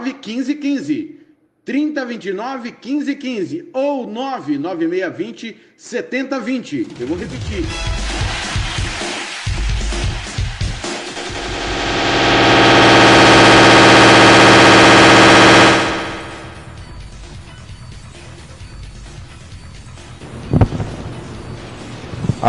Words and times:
1515. 0.00 1.20
3029 1.64 2.72
1515 2.72 3.70
ou 3.72 4.06
99620 4.06 5.56
7020. 5.76 6.86
Eu 7.00 7.06
vou 7.06 7.16
repetir. 7.16 8.03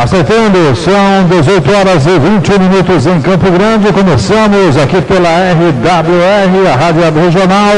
Aceitando, 0.05 0.75
são 0.75 1.27
18 1.27 1.71
horas 1.73 2.05
e 2.05 2.19
21 2.19 2.59
minutos 2.59 3.07
em 3.07 3.19
Campo 3.21 3.49
Grande. 3.49 3.91
Começamos 3.91 4.77
aqui 4.77 5.01
pela 5.01 5.29
RWR, 5.29 6.71
a 6.71 6.75
Rádio 6.75 7.01
Regional, 7.23 7.73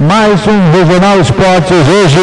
mais 0.00 0.44
um 0.48 0.76
Regional 0.76 1.20
Esportes 1.20 1.86
hoje 1.86 2.18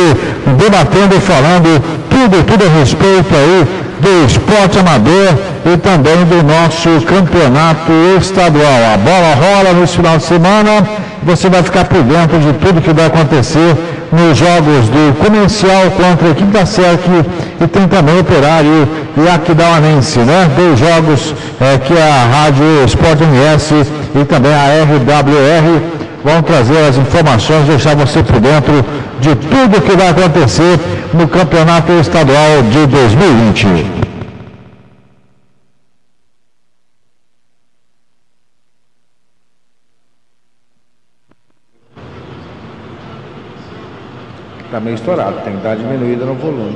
debatendo 0.58 1.22
falando 1.22 1.82
tudo, 2.10 2.44
tudo 2.44 2.66
a 2.66 2.80
respeito 2.80 3.34
aí 3.34 3.66
do 4.02 4.26
esporte 4.26 4.78
amador 4.78 5.34
e 5.74 5.78
também 5.78 6.26
do 6.26 6.44
nosso 6.44 6.90
campeonato 7.06 7.94
estadual. 8.20 8.94
A 8.94 8.98
bola 8.98 9.36
rola 9.36 9.80
nesse 9.80 9.96
final 9.96 10.18
de 10.18 10.24
semana, 10.26 10.84
você 11.24 11.50
vai 11.50 11.64
ficar 11.64 11.86
por 11.86 12.04
dentro 12.04 12.38
de 12.40 12.52
tudo 12.60 12.82
que 12.82 12.92
vai 12.92 13.06
acontecer 13.06 13.74
nos 14.12 14.38
jogos 14.38 14.90
do 14.90 15.18
Comercial 15.24 15.92
contra 15.92 16.28
a 16.28 16.32
equipe 16.32 16.52
da 16.52 16.66
SERC 16.66 17.08
e 17.62 17.68
tem 17.68 17.88
também 17.88 18.16
o 18.16 18.20
Operário 18.22 18.88
e 19.18 19.30
Aquidauanense, 19.30 20.20
né? 20.20 20.50
Dois 20.56 20.80
jogos 20.80 21.34
é, 21.60 21.78
que 21.78 21.94
a 21.94 22.26
Rádio 22.26 22.86
Esporte 22.86 23.24
MS 23.24 23.86
e 24.16 24.26
também 24.26 24.54
a 24.54 24.84
RWR 24.84 25.82
vão 26.24 26.42
trazer 26.42 26.80
as 26.90 26.98
informações, 26.98 27.66
deixar 27.68 27.96
você 27.96 28.24
por 28.24 28.40
dentro 28.40 28.84
de 29.20 29.36
tudo 29.36 29.82
que 29.82 29.96
vai 29.96 30.10
acontecer 30.10 30.80
no 31.14 31.28
Campeonato 31.28 31.92
Estadual 31.94 32.64
de 32.72 32.88
2020. 32.88 34.05
Está 44.76 44.84
meio 44.84 44.96
estourado, 44.96 45.40
tem 45.46 45.56
que 45.56 45.64
dar 45.64 45.78
diminuída 45.78 46.26
no 46.26 46.34
volume. 46.34 46.76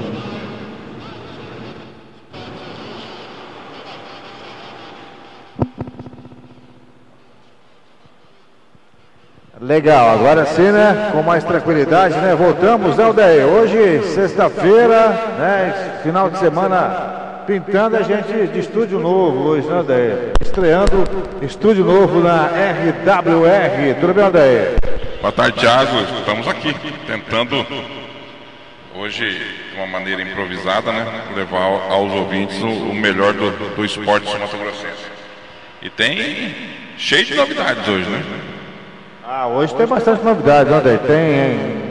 Legal, 9.60 10.12
agora 10.12 10.46
sim, 10.46 10.72
né? 10.72 11.10
Com 11.12 11.22
mais 11.24 11.44
tranquilidade, 11.44 12.16
né? 12.20 12.34
Voltamos, 12.36 12.96
né, 12.96 13.06
Odair? 13.06 13.46
Hoje, 13.46 14.02
sexta-feira, 14.04 15.10
né? 15.38 16.00
Final 16.02 16.30
de 16.30 16.38
semana 16.38 17.44
pintando 17.46 17.98
a 17.98 18.02
gente 18.02 18.48
de 18.48 18.60
estúdio 18.60 18.98
novo 18.98 19.50
hoje, 19.50 19.68
né? 19.68 20.32
Estreando 20.42 21.04
estúdio 21.42 21.84
novo 21.84 22.22
na 22.22 22.46
RWR. 22.46 24.00
Tudo 24.00 24.14
bem, 24.14 24.24
Odair? 24.24 24.99
Boa 25.22 25.34
tarde, 25.34 25.60
Thiago. 25.60 25.98
Estamos 26.18 26.48
aqui 26.48 26.74
tentando, 27.06 27.66
hoje, 28.96 29.38
de 29.70 29.76
uma 29.76 29.86
maneira 29.86 30.22
improvisada, 30.22 30.94
né? 30.94 31.06
Levar 31.36 31.92
aos 31.92 32.14
ouvintes 32.14 32.58
o, 32.62 32.94
melhor 32.94 33.34
do, 33.34 33.76
do 33.76 33.84
esporte 33.84 34.26
Mato 34.40 34.56
Grossense. 34.56 35.12
E 35.82 35.90
tem 35.90 36.56
cheio 36.98 37.26
de 37.26 37.36
novidades 37.36 37.86
hoje, 37.86 38.10
né? 38.10 38.24
Ah, 39.28 39.48
hoje 39.48 39.76
tem 39.76 39.86
bastante 39.86 40.24
novidade, 40.24 40.70
né, 40.70 41.00
Tem 41.06 41.90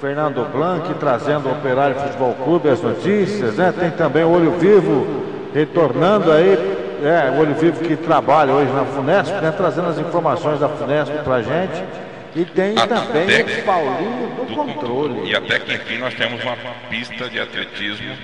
Fernando 0.00 0.44
Blanc 0.52 0.92
trazendo 0.94 1.48
o 1.48 1.52
Operário 1.52 1.94
Futebol 2.00 2.34
Clube 2.34 2.68
as 2.68 2.82
notícias, 2.82 3.54
né? 3.54 3.72
Tem 3.78 3.92
também 3.92 4.24
o 4.24 4.28
Olho 4.28 4.58
Vivo 4.58 5.06
retornando 5.54 6.32
aí, 6.32 6.58
é, 7.00 7.30
o 7.30 7.42
Olho 7.42 7.54
Vivo 7.54 7.80
que 7.84 7.94
trabalha 7.94 8.52
hoje 8.52 8.72
na 8.72 8.84
Funesp, 8.86 9.34
né? 9.40 9.54
Trazendo 9.56 9.88
as 9.88 9.98
informações 9.98 10.58
da 10.58 10.68
Funesp 10.68 11.12
pra 11.22 11.42
gente. 11.42 12.09
E 12.34 12.44
tem 12.44 12.78
até 12.78 12.94
também 12.94 13.42
o 13.42 13.62
Paulinho 13.64 14.28
do, 14.36 14.44
do 14.44 14.54
controle. 14.54 15.28
E 15.28 15.34
até 15.34 15.58
que 15.58 15.74
enfim 15.74 15.98
nós 15.98 16.14
temos 16.14 16.42
uma 16.42 16.56
pista 16.88 17.28
de 17.28 17.40
atletismo 17.40 18.14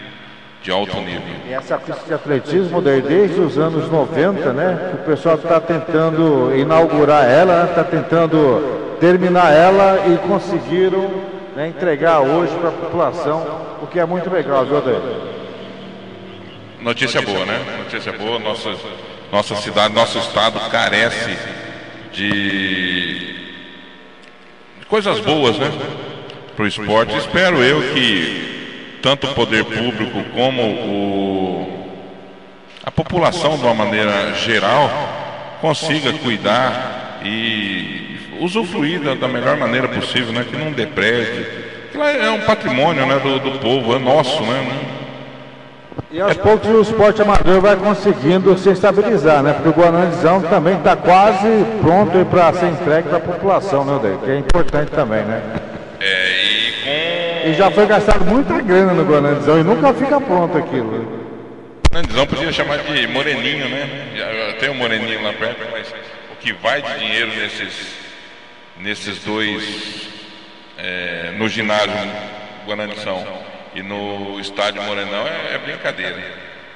de 0.62 0.70
alto 0.70 0.96
nível. 0.98 1.22
E 1.48 1.52
essa 1.52 1.78
pista 1.78 2.02
de 2.06 2.14
atletismo 2.14 2.80
desde 2.82 3.40
os 3.40 3.58
anos 3.58 3.90
90, 3.90 4.52
né? 4.52 4.94
O 4.94 5.06
pessoal 5.06 5.36
está 5.36 5.60
tentando 5.60 6.54
inaugurar 6.56 7.24
ela, 7.24 7.66
está 7.66 7.84
tentando 7.84 8.96
terminar 9.00 9.52
ela 9.52 10.06
e 10.08 10.18
conseguiram 10.26 11.10
né, 11.54 11.68
entregar 11.68 12.20
hoje 12.20 12.54
para 12.56 12.68
a 12.68 12.72
população, 12.72 13.46
o 13.82 13.86
que 13.86 13.98
é 13.98 14.04
muito 14.04 14.28
legal, 14.28 14.64
viu, 14.66 14.78
Adair? 14.78 15.00
Notícia 16.80 17.22
boa, 17.22 17.44
né? 17.44 17.58
Notícia 17.78 18.12
boa. 18.12 18.38
Nossa, 18.38 18.74
nossa 19.32 19.56
cidade, 19.56 19.94
nosso 19.94 20.18
estado 20.18 20.58
carece 20.70 21.36
de 22.12 23.45
coisas 24.88 25.20
boas, 25.20 25.58
né? 25.58 25.70
Para 26.54 26.64
o 26.64 26.68
esporte. 26.68 27.16
Espero 27.16 27.62
eu 27.62 27.94
que 27.94 28.98
tanto 29.02 29.26
o 29.26 29.34
poder 29.34 29.64
público 29.64 30.24
como 30.34 30.62
o, 30.62 31.88
a 32.82 32.90
população, 32.90 33.56
de 33.56 33.64
uma 33.64 33.74
maneira 33.74 34.34
geral, 34.34 34.90
consiga 35.60 36.12
cuidar 36.14 37.20
e 37.24 38.18
usufruir 38.40 39.00
da, 39.00 39.14
da 39.14 39.28
melhor 39.28 39.56
maneira 39.56 39.88
possível, 39.88 40.32
né? 40.32 40.44
que 40.48 40.56
não 40.56 40.72
deprede. 40.72 41.66
É 42.20 42.30
um 42.30 42.40
patrimônio 42.40 43.06
né, 43.06 43.18
do, 43.18 43.38
do 43.38 43.58
povo, 43.58 43.94
é 43.94 43.98
nosso, 43.98 44.42
né? 44.42 44.95
E 46.10 46.20
aos 46.20 46.36
poucos 46.36 46.68
o 46.68 46.80
esporte 46.80 47.20
amador 47.20 47.60
vai 47.60 47.76
conseguindo 47.76 48.56
se 48.56 48.70
estabilizar, 48.70 49.42
né? 49.42 49.52
Porque 49.54 49.68
o 49.68 49.72
Guanandizão 49.72 50.40
também 50.42 50.76
está 50.76 50.94
quase 50.94 51.48
pronto 51.80 52.24
para 52.26 52.52
ser 52.52 52.66
entregue 52.66 53.08
para 53.08 53.18
a 53.18 53.20
população, 53.20 53.84
né, 53.84 53.96
Odeio? 53.96 54.18
Que 54.18 54.30
é 54.30 54.38
importante 54.38 54.90
também, 54.92 55.24
né? 55.24 55.42
É, 56.00 56.44
e 56.44 56.72
com 57.42 57.50
e 57.50 57.54
já 57.54 57.70
foi 57.70 57.86
gastado 57.86 58.24
muita 58.24 58.60
grana 58.60 58.92
no 58.92 59.04
Guanandizão 59.04 59.58
e 59.58 59.64
nunca 59.64 59.92
fica 59.94 60.20
pronto 60.20 60.56
aquilo. 60.56 61.26
Guanandizão 61.90 62.26
podia 62.26 62.52
chamar 62.52 62.78
de 62.78 63.06
Moreninho, 63.08 63.68
né? 63.68 64.54
Tem 64.60 64.70
um 64.70 64.74
Moreninho 64.74 65.22
lá 65.22 65.32
perto, 65.32 65.66
mas 65.72 65.88
o 66.32 66.36
que 66.40 66.52
vai 66.52 66.82
de 66.82 66.98
dinheiro 66.98 67.30
nesses, 67.36 67.94
nesses 68.78 69.18
dois, 69.24 70.08
é, 70.78 71.32
no 71.36 71.48
ginásio 71.48 71.92
Guanandizão 72.66 73.24
e 73.76 73.82
no 73.82 74.40
estádio 74.40 74.82
Morenão 74.82 75.26
é, 75.26 75.54
é 75.54 75.58
brincadeira. 75.58 76.16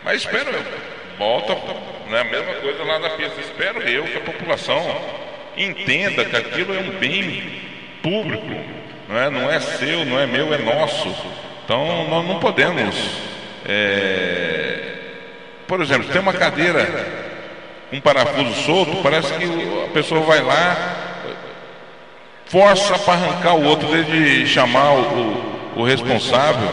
Mas 0.04 0.20
espero, 0.20 0.50
volta, 1.18 1.54
né, 2.10 2.20
a 2.20 2.24
mesma 2.24 2.54
coisa 2.56 2.84
lá 2.84 2.98
na 2.98 3.10
pista. 3.10 3.40
Espero 3.40 3.80
eu 3.80 4.04
que 4.04 4.18
a 4.18 4.20
população 4.20 5.00
entenda 5.56 6.26
que 6.26 6.36
aquilo 6.36 6.74
é 6.74 6.78
um 6.78 6.90
bem 6.98 7.62
público 8.02 8.54
não 9.08 9.18
é, 9.18 9.30
não 9.30 9.50
é 9.50 9.58
seu, 9.58 10.04
não 10.04 10.20
é 10.20 10.26
meu, 10.26 10.52
é 10.52 10.58
nosso. 10.58 11.08
Então 11.64 12.06
nós 12.08 12.26
não 12.26 12.38
podemos. 12.38 12.94
É... 13.66 14.92
Por 15.66 15.80
exemplo, 15.80 16.08
tem 16.12 16.20
uma 16.20 16.34
cadeira, 16.34 16.86
um 17.90 18.00
parafuso 18.00 18.54
solto, 18.62 19.02
parece 19.02 19.32
que 19.34 19.44
a 19.84 19.92
pessoa 19.92 20.20
vai 20.20 20.42
lá, 20.42 20.76
força 22.46 22.98
para 22.98 23.14
arrancar 23.14 23.54
o 23.54 23.64
outro, 23.64 23.88
desde 23.88 24.46
chamar 24.46 24.92
o, 24.92 25.49
o 25.76 25.84
responsável, 25.84 26.68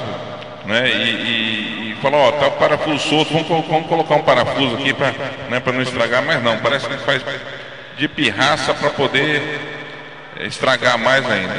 né? 0.65 0.89
E, 0.89 0.91
e, 0.91 1.91
e 1.91 1.95
falar, 2.01 2.17
ó, 2.17 2.31
tá 2.33 2.47
o 2.47 2.51
parafuso 2.51 2.99
solto, 2.99 3.33
vamos, 3.33 3.67
vamos 3.67 3.87
colocar 3.87 4.15
um 4.15 4.23
parafuso 4.23 4.75
aqui 4.75 4.93
para 4.93 5.11
né, 5.49 5.61
não 5.65 5.81
estragar, 5.81 6.23
mas 6.23 6.43
não, 6.43 6.57
parece 6.57 6.87
que 6.87 6.97
faz 6.97 7.23
de 7.97 8.07
pirraça 8.07 8.73
para 8.73 8.89
poder 8.91 9.41
estragar 10.41 10.97
mais 10.97 11.29
ainda. 11.29 11.55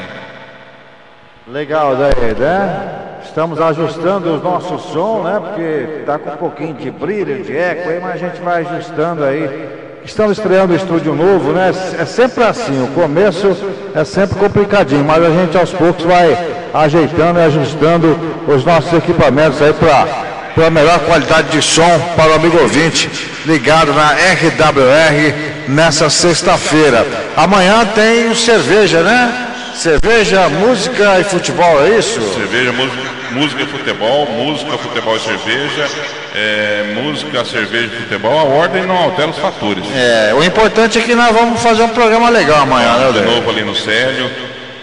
Legal, 1.46 1.96
daí, 1.96 2.35
né? 2.35 2.99
Estamos 3.25 3.61
ajustando 3.61 4.34
o 4.34 4.41
nosso 4.41 4.79
som, 4.79 5.23
né? 5.23 5.41
Porque 5.41 6.02
tá 6.05 6.19
com 6.19 6.31
um 6.31 6.37
pouquinho 6.37 6.75
de 6.75 6.91
brilho, 6.91 7.43
de 7.43 7.56
eco 7.56 7.88
aí, 7.88 8.00
mas 8.00 8.14
a 8.14 8.17
gente 8.17 8.41
vai 8.41 8.67
ajustando 8.67 9.25
aí. 9.25 9.69
Estamos 10.05 10.38
estreando 10.38 10.73
o 10.73 10.76
estúdio 10.76 11.14
novo, 11.14 11.52
né? 11.52 11.70
É 11.99 12.05
sempre 12.05 12.44
assim, 12.44 12.82
o 12.84 12.88
começo 12.88 13.56
é 13.94 14.05
sempre 14.05 14.38
complicadinho, 14.38 15.05
mas 15.05 15.23
a 15.23 15.31
gente 15.31 15.56
aos 15.56 15.73
poucos 15.73 16.05
vai 16.05 16.57
ajeitando 16.75 17.38
e 17.41 17.43
ajustando 17.44 18.19
os 18.47 18.65
nossos 18.65 18.93
equipamentos 18.93 19.61
aí 19.62 19.73
para 19.73 20.67
a 20.67 20.70
melhor 20.70 20.99
qualidade 21.00 21.49
de 21.50 21.62
som 21.62 21.99
para 22.17 22.31
o 22.32 22.35
amigo 22.35 22.59
ouvinte 22.61 23.09
ligado 23.47 23.93
na 23.93 24.11
RWR 24.12 25.35
nessa 25.69 26.11
sexta-feira. 26.11 27.06
Amanhã 27.37 27.85
tem 27.94 28.35
cerveja, 28.35 29.00
né? 29.03 29.47
Cerveja, 29.75 30.49
música 30.49 31.20
e 31.20 31.25
futebol, 31.25 31.81
é 31.85 31.91
isso? 31.99 32.20
Cerveja, 32.35 32.73
música, 32.73 33.03
música 33.31 33.62
e 33.62 33.67
futebol, 33.67 34.26
música, 34.26 34.76
futebol 34.79 35.17
e 35.17 35.20
cerveja, 35.20 35.87
é, 36.35 36.94
música, 37.00 37.44
cerveja 37.44 37.87
e 37.94 38.03
futebol, 38.03 38.41
a 38.41 38.43
ordem 38.43 38.85
não 38.85 38.97
altera 38.97 39.29
os 39.29 39.38
fatores. 39.38 39.85
É, 39.94 40.35
o 40.35 40.43
importante 40.43 40.99
é 40.99 41.03
que 41.03 41.15
nós 41.15 41.32
vamos 41.32 41.62
fazer 41.62 41.85
um 41.85 41.91
programa 41.91 42.29
legal 42.29 42.62
amanhã, 42.62 42.97
né, 42.99 43.12
De 43.12 43.20
novo 43.20 43.49
ali 43.50 43.62
no 43.62 43.76
Célio, 43.76 44.29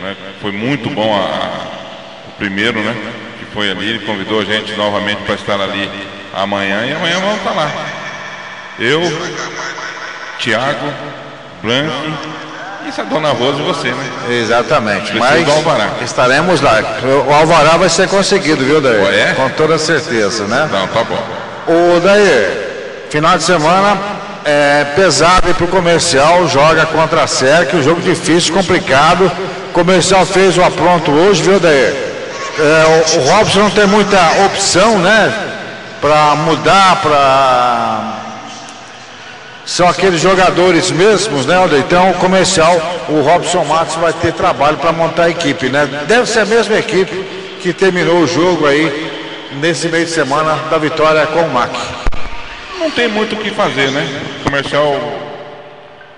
né, 0.01 0.15
foi 0.41 0.53
muito 0.53 0.89
bom 0.89 1.13
a- 1.13 1.74
primeiro, 2.37 2.79
né? 2.79 2.95
Que 3.39 3.45
foi 3.53 3.71
ali, 3.71 3.89
ele 3.89 4.05
convidou 4.05 4.39
a 4.39 4.45
gente 4.45 4.73
novamente 4.75 5.21
para 5.23 5.35
estar 5.35 5.59
ali 5.59 5.89
amanhã 6.33 6.85
e 6.85 6.93
amanhã 6.93 7.19
vamos 7.19 7.37
estar 7.37 7.51
lá. 7.51 7.71
Eu, 8.79 9.01
Tiago, 10.39 10.93
Blanque 11.63 12.13
e 12.85 12.89
essa 12.89 13.03
dona 13.03 13.29
Rosa 13.29 13.59
e 13.59 13.63
você, 13.63 13.87
né? 13.87 14.09
Exatamente, 14.29 15.15
mas 15.15 15.47
estaremos 16.03 16.61
lá. 16.61 16.79
O 17.27 17.33
alvará 17.33 17.77
vai 17.77 17.89
ser 17.89 18.07
conseguido, 18.07 18.63
viu, 18.63 18.79
Daí? 18.79 19.01
Oh, 19.01 19.11
é? 19.11 19.33
Com 19.33 19.49
toda 19.49 19.77
certeza, 19.77 20.45
né? 20.45 20.69
Não, 20.71 20.87
tá 20.87 21.03
bom. 21.03 21.23
O 21.67 21.99
Daí, 21.99 23.07
final 23.09 23.37
de 23.37 23.43
semana 23.43 23.97
é 24.43 24.85
pesado 24.95 25.51
para 25.55 25.65
o 25.65 25.67
comercial, 25.67 26.47
joga 26.47 26.85
contra 26.85 27.23
a 27.23 27.27
SERC, 27.27 27.75
um 27.75 27.81
jogo 27.81 28.01
difícil, 28.01 28.53
complicado. 28.53 29.31
O 29.69 29.73
comercial 29.73 30.25
fez 30.25 30.57
o 30.57 30.63
apronto 30.63 31.11
hoje, 31.11 31.41
viu, 31.41 31.59
Daí? 31.59 32.04
É, 32.57 33.17
o, 33.17 33.21
Robson 33.31 33.59
não 33.59 33.69
tem 33.69 33.85
muita 33.85 34.17
opção, 34.45 34.97
né? 34.99 35.33
Para 35.99 36.35
mudar, 36.35 37.01
para. 37.01 38.21
São 39.65 39.89
aqueles 39.89 40.21
jogadores 40.21 40.91
mesmos, 40.91 41.45
né, 41.45 41.55
Alder? 41.55 41.79
Então, 41.79 42.11
o 42.11 42.13
comercial, 42.15 42.79
o 43.09 43.21
Robson 43.21 43.63
Matos 43.65 43.95
vai 43.95 44.13
ter 44.13 44.31
trabalho 44.31 44.77
para 44.77 44.91
montar 44.91 45.23
a 45.23 45.29
equipe, 45.29 45.69
né? 45.69 45.85
Deve 46.07 46.27
ser 46.27 46.41
a 46.41 46.45
mesma 46.45 46.77
equipe 46.77 47.25
que 47.61 47.73
terminou 47.73 48.19
o 48.19 48.27
jogo 48.27 48.67
aí 48.67 49.11
nesse 49.59 49.89
meio 49.89 50.05
de 50.05 50.11
semana 50.11 50.55
da 50.69 50.77
vitória 50.77 51.25
com 51.27 51.41
o 51.41 51.49
MAC. 51.51 51.71
Não 52.79 52.91
tem 52.91 53.07
muito 53.07 53.35
o 53.35 53.39
que 53.39 53.49
fazer, 53.49 53.89
né? 53.91 54.07
O 54.39 54.43
comercial, 54.43 54.95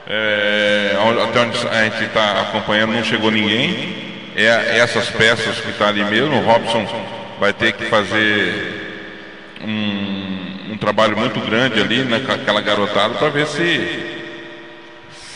é, 0.08 0.98
até 1.24 1.40
onde 1.40 1.68
a 1.68 1.84
gente 1.86 2.04
está 2.04 2.42
acompanhando, 2.42 2.94
não 2.94 3.04
chegou 3.04 3.32
ninguém. 3.32 4.07
É 4.38 4.78
essas 4.80 5.10
peças 5.10 5.60
que 5.60 5.70
estão 5.70 5.88
ali 5.88 6.04
mesmo. 6.04 6.38
O 6.38 6.44
Robson 6.46 6.86
vai 7.40 7.52
ter 7.54 7.72
que 7.74 7.86
fazer 7.86 9.56
um, 9.64 10.74
um 10.74 10.78
trabalho 10.78 11.18
muito 11.18 11.40
grande 11.40 11.80
ali, 11.82 12.04
né, 12.04 12.22
com 12.26 12.32
aquela 12.32 12.62
garotada, 12.62 13.16
para 13.16 13.30
ver 13.30 13.48
se 13.48 14.16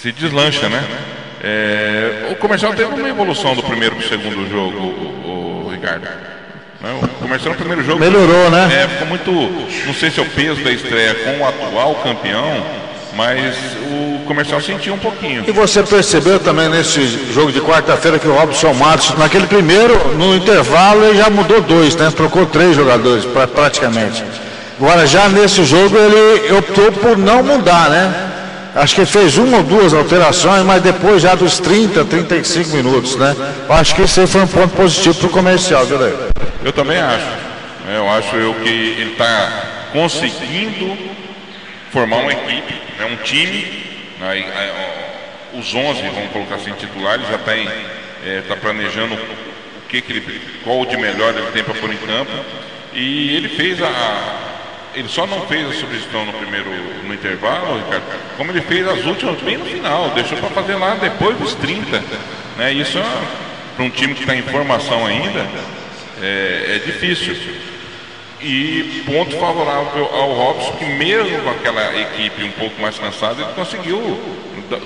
se 0.02 0.12
deslancha, 0.12 0.68
né? 0.70 0.84
É, 1.44 2.28
o 2.32 2.36
comercial 2.36 2.74
teve 2.74 2.92
uma 2.94 3.10
evolução 3.10 3.56
do 3.56 3.62
primeiro 3.64 3.96
para 3.96 4.06
o 4.06 4.08
segundo 4.08 4.50
jogo, 4.50 4.78
o, 4.78 4.82
o- 5.64 5.68
o 5.68 5.70
Ricardo. 5.72 6.06
Né, 6.82 7.00
O 7.04 7.08
comercial 7.20 7.52
no 7.54 7.58
primeiro 7.60 7.84
jogo 7.84 8.00
Melhorou, 8.00 8.50
né? 8.50 8.84
é, 8.84 8.88
ficou 8.88 9.08
muito. 9.08 9.32
Não 9.86 9.94
sei 9.94 10.10
se 10.10 10.20
é 10.20 10.24
o 10.24 10.30
peso 10.30 10.64
da 10.64 10.72
estreia 10.72 11.14
com 11.16 11.38
o 11.40 11.48
atual 11.48 11.96
campeão, 12.04 12.66
mas 13.16 13.56
o 13.92 14.11
comercial 14.32 14.62
sentiu 14.62 14.94
um 14.94 14.98
pouquinho. 14.98 15.44
E 15.46 15.52
você 15.52 15.84
percebeu 15.84 16.40
também 16.40 16.70
nesse 16.70 17.02
jogo 17.34 17.52
de 17.52 17.60
quarta-feira 17.60 18.18
que 18.18 18.28
o 18.28 18.34
Robson 18.34 18.74
Matos, 18.74 19.14
naquele 19.18 19.46
primeiro, 19.46 19.94
no 20.18 20.36
intervalo, 20.36 21.04
ele 21.04 21.18
já 21.18 21.30
mudou 21.30 21.60
dois, 21.62 21.96
né? 21.98 22.10
Trocou 22.16 22.46
três 22.46 22.76
jogadores, 22.76 23.26
pra- 23.26 23.48
praticamente. 23.48 24.24
Agora, 24.80 25.06
já 25.06 25.28
nesse 25.28 25.64
jogo, 25.66 25.96
ele 25.98 26.54
optou 26.54 26.92
por 26.94 27.18
não 27.18 27.44
mudar, 27.44 27.90
né? 27.90 28.28
Acho 28.74 28.96
que 28.96 29.06
fez 29.06 29.38
uma 29.38 29.58
ou 29.58 29.64
duas 29.64 29.94
alterações, 29.94 30.64
mas 30.64 30.82
depois 30.82 31.22
já 31.22 31.36
dos 31.36 31.60
30, 31.60 32.06
35 32.06 32.70
minutos, 32.78 33.18
né? 33.18 33.36
Acho 33.70 33.94
que 33.94 34.04
esse 34.04 34.22
aí 34.22 34.28
foi 34.28 34.42
um 34.42 34.48
ponto 34.48 34.70
positivo 34.76 35.14
para 35.16 35.28
o 35.28 35.30
comercial, 35.30 35.86
viu, 35.86 35.98
Daí? 35.98 36.14
Eu 36.64 36.72
também 36.72 36.98
acho. 37.00 37.26
né, 37.86 37.98
Eu 37.98 38.10
acho 38.10 38.34
eu 38.38 38.54
que 38.64 38.70
ele 38.70 39.12
está 39.12 39.50
conseguindo 39.92 40.98
formar 41.92 42.18
uma 42.18 42.32
equipe, 42.32 42.74
né, 42.98 43.06
um 43.12 43.18
time. 43.26 43.91
Os 45.54 45.74
11, 45.74 46.02
vamos 46.02 46.32
colocar 46.32 46.56
assim, 46.56 46.72
titulares, 46.74 47.28
já 47.28 47.36
está 47.36 47.54
tá 48.48 48.56
planejando 48.56 49.16
o 49.16 49.88
que, 49.90 50.02
que 50.02 50.14
ele, 50.14 50.42
qual 50.64 50.86
de 50.86 50.96
melhor 50.96 51.34
ele 51.36 51.52
tem 51.52 51.64
para 51.64 51.74
pôr 51.74 51.92
em 51.92 51.98
campo. 51.98 52.32
E 52.94 53.36
ele 53.36 53.50
fez 53.50 53.82
a. 53.82 54.50
Ele 54.94 55.08
só 55.08 55.26
não 55.26 55.48
fez 55.48 55.66
a 55.70 55.74
substituição 55.74 56.26
no 56.26 56.34
primeiro 56.34 56.70
no 57.06 57.14
intervalo, 57.14 57.78
Ricardo, 57.78 58.04
como 58.36 58.52
ele 58.52 58.62
fez 58.62 58.86
as 58.86 59.06
últimas 59.06 59.40
bem 59.42 59.58
no 59.58 59.66
final, 59.66 60.10
deixou 60.10 60.38
para 60.38 60.50
fazer 60.50 60.76
lá 60.76 60.96
depois 60.96 61.38
dos 61.38 61.56
30. 61.56 62.04
Né? 62.58 62.74
Isso 62.74 62.98
é 62.98 63.04
para 63.76 63.86
um 63.86 63.90
time 63.90 64.14
que 64.14 64.22
está 64.22 64.36
em 64.36 64.42
formação 64.42 65.06
ainda, 65.06 65.48
é, 66.22 66.76
é 66.76 66.82
difícil. 66.86 67.36
E 68.44 69.04
ponto 69.06 69.38
favorável 69.38 70.10
ao 70.14 70.34
Robson, 70.34 70.72
que 70.74 70.86
mesmo 70.86 71.42
com 71.44 71.50
aquela 71.52 71.96
equipe 72.00 72.44
um 72.44 72.52
pouco 72.52 72.82
mais 72.82 72.98
cansada, 72.98 73.36
ele 73.42 73.52
conseguiu 73.56 74.20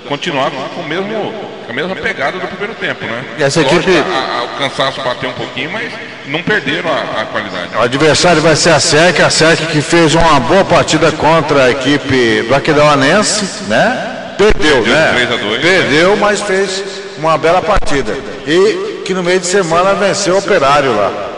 continuar 0.08 0.50
com, 0.74 0.80
o 0.80 0.84
mesmo, 0.88 1.32
com 1.64 1.70
a 1.70 1.72
mesma 1.72 1.94
pegada 1.96 2.38
do 2.38 2.46
primeiro 2.48 2.74
tempo, 2.74 3.04
né? 3.04 3.24
Essa 3.38 3.60
Lógico, 3.62 3.88
equipe- 3.88 3.98
a- 4.10 4.40
a- 4.40 4.44
o 4.44 4.48
cansaço 4.58 5.00
bateu 5.00 5.30
um 5.30 5.32
pouquinho, 5.34 5.70
mas 5.72 5.92
não 6.26 6.42
perderam 6.42 6.90
a, 6.90 7.22
a 7.22 7.24
qualidade. 7.26 7.68
O 7.76 7.80
adversário 7.80 8.42
vai 8.42 8.56
ser 8.56 8.70
a 8.70 8.80
SEC, 8.80 9.20
a 9.22 9.30
SEC 9.30 9.66
que 9.68 9.80
fez 9.80 10.14
uma 10.14 10.38
boa 10.40 10.64
partida 10.64 11.10
contra 11.12 11.64
a 11.64 11.70
equipe 11.70 12.42
do 12.42 12.54
Aquidauanense, 12.54 13.64
né? 13.68 14.34
Perdeu, 14.36 14.82
Perdeu 14.82 14.92
né? 14.94 15.12
3 15.14 15.32
a 15.32 15.36
2, 15.36 15.62
Perdeu, 15.62 16.16
mas 16.16 16.40
fez 16.42 16.84
uma 17.16 17.38
bela 17.38 17.62
partida. 17.62 18.12
E 18.46 19.02
que 19.04 19.14
no 19.14 19.22
meio 19.22 19.40
de 19.40 19.46
semana 19.46 19.94
venceu 19.94 20.34
o 20.34 20.38
Operário 20.38 20.94
lá. 20.94 21.35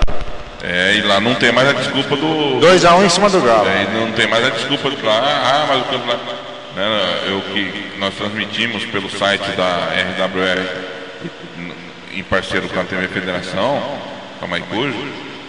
É, 0.63 0.95
e 0.97 1.03
lá 1.03 1.21
não 1.21 1.35
tem 1.35 1.53
mais 1.53 1.69
a 1.69 1.73
desculpa 1.73 2.17
do. 2.17 2.59
2 2.61 2.85
a 2.85 2.97
1 2.97 3.05
em 3.05 3.09
cima 3.09 3.29
do 3.31 3.41
Galo. 3.41 3.69
É, 3.69 3.87
não 3.95 4.11
tem 4.13 4.27
mais 4.27 4.45
a 4.45 4.51
desculpa 4.51 4.91
do 4.91 5.07
lá, 5.07 5.21
ah, 5.23 5.67
mas 5.69 5.81
o 5.81 5.85
campo 5.85 6.09
lá. 6.09 6.19
Né, 6.77 7.19
eu 7.29 7.41
que 7.41 7.93
nós 7.99 8.15
transmitimos 8.15 8.85
pelo 8.87 9.09
site 9.11 9.51
da 9.57 9.89
RWR 10.19 10.63
em 12.15 12.23
parceiro 12.23 12.69
com 12.69 12.81
a 12.81 12.85
TV 12.85 13.09
Federação, 13.09 13.83
com 14.39 14.45
a 14.45 14.49
Maicujo, 14.49 14.95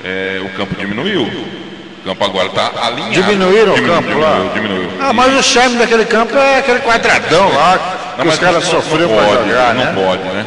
é, 0.03 0.39
o 0.43 0.49
campo 0.49 0.75
diminuiu. 0.75 1.23
O 1.23 2.01
campo 2.05 2.23
agora 2.25 2.47
está 2.47 2.71
alinhado. 2.83 3.13
Diminuíram 3.13 3.73
o 3.73 3.75
Diminuiu, 3.75 3.95
campo 3.95 4.09
diminuiu, 4.09 4.45
lá? 4.47 4.53
Diminuiu. 4.53 4.89
Ah, 5.01 5.13
mas 5.13 5.33
o 5.37 5.43
charme 5.43 5.77
daquele 5.77 6.05
campo 6.05 6.37
é 6.37 6.59
aquele 6.59 6.79
quadradão 6.79 7.49
lá 7.53 8.15
Não, 8.17 8.25
os 8.27 8.39
caras 8.39 8.65
não- 8.65 8.73
não 8.73 8.81
sofreram 8.81 9.09
para 9.09 9.43
jogar, 9.43 9.73
não 9.73 9.83
né? 9.85 9.91
pode, 9.93 10.23
né? 10.23 10.45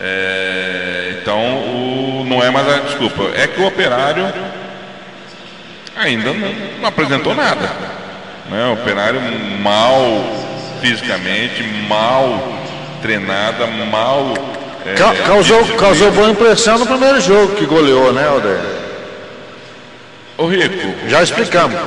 É, 0.00 1.14
então, 1.22 1.63
não 2.34 2.44
é 2.44 2.50
mais 2.50 2.68
a 2.68 2.78
desculpa. 2.80 3.30
É 3.34 3.46
que 3.46 3.60
o 3.60 3.66
operário 3.66 4.32
ainda 5.96 6.32
não, 6.32 6.52
não 6.80 6.88
apresentou 6.88 7.34
nada. 7.34 7.70
Né? 8.50 8.66
O 8.68 8.72
operário 8.74 9.20
mal 9.60 10.02
fisicamente, 10.80 11.62
mal 11.88 12.52
treinada, 13.00 13.66
mal. 13.90 14.34
é, 14.86 14.94
Ca- 14.94 15.14
causou, 15.26 15.58
disciplina. 15.58 15.80
causou 15.88 16.10
boa 16.12 16.28
impressão 16.30 16.78
no 16.78 16.86
primeiro 16.86 17.20
jogo 17.20 17.54
que 17.56 17.64
goleou, 17.66 18.12
né, 18.12 18.26
Alder? 18.28 18.58
Ô 20.36 20.46
Rico, 20.46 20.74
Já 21.08 21.22
explicamos. 21.22 21.78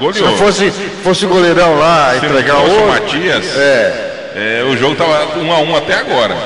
goleou. 0.00 0.32
Se 0.32 0.36
fosse, 0.38 0.70
fosse 1.04 1.24
goleirão 1.26 1.78
lá 1.78 2.10
Se 2.18 2.26
entregar 2.26 2.56
o 2.56 2.88
Matias, 2.88 3.56
É. 3.56 4.60
é, 4.60 4.64
o 4.64 4.76
jogo 4.76 4.92
estava 4.94 5.38
um 5.38 5.52
a 5.52 5.58
um 5.60 5.76
até 5.76 5.94
agora. 5.94 6.36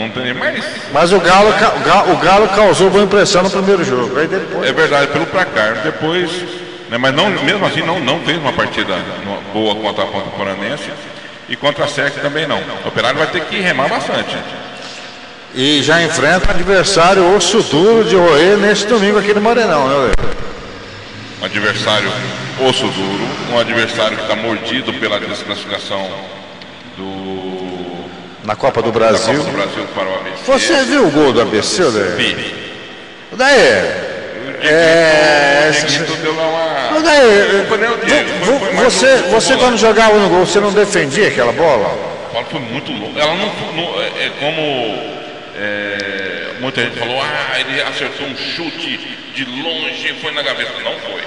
Não 0.00 0.08
tem 0.10 0.32
mais. 0.34 0.64
Mas 0.92 1.12
o 1.12 1.20
Galo, 1.20 1.48
o 1.50 1.80
Ga- 1.84 2.04
o 2.12 2.16
Galo 2.16 2.48
causou 2.48 2.88
boa 2.90 3.04
impressão 3.04 3.42
no 3.42 3.50
primeiro 3.50 3.84
jogo. 3.84 4.18
Aí 4.18 4.26
depois. 4.26 4.68
É 4.68 4.72
verdade, 4.72 5.08
pelo 5.08 5.26
placar. 5.26 5.80
Depois, 5.82 6.30
né, 6.88 6.96
mas 6.98 7.14
não, 7.14 7.28
mesmo 7.30 7.66
assim 7.66 7.82
não, 7.82 8.00
não 8.00 8.20
fez 8.20 8.38
uma 8.38 8.52
partida 8.52 8.94
boa 9.52 9.74
contra 9.74 10.04
a 10.04 10.06
Ponta 10.06 10.30
Poranense 10.30 10.90
e 11.48 11.56
contra 11.56 11.84
a 11.84 11.88
SEC 11.88 12.14
também 12.22 12.46
não. 12.46 12.58
O 12.84 12.88
Operário 12.88 13.18
vai 13.18 13.26
ter 13.26 13.42
que 13.44 13.60
remar 13.60 13.88
bastante. 13.88 14.36
E 15.54 15.82
já 15.82 16.00
enfrenta 16.02 16.46
o 16.48 16.50
adversário 16.52 17.34
osso 17.36 17.60
duro 17.62 18.04
de 18.04 18.14
roer 18.16 18.56
nesse 18.56 18.86
domingo 18.86 19.18
aqui 19.18 19.34
no 19.34 19.40
Morenão, 19.40 19.88
né, 19.88 19.94
Alder? 19.94 20.14
Um 21.42 21.44
adversário 21.44 22.10
osso 22.60 22.86
duro, 22.86 23.28
um 23.52 23.58
adversário 23.58 24.16
que 24.16 24.22
está 24.22 24.36
mordido 24.36 24.92
pela 24.94 25.18
desclassificação 25.18 26.08
do, 26.96 27.49
Na 28.50 28.56
Copa 28.56 28.82
do 28.82 28.90
Brasil. 28.90 29.32
Copa 29.38 29.48
do 29.48 29.56
Brasil. 29.56 29.86
Você 30.44 30.82
viu 30.82 31.06
o 31.06 31.10
gol 31.12 31.32
do 31.32 31.40
ABC, 31.40 31.84
Alder? 31.84 32.16
Vi. 32.16 32.52
Daí. 33.30 33.56
É. 34.60 35.70
Daí, 37.04 38.74
mais 38.74 38.92
você, 38.92 39.16
você 39.30 39.56
quando 39.56 39.76
jogava 39.78 40.18
no 40.18 40.28
gol, 40.28 40.44
você 40.44 40.58
não 40.58 40.72
defendia 40.72 41.28
aquela 41.28 41.52
bola? 41.52 41.86
A 42.30 42.32
bola 42.32 42.44
foi 42.50 42.58
muito 42.58 42.90
louca. 42.90 43.20
Ela 43.20 43.34
não, 43.36 43.46
não- 43.72 44.00
é, 44.02 44.06
é 44.26 44.30
como 44.40 45.14
é, 45.56 46.54
muita 46.58 46.82
gente 46.82 46.98
falou, 46.98 47.22
ah, 47.22 47.60
ele 47.60 47.80
acertou 47.82 48.26
um 48.26 48.36
chute 48.36 48.96
de 49.32 49.44
longe 49.44 50.08
e 50.08 50.20
foi 50.20 50.32
na 50.32 50.42
gaveta. 50.42 50.72
Não 50.82 50.98
foi. 50.98 51.22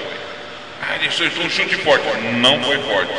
Ah, 0.82 0.96
ele 0.96 1.08
acertou 1.08 1.42
um 1.42 1.48
chute 1.48 1.74
forte. 1.76 2.04
Não 2.36 2.62
foi 2.62 2.76
forte. 2.82 3.14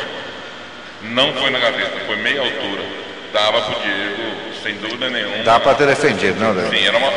Não 1.02 1.32
foi 1.34 1.50
na 1.50 1.58
gaveta, 1.58 1.98
foi 2.06 2.16
meia 2.18 2.40
altura. 2.40 3.05
Dava 3.32 3.60
pro 3.60 3.80
Diego 3.82 4.36
sem 4.62 4.74
dúvida 4.76 5.08
nenhuma. 5.08 5.44
Dá 5.44 5.60
para 5.60 5.74
ter 5.74 5.86
defendido, 5.86 6.40
não, 6.40 6.70
Sim, 6.70 6.86
era 6.86 6.98
uma. 6.98 7.12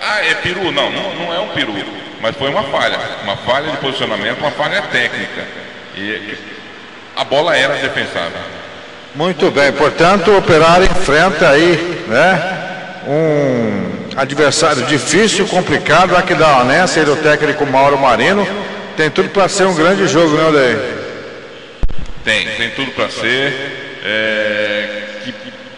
Ah, 0.00 0.24
é 0.24 0.34
peru? 0.34 0.70
Não, 0.70 0.90
não, 0.90 1.14
não 1.14 1.34
é 1.34 1.40
um 1.40 1.48
peru. 1.48 1.74
Mas 2.20 2.36
foi 2.36 2.48
uma 2.50 2.62
falha. 2.64 2.98
Uma 3.24 3.36
falha 3.38 3.70
de 3.70 3.76
posicionamento, 3.78 4.38
uma 4.38 4.52
falha 4.52 4.82
técnica. 4.82 5.44
E 5.96 6.36
a 7.16 7.24
bola 7.24 7.56
era 7.56 7.74
defensável. 7.74 8.38
Muito 9.14 9.50
bem, 9.50 9.72
portanto, 9.72 10.30
o 10.30 10.38
Operário 10.38 10.84
enfrenta 10.84 11.48
aí, 11.48 12.04
né? 12.06 12.58
Um 13.06 13.98
adversário 14.16 14.82
difícil, 14.84 15.46
complicado, 15.48 16.14
aqui 16.14 16.34
da 16.34 16.58
Onense, 16.58 17.00
do 17.00 17.16
técnico 17.16 17.66
Mauro 17.66 17.98
Marino. 17.98 18.46
Tem 18.96 19.10
tudo 19.10 19.30
para 19.30 19.48
ser 19.48 19.64
um 19.64 19.74
grande 19.74 20.06
jogo, 20.06 20.36
né, 20.36 20.48
Odair? 20.48 20.78
Tem, 22.24 22.46
tem 22.56 22.70
tudo 22.70 22.92
para 22.92 23.08
ser. 23.08 24.00
É, 24.04 24.77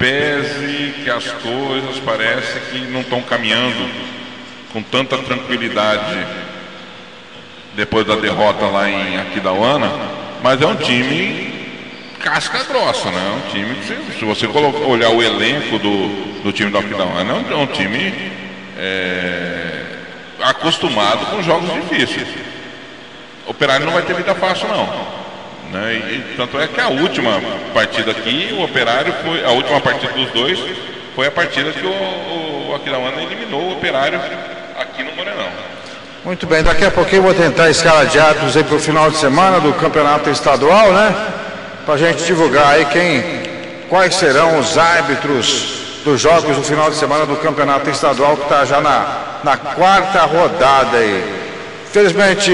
pese 0.00 0.95
que 1.04 1.11
as 1.11 1.30
coisas 1.30 1.99
parecem 1.99 2.62
que 2.71 2.78
não 2.90 3.02
estão 3.02 3.21
caminhando 3.21 3.87
com 4.73 4.83
tanta 4.83 5.19
tranquilidade 5.19 6.26
depois 7.75 8.07
da 8.07 8.16
derrota 8.16 8.66
lá 8.66 8.88
em 8.88 9.19
Aquidauana, 9.19 9.92
mas 10.42 10.62
é 10.62 10.66
um 10.66 10.76
time 10.76 11.52
casca 12.19 12.64
grossa, 12.64 13.11
né? 13.11 13.19
É 13.19 13.47
um 13.47 13.50
time 13.50 13.75
que, 13.75 14.19
se 14.19 14.25
você 14.25 14.47
olhar 14.47 15.11
o 15.11 15.23
elenco 15.23 15.78
do, 15.78 16.42
do 16.45 16.52
time 16.52 16.71
do 16.71 16.78
Aquidauana, 16.78 17.35
é 17.50 17.54
um, 17.54 17.64
é 17.64 17.66
time 17.66 18.33
é, 18.78 19.83
acostumado 20.40 21.26
com 21.26 21.42
jogos 21.42 21.71
difíceis. 21.75 22.28
O 23.47 23.50
Operário 23.50 23.85
não 23.85 23.92
vai 23.92 24.02
ter 24.02 24.14
vida 24.14 24.35
fácil, 24.35 24.66
não. 24.69 25.20
Né? 25.71 25.95
E, 25.95 26.37
tanto 26.37 26.61
é 26.61 26.67
que 26.67 26.81
a 26.81 26.89
última 26.89 27.41
partida 27.73 28.11
aqui, 28.11 28.55
o 28.59 28.65
Operário 28.65 29.15
foi. 29.25 29.45
A 29.45 29.50
última 29.50 29.81
partida 29.81 30.12
dos 30.12 30.31
dois 30.33 30.59
foi 31.15 31.29
a 31.29 31.31
partida 31.31 31.71
que 31.71 31.87
o, 31.87 31.91
o 32.71 32.75
Aquidauana 32.75 33.23
eliminou 33.23 33.62
o 33.62 33.73
Operário 33.73 34.21
aqui 34.79 35.03
no 35.05 35.12
Morenão. 35.12 35.49
Muito 36.25 36.47
bem, 36.47 36.62
daqui 36.62 36.85
a 36.85 36.91
pouquinho 36.91 37.21
eu 37.21 37.23
vou 37.23 37.35
tentar 37.35 37.65
a 37.65 37.71
escala 37.71 38.05
de 38.05 38.19
árbitros 38.19 38.57
aí 38.57 38.65
para 38.65 38.77
o 38.77 38.81
final 38.81 39.11
de 39.11 39.17
semana 39.17 39.61
do 39.61 39.73
campeonato 39.75 40.29
estadual, 40.29 40.93
né? 40.93 41.15
Para 41.87 41.95
a 41.95 41.99
gente 41.99 42.25
divulgar 42.25 42.75
aí 42.75 42.85
quem, 42.87 43.25
quais 43.89 44.17
serão 44.17 44.59
os 44.59 44.77
árbitros 44.77 45.79
dos 46.05 46.21
jogos 46.21 46.57
do 46.57 46.62
final 46.62 46.91
de 46.91 46.97
semana 46.97 47.25
do 47.25 47.37
campeonato 47.37 47.89
estadual 47.89 48.37
que 48.37 48.43
está 48.43 48.65
já 48.65 48.81
na, 48.81 49.41
na 49.45 49.57
quarta 49.57 50.21
rodada 50.23 50.99
aí. 50.99 51.25
Infelizmente 51.89 52.53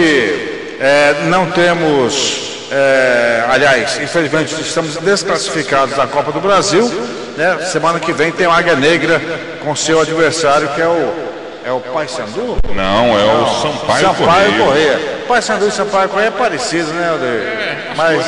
é, 0.79 1.25
não 1.25 1.51
temos 1.51 2.46
é, 2.71 3.45
aliás, 3.49 3.99
infelizmente 4.03 4.61
estamos 4.61 4.97
desclassificados 4.97 5.97
da 5.97 6.07
Copa 6.07 6.33
do 6.33 6.41
Brasil. 6.41 6.89
Né? 7.37 7.59
Semana 7.67 8.01
que 8.01 8.13
vem 8.13 8.33
tem 8.33 8.47
o 8.47 8.51
Águia 8.51 8.75
Negra 8.75 9.21
com 9.63 9.77
seu 9.77 10.01
adversário, 10.01 10.69
que 10.69 10.81
é 10.81 10.89
o. 10.89 11.27
É 11.65 11.73
o 11.73 11.81
Paysandu? 11.81 12.59
Não, 12.73 13.19
é 13.19 13.25
o 13.25 13.41
Não, 13.41 13.55
Sampaio, 13.61 14.07
Sampaio 14.07 14.53
Correia. 14.53 14.65
Correia. 14.65 15.01
Paysandu 15.27 15.69
e 15.69 15.73
Sampaio 15.73 16.09
Correia 16.09 16.29
é 16.29 16.31
parecido, 16.31 16.93
né, 16.93 17.09
Aldeir? 17.11 17.31
É, 17.31 17.93
Mas. 17.97 18.25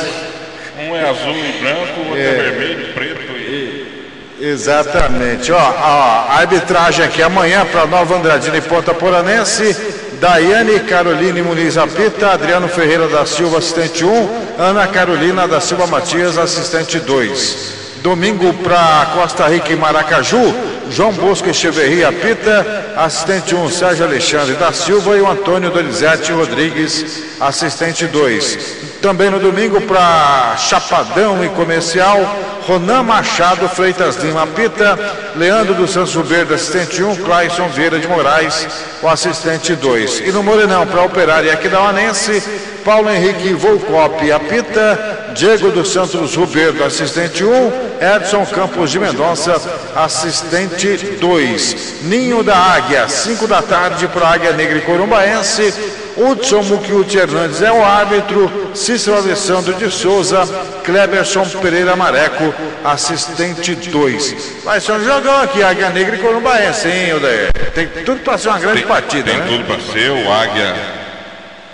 Um 0.77 0.95
é 0.95 1.09
azul 1.09 1.35
e 1.35 1.59
branco, 1.61 1.99
o 1.99 2.03
outro 2.05 2.17
é, 2.17 2.25
é 2.25 2.33
vermelho, 2.33 2.93
preto 2.93 3.31
e. 3.31 3.89
Exatamente. 4.41 5.51
Ó, 5.51 5.57
a 5.57 6.37
arbitragem 6.39 7.03
aqui 7.03 7.21
amanhã 7.21 7.65
para 7.65 7.85
Nova 7.85 8.15
Andradina 8.15 8.57
e 8.57 8.61
Ponta 8.61 8.93
Poranense. 8.93 9.98
Daiane 10.19 10.79
Caroline 10.81 11.41
Muniz 11.41 11.77
Apita, 11.77 12.31
Adriano 12.31 12.67
Ferreira 12.67 13.07
da 13.07 13.25
Silva, 13.25 13.59
assistente 13.59 14.03
1, 14.03 14.29
Ana 14.57 14.85
Carolina 14.87 15.47
da 15.47 15.61
Silva 15.61 15.87
Matias, 15.87 16.37
assistente 16.37 16.99
2. 16.99 17.79
Domingo 18.03 18.53
para 18.55 19.11
Costa 19.13 19.47
Rica 19.47 19.71
e 19.71 19.77
Maracaju, 19.77 20.53
João 20.91 21.13
Bosco 21.13 21.49
Echeverria 21.49 22.09
Apita, 22.09 22.93
assistente 22.97 23.55
1, 23.55 23.69
Sérgio 23.69 24.05
Alexandre 24.05 24.55
da 24.55 24.73
Silva 24.73 25.15
e 25.15 25.21
o 25.21 25.29
Antônio 25.29 25.69
Donizete 25.69 26.33
Rodrigues, 26.33 27.23
assistente 27.39 28.05
2. 28.05 28.88
Também 29.01 29.29
no 29.29 29.39
domingo 29.39 29.79
para 29.81 30.57
Chapadão 30.57 31.43
e 31.43 31.49
Comercial, 31.49 32.17
Ronan 32.67 33.01
Machado 33.03 33.67
Freitas 33.69 34.17
Lima 34.17 34.45
Pita, 34.45 34.99
Leandro 35.37 35.73
dos 35.73 35.91
Santos 35.91 36.13
Verde, 36.27 36.53
assistente 36.53 37.01
1, 37.01 37.15
Clayson 37.15 37.69
Vieira 37.69 37.97
de 37.97 38.07
Moraes, 38.07 38.67
o 39.01 39.07
assistente 39.07 39.73
2. 39.73 40.19
E 40.25 40.31
no 40.33 40.43
Morenão 40.43 40.85
para 40.85 41.03
Operária 41.03 41.53
Aquidauanense, 41.53 42.43
Paulo 42.83 43.09
Henrique 43.09 43.53
Volcop 43.53 44.31
apita, 44.31 45.31
Diego 45.33 45.71
dos 45.71 45.91
Santos 45.91 46.35
Ruberto, 46.35 46.83
assistente 46.83 47.43
1, 47.43 47.71
Edson 48.17 48.45
Campos 48.47 48.91
de 48.91 48.99
Mendonça, 48.99 49.55
assistente 49.95 50.97
2. 51.19 52.01
Ninho 52.03 52.43
da 52.43 52.55
Águia, 52.55 53.07
5 53.07 53.47
da 53.47 53.61
tarde 53.61 54.07
para 54.09 54.27
Águia 54.27 54.51
Negra 54.51 54.77
e 54.77 54.81
Corumbaense, 54.81 55.73
Hudson 56.19 56.63
Muquiute 56.63 57.17
Hernandes 57.17 57.61
é 57.61 57.71
o 57.71 57.81
árbitro, 57.81 58.51
Cícero 58.75 59.15
Alessandro 59.15 59.73
de 59.75 59.89
Souza, 59.89 60.45
Kleberson 60.83 61.45
Pereira 61.61 61.95
Mareco, 61.95 62.53
assistente 62.83 63.73
2. 63.73 64.61
Vai 64.65 64.81
ser 64.81 64.91
um 64.91 65.05
jogão 65.05 65.41
aqui, 65.41 65.63
Águia 65.63 65.89
Negra 65.89 66.17
e 66.17 66.19
Corumbaense, 66.19 66.89
hein, 66.89 67.13
Odair? 67.13 67.53
Tem 67.73 67.87
tudo 68.03 68.19
para 68.21 68.37
ser 68.37 68.49
uma 68.49 68.59
grande 68.59 68.79
tem, 68.79 68.87
partida, 68.87 69.23
tem 69.23 69.39
né? 69.39 69.45
Tem 69.47 69.57
tudo 69.57 69.65
para 69.65 69.93
ser, 69.93 70.11
o 70.11 70.31
Águia 70.31 70.75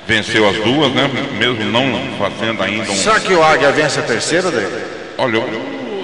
venceu 0.06 0.48
as 0.48 0.58
duas, 0.58 0.92
né? 0.94 1.10
Mesmo 1.40 1.66
não 1.66 2.16
fazendo 2.20 2.62
ainda 2.62 2.92
um... 2.92 2.96
Será 2.96 3.20
que 3.20 3.34
o 3.34 3.44
Águia 3.44 3.72
vence 3.72 4.00
a 4.00 4.04
terceira, 4.04 4.50
Odair? 4.50 4.70
Olha, 5.18 5.44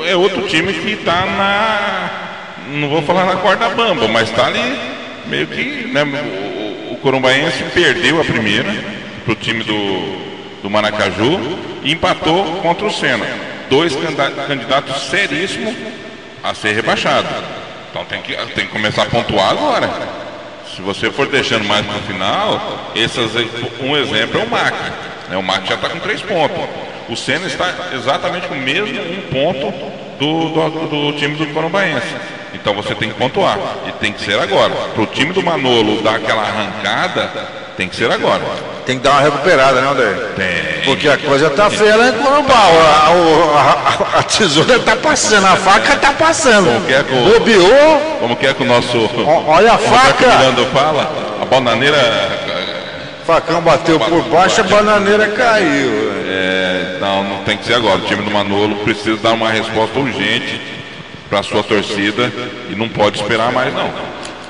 é 0.08 0.16
outro 0.16 0.48
time 0.48 0.74
que 0.74 0.94
está 0.94 1.28
na... 1.28 2.10
Não 2.70 2.90
vou 2.90 3.04
falar 3.04 3.26
na 3.26 3.36
corda 3.36 3.70
bamba, 3.70 4.08
mas 4.08 4.30
está 4.30 4.48
ali 4.48 4.80
meio 5.28 5.46
que... 5.46 5.92
Né? 5.92 6.61
Corumbaense 7.02 7.64
perdeu 7.74 8.22
a 8.22 8.24
primeira 8.24 8.72
para 9.26 9.34
o 9.34 9.36
time 9.36 9.64
do, 9.64 10.62
do 10.62 10.70
Maracaju 10.70 11.40
e 11.84 11.92
empatou 11.92 12.44
contra 12.62 12.86
o 12.86 12.92
Sena. 12.92 13.26
Dois 13.70 13.96
candidatos 14.48 15.02
seríssimos 15.04 15.76
a 16.44 16.54
ser 16.54 16.74
rebaixado. 16.74 17.28
Então 17.90 18.06
tem 18.06 18.22
que, 18.22 18.36
tem 18.54 18.66
que 18.66 18.72
começar 18.72 19.04
a 19.04 19.06
pontuar 19.08 19.52
agora. 19.52 19.90
Se 20.76 20.82
você 20.82 21.12
for 21.12 21.28
deixando 21.28 21.66
mais 21.66 21.86
para 21.86 21.98
o 21.98 22.02
final, 22.02 22.92
esses, 22.96 23.32
um 23.82 23.98
exemplo 23.98 24.40
é 24.40 24.44
o 24.44 24.50
MAC. 24.50 24.76
Né? 25.30 25.38
O 25.38 25.44
MAC 25.44 25.68
já 25.68 25.76
está 25.76 25.90
com 25.90 26.00
três 26.00 26.22
pontos. 26.22 26.58
O 27.10 27.16
Sena 27.16 27.48
está 27.48 27.74
exatamente 27.94 28.48
com 28.48 28.56
o 28.56 28.62
mesmo 28.62 28.98
um 29.02 29.22
ponto 29.32 29.74
do, 30.18 30.50
do, 30.50 31.12
do 31.12 31.18
time 31.18 31.36
do 31.36 31.48
Corumbaense. 31.48 32.16
Então 32.54 32.74
você 32.74 32.94
tem 32.96 33.10
que 33.10 33.16
pontuar. 33.16 33.58
E 33.88 33.92
tem 33.94 34.12
que 34.12 34.22
ser 34.22 34.40
agora. 34.40 34.74
Para 34.94 35.02
o 35.02 35.06
time 35.08 35.34
do 35.34 35.44
Manolo 35.44 36.02
dar 36.02 36.16
aquela 36.16 36.42
arrancada, 36.42 37.32
tem 37.78 37.88
que 37.88 37.96
ser 37.96 38.12
agora. 38.12 38.42
Tem 38.86 38.98
que 38.98 39.04
dar 39.04 39.12
uma 39.12 39.22
recuperada, 39.22 39.80
né, 39.80 39.90
André? 39.90 40.14
Tem. 40.36 40.84
Porque 40.86 41.08
a 41.08 41.18
coisa 41.18 41.50
tá 41.52 41.70
feia 41.70 41.96
lá 41.96 42.10
em 42.10 42.14
Corumbau. 42.14 42.72
A, 42.82 44.16
a, 44.16 44.20
a, 44.20 44.24
tesoura 44.24 44.80
tá 44.80 44.96
passando, 44.96 45.46
a 45.46 45.56
faca 45.56 45.96
tá 45.98 46.12
passando. 46.14 46.66
Como 46.66 46.86
que 46.86 46.94
é 46.94 47.04
que 47.04 47.14
o, 47.14 47.40
Bobeou. 47.40 48.18
Como 48.20 48.36
que 48.36 48.48
é 48.48 48.54
que 48.54 48.64
o 48.64 48.66
nosso. 48.66 48.98
O, 48.98 49.48
olha 49.48 49.74
a 49.74 49.78
faca. 49.78 50.26
É 50.26 50.54
que 50.54 50.62
o 50.62 50.66
fala? 50.68 51.12
A 51.42 51.46
bananeira. 51.46 52.42
Facão 53.26 53.62
bateu 53.62 54.00
por 54.00 54.24
baixo, 54.24 54.62
a 54.62 54.64
bananeira 54.64 55.28
caiu. 55.30 56.12
É, 56.26 56.98
não, 57.00 57.24
não 57.24 57.44
tem 57.44 57.56
que 57.56 57.66
ser 57.66 57.76
agora. 57.76 57.98
O 57.98 58.02
time 58.02 58.24
do 58.24 58.32
Manolo 58.32 58.78
precisa 58.78 59.18
dar 59.18 59.34
uma 59.34 59.50
resposta 59.50 59.98
urgente 60.00 60.81
para 61.32 61.40
a 61.40 61.44
sua 61.44 61.64
torcida 61.64 62.30
e 62.70 62.76
não 62.76 62.90
pode 62.90 63.22
esperar 63.22 63.54
mais 63.54 63.74
não. 63.74 63.90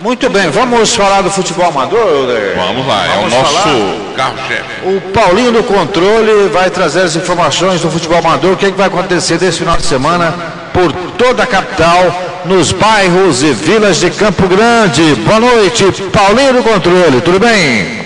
Muito 0.01 0.27
bem, 0.31 0.49
vamos 0.49 0.95
falar 0.95 1.21
do 1.21 1.29
futebol 1.29 1.67
amador, 1.67 2.25
Vamos 2.55 2.87
lá, 2.87 3.05
vamos 3.05 3.31
é 3.31 3.37
o 3.37 3.39
nosso 3.39 4.15
carro-chefe. 4.15 4.87
O 4.87 4.99
Paulinho 5.13 5.51
do 5.51 5.63
Controle 5.63 6.49
vai 6.49 6.71
trazer 6.71 7.01
as 7.03 7.15
informações 7.15 7.81
do 7.81 7.91
futebol 7.91 8.17
amador, 8.17 8.53
o 8.53 8.57
que, 8.57 8.65
é 8.65 8.71
que 8.71 8.77
vai 8.77 8.87
acontecer 8.87 9.37
desse 9.37 9.59
final 9.59 9.77
de 9.77 9.83
semana 9.83 10.33
por 10.73 10.91
toda 11.19 11.43
a 11.43 11.47
capital, 11.47 12.41
nos 12.45 12.71
bairros 12.71 13.43
e 13.43 13.53
vilas 13.53 13.99
de 13.99 14.09
Campo 14.09 14.47
Grande. 14.47 15.13
Boa 15.17 15.39
noite, 15.39 15.83
Paulinho 16.11 16.53
do 16.53 16.63
Controle, 16.63 17.21
tudo 17.21 17.39
bem? 17.39 18.01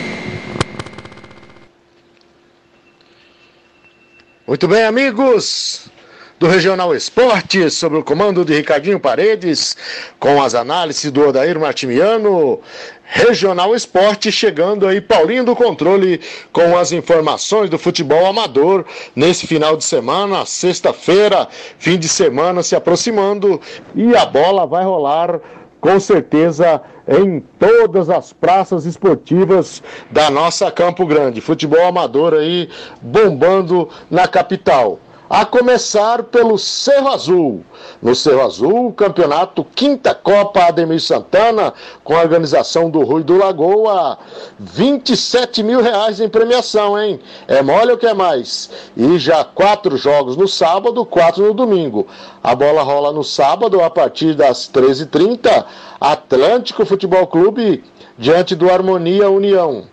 Muito 4.45 4.67
bem, 4.67 4.83
amigos 4.83 5.94
do 6.37 6.47
Regional 6.47 6.93
Esporte, 6.93 7.69
sob 7.69 7.95
o 7.95 8.03
comando 8.03 8.43
de 8.43 8.53
Ricardinho 8.53 8.99
Paredes, 8.99 9.77
com 10.19 10.41
as 10.41 10.53
análises 10.53 11.09
do 11.09 11.29
Odair 11.29 11.57
Martimiano. 11.57 12.59
Regional 13.07 13.73
Esporte 13.73 14.31
chegando 14.31 14.85
aí, 14.87 14.99
Paulinho 14.99 15.45
do 15.45 15.55
Controle, 15.55 16.19
com 16.51 16.77
as 16.77 16.91
informações 16.91 17.69
do 17.69 17.77
futebol 17.77 18.25
amador 18.25 18.83
nesse 19.15 19.47
final 19.47 19.77
de 19.77 19.85
semana, 19.85 20.45
sexta-feira, 20.45 21.47
fim 21.77 21.97
de 21.97 22.09
semana 22.09 22.63
se 22.63 22.75
aproximando 22.75 23.61
e 23.93 24.15
a 24.15 24.25
bola 24.25 24.65
vai 24.65 24.83
rolar 24.83 25.39
com 25.79 25.99
certeza 25.99 26.81
em 27.07 27.39
todas 27.59 28.09
as 28.09 28.33
praças 28.33 28.85
esportivas 28.85 29.83
da 30.09 30.31
nossa 30.31 30.71
Campo 30.71 31.05
Grande. 31.05 31.39
Futebol 31.41 31.85
amador 31.85 32.33
aí 32.33 32.67
bombando 33.01 33.87
na 34.09 34.27
capital. 34.27 34.99
A 35.29 35.45
começar 35.45 36.23
pelo 36.23 36.57
Cerro 36.57 37.09
Azul. 37.09 37.65
No 38.01 38.13
Cerro 38.13 38.41
Azul, 38.41 38.87
o 38.87 38.93
campeonato 38.93 39.63
Quinta 39.63 40.13
Copa 40.13 40.65
Ademir 40.65 41.01
Santana, 41.01 41.73
com 42.03 42.15
a 42.15 42.21
organização 42.21 42.89
do 42.89 43.01
Rui 43.01 43.23
do 43.23 43.37
Lagoa, 43.37 44.17
27 44.59 45.63
mil 45.63 45.81
reais 45.81 46.19
em 46.19 46.29
premiação, 46.29 46.99
hein? 47.01 47.19
É 47.47 47.61
mole 47.61 47.91
ou 47.91 47.97
que 47.97 48.05
é 48.05 48.13
mais? 48.13 48.69
E 48.95 49.17
já 49.17 49.43
quatro 49.43 49.97
jogos 49.97 50.37
no 50.37 50.47
sábado, 50.47 51.05
quatro 51.05 51.43
no 51.43 51.53
domingo. 51.53 52.07
A 52.43 52.53
bola 52.53 52.83
rola 52.83 53.11
no 53.11 53.23
sábado, 53.23 53.81
a 53.81 53.89
partir 53.89 54.35
das 54.35 54.69
13h30, 54.69 55.65
Atlântico 55.99 56.85
Futebol 56.85 57.25
Clube, 57.25 57.83
diante 58.17 58.55
do 58.55 58.69
Harmonia 58.69 59.29
União. 59.29 59.85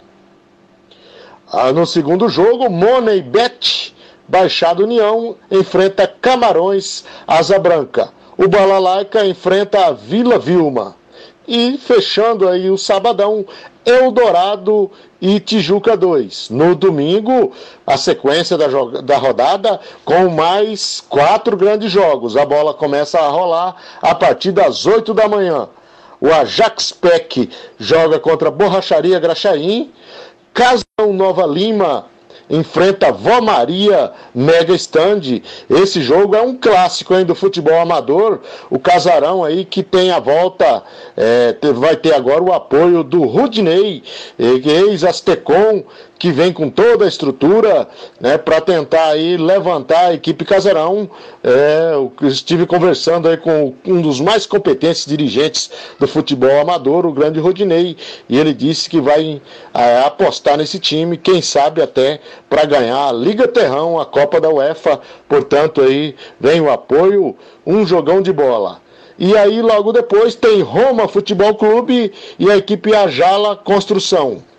Ah, 1.50 1.72
no 1.72 1.86
segundo 1.86 2.28
jogo, 2.28 2.70
Money 2.70 3.22
Bet 3.22 3.91
Baixada 4.28 4.82
União 4.82 5.36
enfrenta 5.50 6.06
Camarões 6.06 7.04
Asa 7.26 7.58
Branca. 7.58 8.10
O 8.36 8.48
Balalaica 8.48 9.24
enfrenta 9.26 9.86
a 9.86 9.92
Vila 9.92 10.38
Vilma. 10.38 10.96
E 11.46 11.76
fechando 11.76 12.48
aí 12.48 12.70
o 12.70 12.78
sabadão, 12.78 13.44
Eldorado 13.84 14.90
e 15.20 15.40
Tijuca 15.40 15.96
2. 15.96 16.50
No 16.50 16.74
domingo, 16.74 17.52
a 17.86 17.96
sequência 17.96 18.56
da, 18.56 18.66
da 19.02 19.16
rodada 19.16 19.80
com 20.04 20.28
mais 20.30 21.02
quatro 21.08 21.56
grandes 21.56 21.90
jogos. 21.90 22.36
A 22.36 22.46
bola 22.46 22.72
começa 22.72 23.18
a 23.18 23.28
rolar 23.28 23.76
a 24.00 24.14
partir 24.14 24.52
das 24.52 24.86
8 24.86 25.12
da 25.12 25.28
manhã. 25.28 25.68
O 26.20 26.32
Ajax 26.32 26.92
Peck 26.92 27.50
joga 27.78 28.18
contra 28.20 28.50
Borracharia 28.50 29.18
Graxaim. 29.18 29.92
Casão 30.54 31.12
Nova 31.12 31.46
Lima 31.46 32.06
enfrenta 32.52 33.10
Vó 33.10 33.40
Maria 33.40 34.12
Mega 34.34 34.74
Stand. 34.74 35.40
Esse 35.70 36.02
jogo 36.02 36.36
é 36.36 36.42
um 36.42 36.54
clássico 36.54 37.14
hein, 37.14 37.24
do 37.24 37.34
futebol 37.34 37.80
amador. 37.80 38.40
O 38.70 38.78
Casarão 38.78 39.42
aí 39.42 39.64
que 39.64 39.82
tem 39.82 40.10
a 40.10 40.20
volta, 40.20 40.82
é, 41.16 41.56
vai 41.74 41.96
ter 41.96 42.14
agora 42.14 42.42
o 42.42 42.52
apoio 42.52 43.02
do 43.02 43.22
Rudney, 43.22 44.04
ex-Astecom, 44.38 45.82
que 46.22 46.30
vem 46.30 46.52
com 46.52 46.70
toda 46.70 47.04
a 47.04 47.08
estrutura 47.08 47.88
né, 48.20 48.38
para 48.38 48.60
tentar 48.60 49.06
aí 49.06 49.36
levantar 49.36 50.06
a 50.06 50.14
equipe 50.14 50.44
Casarão. 50.44 51.10
É, 51.42 51.94
eu 51.94 52.12
estive 52.28 52.64
conversando 52.64 53.28
aí 53.28 53.36
com 53.36 53.74
um 53.84 54.00
dos 54.00 54.20
mais 54.20 54.46
competentes 54.46 55.04
dirigentes 55.04 55.68
do 55.98 56.06
futebol 56.06 56.60
amador, 56.60 57.06
o 57.06 57.12
grande 57.12 57.40
Rodinei, 57.40 57.96
e 58.28 58.38
ele 58.38 58.54
disse 58.54 58.88
que 58.88 59.00
vai 59.00 59.42
é, 59.74 59.98
apostar 60.02 60.56
nesse 60.56 60.78
time, 60.78 61.16
quem 61.16 61.42
sabe 61.42 61.82
até 61.82 62.20
para 62.48 62.66
ganhar 62.66 63.08
a 63.08 63.12
Liga 63.12 63.48
Terrão, 63.48 63.98
a 63.98 64.06
Copa 64.06 64.40
da 64.40 64.48
UEFA. 64.48 65.00
Portanto, 65.28 65.80
aí 65.80 66.14
vem 66.38 66.60
o 66.60 66.70
apoio, 66.70 67.34
um 67.66 67.84
jogão 67.84 68.22
de 68.22 68.32
bola. 68.32 68.80
E 69.18 69.36
aí, 69.36 69.60
logo 69.60 69.92
depois, 69.92 70.36
tem 70.36 70.62
Roma 70.62 71.08
Futebol 71.08 71.56
Clube 71.56 72.12
e 72.38 72.48
a 72.48 72.56
equipe 72.56 72.94
Ajala 72.94 73.56
Construção. 73.56 74.51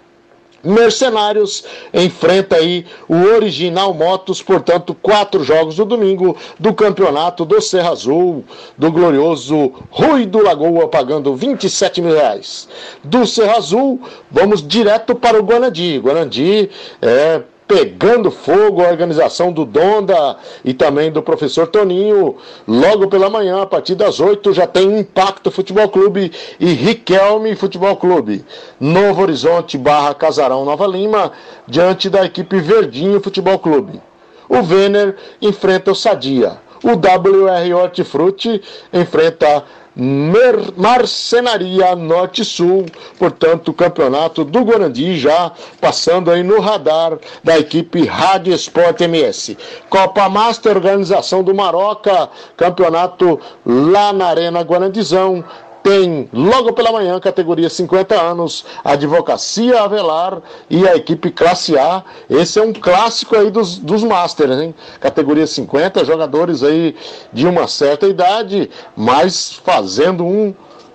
Mercenários 0.63 1.63
enfrenta 1.93 2.55
aí 2.55 2.85
o 3.07 3.15
Original 3.15 3.93
Motos, 3.93 4.41
portanto, 4.41 4.95
quatro 4.95 5.43
jogos 5.43 5.77
no 5.77 5.85
domingo 5.85 6.37
do 6.57 6.73
campeonato 6.73 7.43
do 7.43 7.61
Serra 7.61 7.91
Azul, 7.91 8.45
do 8.77 8.91
glorioso 8.91 9.73
Rui 9.89 10.25
do 10.25 10.41
Lagoa, 10.41 10.87
pagando 10.87 11.35
27 11.35 12.01
mil 12.01 12.13
reais. 12.13 12.69
Do 13.03 13.27
Serra 13.27 13.57
Azul, 13.57 14.01
vamos 14.31 14.65
direto 14.65 15.13
para 15.15 15.39
o 15.39 15.43
Guanandi. 15.43 15.99
Guanandi 15.99 16.69
é 17.01 17.41
pegando 17.67 18.29
fogo 18.29 18.83
a 18.83 18.89
organização 18.89 19.51
do 19.51 19.65
Donda 19.65 20.37
e 20.63 20.73
também 20.73 21.11
do 21.11 21.21
professor 21.21 21.67
Toninho. 21.67 22.37
Logo 22.67 23.07
pela 23.07 23.29
manhã, 23.29 23.61
a 23.61 23.65
partir 23.65 23.95
das 23.95 24.19
8, 24.19 24.53
já 24.53 24.67
tem 24.67 24.99
Impacto 24.99 25.51
Futebol 25.51 25.89
Clube 25.89 26.31
e 26.59 26.73
Riquelme 26.73 27.55
Futebol 27.55 27.95
Clube. 27.95 28.45
Novo 28.79 29.21
Horizonte 29.21 29.77
barra 29.77 30.13
Casarão 30.13 30.65
Nova 30.65 30.87
Lima, 30.87 31.31
diante 31.67 32.09
da 32.09 32.25
equipe 32.25 32.59
Verdinho 32.59 33.21
Futebol 33.21 33.59
Clube. 33.59 34.01
O 34.47 34.61
Vener 34.61 35.15
enfrenta 35.41 35.91
o 35.91 35.95
Sadia. 35.95 36.61
O 36.83 36.91
WR 36.91 37.81
Hortifruti 37.81 38.61
enfrenta 38.91 39.63
Marcenaria 39.95 41.95
Norte-Sul, 41.95 42.85
portanto, 43.19 43.69
o 43.69 43.73
campeonato 43.73 44.43
do 44.43 44.61
Guarandi 44.61 45.17
já 45.17 45.51
passando 45.79 46.31
aí 46.31 46.41
no 46.41 46.59
radar 46.59 47.17
da 47.43 47.59
equipe 47.59 48.05
Rádio 48.05 48.53
Sport 48.55 49.01
MS. 49.01 49.57
Copa 49.89 50.27
Master, 50.29 50.77
organização 50.77 51.43
do 51.43 51.53
Maroca, 51.53 52.29
campeonato 52.57 53.39
lá 53.65 54.11
na 54.11 54.27
Arena 54.27 54.61
Guarandizão, 54.61 55.43
tem 55.83 56.29
logo 56.31 56.71
pela 56.71 56.93
manhã, 56.93 57.19
categoria 57.19 57.69
50 57.69 58.19
anos, 58.19 58.65
Advocacia 58.83 59.81
Avelar 59.81 60.41
e 60.69 60.87
a 60.87 60.95
equipe 60.95 61.29
Classe 61.29 61.77
A. 61.77 62.03
Esse 62.29 62.57
é 62.57 62.63
um 62.63 62.71
clássico 62.71 63.35
aí 63.35 63.51
dos, 63.51 63.77
dos 63.77 64.01
Masters, 64.01 64.61
hein? 64.61 64.73
Categoria 65.01 65.45
50, 65.45 66.05
jogadores 66.05 66.63
aí 66.63 66.95
de 67.33 67.45
uma 67.45 67.67
certa 67.67 68.07
idade, 68.07 68.71
mas 68.95 69.51
fazendo 69.51 70.23
um, 70.23 70.53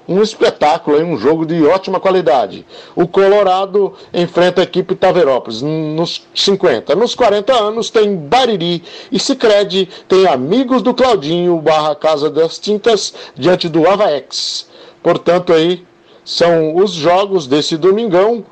um 0.09 0.23
espetáculo, 0.23 0.99
um 1.05 1.19
jogo 1.19 1.45
de 1.45 1.63
ótima 1.67 2.01
qualidade. 2.01 2.65
O 2.97 3.07
Colorado 3.07 3.93
enfrenta 4.15 4.63
a 4.63 4.65
equipe 4.65 4.95
Taverópolis 4.95 5.61
nos 5.61 6.27
50. 6.35 6.95
Nos 6.95 7.15
40 7.15 7.53
anos 7.53 7.91
tem 7.91 8.17
Bariri 8.17 8.83
e 9.13 9.21
Sicredi, 9.21 9.87
tem 10.09 10.27
Amigos 10.27 10.81
do 10.81 10.95
Claudinho, 10.95 11.61
barra 11.61 11.95
Casa 11.95 12.31
das 12.31 12.59
Tintas, 12.59 13.13
diante 13.37 13.69
do 13.69 13.87
Avaex. 13.87 14.68
Portanto, 15.09 15.55
aí 15.55 15.87
são 16.23 16.77
os 16.77 16.91
jogos 16.91 17.47
desse 17.47 17.79
domingão 17.79 18.45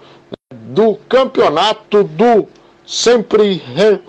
do 0.50 0.94
campeonato 1.06 2.02
do 2.02 2.46
sempre 2.86 3.62
re, 3.74 4.00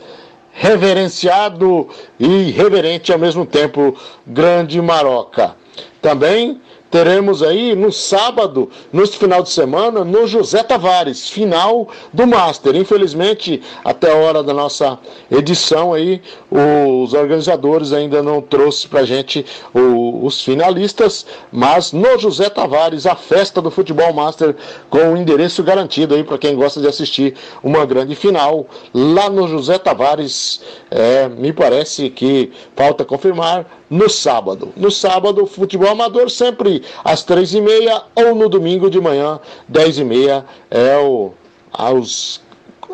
reverenciado 0.54 1.90
e 2.18 2.50
reverente 2.52 3.12
ao 3.12 3.20
mesmo 3.20 3.46
tempo 3.46 3.94
Grande 4.26 4.82
Maroca. 4.82 5.58
Também 6.02 6.62
teremos 6.90 7.44
aí 7.44 7.76
no 7.76 7.92
sábado, 7.92 8.70
no 8.92 9.06
final 9.08 9.44
de 9.44 9.50
semana, 9.50 10.04
no 10.04 10.28
José 10.28 10.64
Tavares, 10.64 11.30
final 11.30 11.88
do 12.14 12.26
Master. 12.26 12.76
Infelizmente, 12.76 13.62
até 13.84 14.12
a 14.12 14.16
hora 14.16 14.44
da 14.44 14.54
nossa 14.54 14.98
edição 15.30 15.94
aí, 15.94 16.22
os 16.50 17.14
organizadores 17.14 17.92
ainda 17.94 18.24
não 18.24 18.42
trouxe 18.42 18.88
pra 18.88 19.04
gente 19.04 19.46
o, 19.74 20.26
os 20.26 20.42
finalistas, 20.42 21.26
mas 21.52 21.92
no 21.92 22.18
José 22.18 22.50
Tavares, 22.50 23.06
a 23.06 23.16
festa 23.16 23.62
do 23.62 23.72
futebol 23.72 24.14
Master 24.14 24.56
com 24.90 25.14
o 25.14 25.18
endereço 25.18 25.64
garantido 25.64 26.16
aí 26.16 26.24
para 26.24 26.38
quem 26.38 26.56
gosta 26.56 26.80
de 26.80 26.88
assistir 26.88 27.36
uma 27.64 27.86
grande 27.86 28.16
final 28.16 28.66
lá 28.94 29.30
no 29.30 29.48
José 29.48 29.78
Tavares, 29.78 30.62
é, 30.90 31.28
me 31.28 31.52
parece 31.52 32.10
que 32.10 32.52
falta 32.76 33.04
confirmar 33.04 33.66
no 33.90 34.10
sábado. 34.10 34.74
No 34.76 34.92
sábado, 34.92 35.46
futebol 35.46 35.90
amador 35.90 36.30
sempre 36.30 36.84
às 37.04 37.24
três 37.24 37.54
e 37.54 37.62
meia 37.62 38.04
ou 38.16 38.36
no 38.36 38.50
domingo 38.50 38.90
de 38.90 39.00
manhã, 39.00 39.40
dez 39.68 39.98
e 39.98 40.04
meia 40.04 40.46
é 40.70 40.98
o, 40.98 41.32
aos 41.72 42.42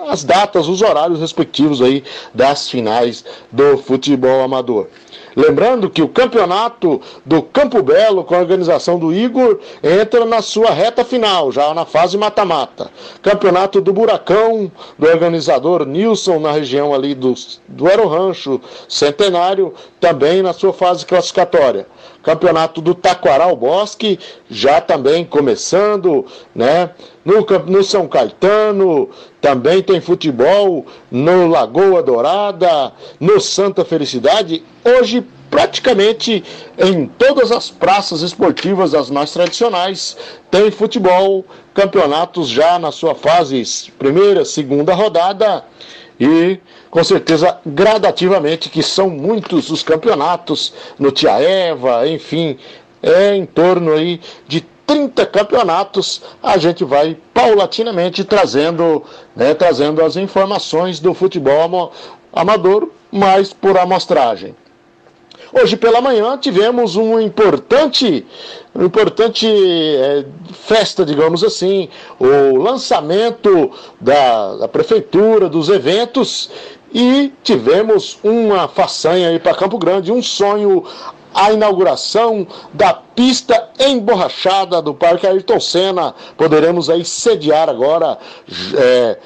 as 0.07 0.23
datas, 0.23 0.67
os 0.67 0.81
horários 0.81 1.19
respectivos 1.19 1.81
aí 1.81 2.03
das 2.33 2.69
finais 2.69 3.23
do 3.51 3.77
futebol 3.77 4.41
amador. 4.41 4.87
Lembrando 5.35 5.89
que 5.89 6.01
o 6.01 6.07
campeonato 6.07 7.01
do 7.25 7.41
Campo 7.41 7.81
Belo, 7.81 8.23
com 8.23 8.35
a 8.35 8.39
organização 8.39 8.99
do 8.99 9.13
Igor, 9.13 9.59
entra 9.83 10.25
na 10.25 10.41
sua 10.41 10.71
reta 10.71 11.03
final, 11.03 11.51
já 11.51 11.73
na 11.73 11.85
fase 11.85 12.17
mata-mata. 12.17 12.91
Campeonato 13.21 13.81
do 13.81 13.91
Buracão, 13.91 14.71
do 14.97 15.07
organizador 15.07 15.85
Nilson, 15.85 16.39
na 16.39 16.51
região 16.51 16.93
ali 16.93 17.15
do, 17.15 17.33
do 17.67 17.87
Aero 17.87 18.07
Rancho 18.07 18.61
Centenário, 18.87 19.73
também 19.99 20.41
na 20.41 20.53
sua 20.53 20.73
fase 20.73 21.05
classificatória. 21.05 21.87
Campeonato 22.21 22.79
do 22.79 22.95
Taquaral 22.95 23.55
Bosque, 23.55 24.19
já 24.49 24.79
também 24.79 25.25
começando, 25.25 26.25
né? 26.55 26.91
No, 27.25 27.45
no 27.67 27.83
São 27.83 28.07
Caetano, 28.07 29.09
também 29.39 29.81
tem 29.81 30.01
futebol 30.01 30.85
no 31.09 31.47
Lagoa 31.47 32.03
Dourada, 32.03 32.91
no 33.19 33.39
Santa 33.39 33.85
Felicidade. 33.85 34.63
Hoje, 34.83 35.25
praticamente 35.49 36.43
em 36.77 37.05
todas 37.05 37.51
as 37.51 37.69
praças 37.69 38.21
esportivas 38.21 38.91
das 38.91 39.11
mais 39.11 39.31
tradicionais, 39.31 40.17
tem 40.49 40.71
futebol, 40.71 41.45
campeonatos 41.73 42.49
já 42.49 42.79
na 42.79 42.91
sua 42.91 43.13
fase 43.13 43.63
primeira, 43.99 44.43
segunda 44.43 44.95
rodada 44.95 45.63
e 46.19 46.59
com 46.89 47.03
certeza 47.03 47.57
gradativamente 47.65 48.69
que 48.69 48.81
são 48.81 49.09
muitos 49.09 49.69
os 49.69 49.83
campeonatos 49.83 50.73
no 50.97 51.11
Tia 51.11 51.39
Eva, 51.39 52.07
enfim, 52.07 52.57
é 53.01 53.35
em 53.35 53.45
torno 53.45 53.93
aí 53.93 54.19
de 54.47 54.65
30 54.85 55.25
campeonatos, 55.27 56.21
a 56.41 56.57
gente 56.57 56.83
vai 56.83 57.17
paulatinamente 57.33 58.23
trazendo, 58.23 59.03
né, 59.35 59.53
trazendo 59.53 60.03
as 60.03 60.17
informações 60.17 60.99
do 60.99 61.13
futebol 61.13 61.91
amador 62.33 62.89
mas 63.13 63.53
por 63.53 63.77
amostragem. 63.77 64.55
Hoje 65.53 65.77
pela 65.77 66.01
manhã 66.01 66.35
tivemos 66.35 66.95
um 66.95 67.19
importante, 67.19 68.25
um 68.73 68.85
importante 68.85 69.47
é, 69.47 70.25
festa, 70.51 71.05
digamos 71.05 71.43
assim, 71.43 71.89
o 72.19 72.57
lançamento 72.57 73.71
da, 74.01 74.55
da 74.55 74.67
prefeitura, 74.67 75.47
dos 75.47 75.69
eventos, 75.69 76.49
e 76.91 77.31
tivemos 77.43 78.17
uma 78.23 78.67
façanha 78.67 79.29
aí 79.29 79.39
para 79.39 79.53
Campo 79.53 79.77
Grande, 79.77 80.11
um 80.11 80.23
sonho 80.23 80.83
a 81.33 81.51
inauguração 81.51 82.47
da 82.73 82.93
pista 82.93 83.69
emborrachada 83.79 84.81
do 84.81 84.93
Parque 84.93 85.27
Ayrton 85.27 85.59
Senna. 85.59 86.13
Poderemos 86.37 86.89
aí 86.89 87.03
sediar 87.03 87.69
agora 87.69 88.17
é, 88.75 89.17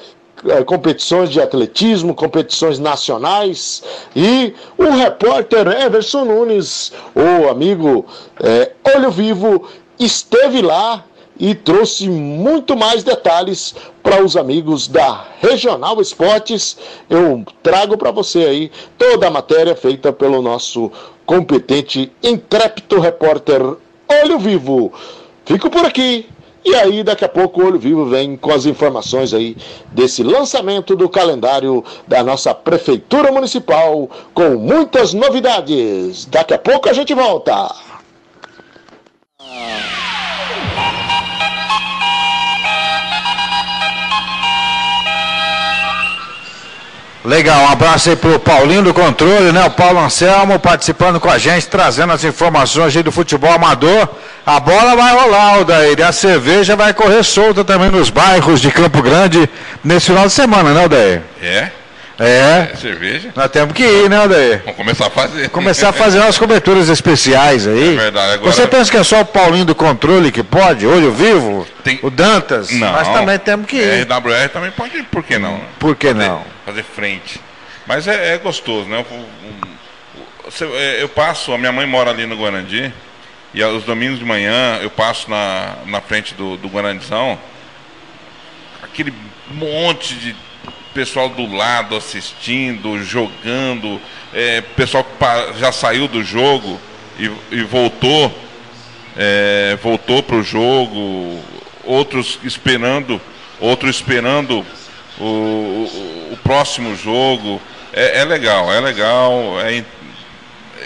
é, 0.46 0.64
competições 0.64 1.30
de 1.30 1.40
atletismo, 1.40 2.14
competições 2.14 2.78
nacionais. 2.78 3.82
E 4.14 4.54
o 4.76 4.90
repórter 4.90 5.66
Everson 5.66 6.24
Nunes, 6.24 6.92
o 7.14 7.48
amigo 7.48 8.06
é, 8.40 8.72
Olho 8.94 9.10
Vivo, 9.10 9.68
esteve 9.98 10.62
lá 10.62 11.04
e 11.38 11.54
trouxe 11.54 12.08
muito 12.08 12.76
mais 12.76 13.04
detalhes 13.04 13.74
para 14.02 14.22
os 14.24 14.36
amigos 14.36 14.88
da 14.88 15.26
Regional 15.40 16.00
Esportes. 16.00 16.76
Eu 17.08 17.44
trago 17.62 17.96
para 17.96 18.10
você 18.10 18.38
aí 18.40 18.70
toda 18.96 19.26
a 19.26 19.30
matéria 19.30 19.76
feita 19.76 20.12
pelo 20.12 20.42
nosso 20.42 20.90
competente, 21.24 22.10
intrépido 22.22 22.98
repórter 22.98 23.60
Olho 23.62 24.38
Vivo. 24.38 24.92
Fico 25.44 25.70
por 25.70 25.84
aqui. 25.84 26.26
E 26.64 26.74
aí, 26.74 27.02
daqui 27.02 27.24
a 27.24 27.28
pouco, 27.28 27.62
o 27.62 27.66
Olho 27.66 27.78
Vivo 27.78 28.04
vem 28.04 28.36
com 28.36 28.50
as 28.50 28.66
informações 28.66 29.32
aí 29.32 29.56
desse 29.92 30.22
lançamento 30.22 30.96
do 30.96 31.08
calendário 31.08 31.84
da 32.06 32.22
nossa 32.22 32.54
Prefeitura 32.54 33.32
Municipal, 33.32 34.10
com 34.34 34.56
muitas 34.56 35.14
novidades. 35.14 36.26
Daqui 36.26 36.52
a 36.52 36.58
pouco 36.58 36.88
a 36.88 36.92
gente 36.92 37.14
volta. 37.14 37.74
Legal, 47.24 47.62
um 47.62 47.68
abraço 47.68 48.10
aí 48.10 48.16
pro 48.16 48.38
Paulinho 48.38 48.82
do 48.82 48.94
Controle, 48.94 49.50
né? 49.52 49.64
O 49.64 49.70
Paulo 49.70 49.98
Anselmo 49.98 50.58
participando 50.58 51.18
com 51.18 51.28
a 51.28 51.36
gente, 51.36 51.66
trazendo 51.66 52.12
as 52.12 52.22
informações 52.22 52.96
aí 52.96 53.02
do 53.02 53.10
futebol 53.10 53.52
amador. 53.52 54.08
A 54.46 54.60
bola 54.60 54.94
vai 54.94 55.12
rolar, 55.12 55.58
Odair, 55.58 55.98
e 55.98 56.02
a 56.02 56.12
cerveja 56.12 56.76
vai 56.76 56.94
correr 56.94 57.22
solta 57.24 57.64
também 57.64 57.90
nos 57.90 58.08
bairros 58.08 58.60
de 58.60 58.70
Campo 58.70 59.02
Grande 59.02 59.50
nesse 59.82 60.06
final 60.06 60.26
de 60.26 60.32
semana, 60.32 60.72
né, 60.72 60.84
Odair? 60.84 61.22
É? 61.42 61.70
É. 62.20 62.70
É 62.72 62.76
cerveja? 62.76 63.30
Nós 63.36 63.48
temos 63.48 63.72
que 63.74 63.82
ir, 63.84 64.10
né, 64.10 64.20
Odair? 64.20 64.60
Vamos 64.64 64.76
começar 64.76 65.06
a 65.06 65.10
fazer. 65.10 65.48
Começar 65.50 65.88
a 65.90 65.92
fazer 65.92 66.18
umas 66.18 66.36
coberturas 66.36 66.88
especiais 66.88 67.66
aí. 67.66 67.94
É 67.94 67.96
verdade, 67.96 68.32
agora- 68.34 68.52
Você 68.52 68.66
pensa 68.66 68.90
que 68.90 68.96
é 68.96 69.04
só 69.04 69.20
o 69.20 69.24
Paulinho 69.24 69.64
do 69.64 69.74
Controle 69.74 70.32
que 70.32 70.42
pode? 70.42 70.84
Olho 70.84 71.12
vivo? 71.12 71.64
Tem- 71.84 72.00
O 72.02 72.10
Dantas? 72.10 72.70
Não. 72.72 72.90
Nós 72.92 73.06
também 73.08 73.38
temos 73.38 73.66
que 73.66 73.76
ir. 73.76 74.00
RWR 74.04 74.48
também 74.48 74.70
pode 74.72 74.96
ir, 74.96 75.04
por 75.04 75.22
que 75.22 75.38
não? 75.38 75.60
Por 75.78 75.94
que 75.94 76.08
Fazer- 76.12 76.28
não? 76.28 76.44
Fazer 76.66 76.82
frente. 76.82 77.40
Mas 77.86 78.08
é, 78.08 78.34
é 78.34 78.38
gostoso, 78.38 78.88
né? 78.88 79.04
Eu, 79.08 79.26
eu- 80.60 80.76
é, 80.76 81.02
eu 81.02 81.08
passo, 81.08 81.52
a 81.52 81.58
minha 81.58 81.70
mãe 81.72 81.86
mora 81.86 82.10
ali 82.10 82.26
no 82.26 82.36
Guarandi, 82.36 82.92
e 83.54 83.62
aos 83.62 83.84
domingos 83.84 84.18
de 84.18 84.24
manhã 84.24 84.78
eu 84.82 84.90
passo 84.90 85.30
na, 85.30 85.74
na 85.86 86.00
frente 86.00 86.34
do, 86.34 86.56
do 86.56 86.66
Guarandizão, 86.68 87.38
aquele 88.82 89.12
monte 89.50 90.14
de 90.16 90.34
pessoal 90.94 91.28
do 91.28 91.46
lado 91.50 91.96
assistindo, 91.96 93.02
jogando, 93.02 94.00
é, 94.32 94.60
pessoal 94.60 95.04
que 95.04 95.58
já 95.58 95.72
saiu 95.72 96.08
do 96.08 96.22
jogo 96.22 96.80
e, 97.18 97.30
e 97.50 97.62
voltou, 97.62 98.36
é, 99.16 99.78
voltou 99.82 100.22
para 100.22 100.36
o 100.36 100.42
jogo, 100.42 101.42
outros 101.84 102.38
esperando, 102.44 103.20
outros 103.60 103.96
esperando 103.96 104.64
o, 105.18 105.24
o, 105.24 106.30
o 106.32 106.38
próximo 106.42 106.94
jogo. 106.96 107.60
É, 107.92 108.20
é 108.20 108.24
legal, 108.24 108.72
é 108.72 108.80
legal. 108.80 109.32
é 109.60 109.84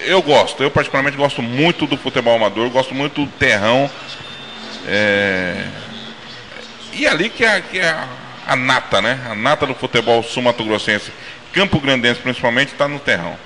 eu 0.04 0.20
gosto, 0.22 0.62
eu 0.62 0.70
particularmente 0.70 1.16
gosto 1.16 1.42
muito 1.42 1.86
do 1.86 1.96
futebol 1.96 2.34
amador, 2.34 2.68
gosto 2.70 2.94
muito 2.94 3.24
do 3.24 3.30
terrão. 3.32 3.90
É, 4.86 5.64
e 6.92 7.06
ali 7.06 7.28
que 7.28 7.44
é, 7.44 7.60
que 7.60 7.78
é 7.78 7.88
a, 7.88 8.08
a 8.46 8.57
nata, 8.57 9.00
né? 9.00 9.18
A 9.31 9.35
nata 9.35 9.66
do 9.66 9.74
futebol 9.74 10.22
sul-mato-grossense, 10.22 11.12
Campo 11.52 11.78
Grandense 11.81 12.20
principalmente, 12.20 12.72
está 12.72 12.88
no 12.88 12.98
terrão. 12.98 13.37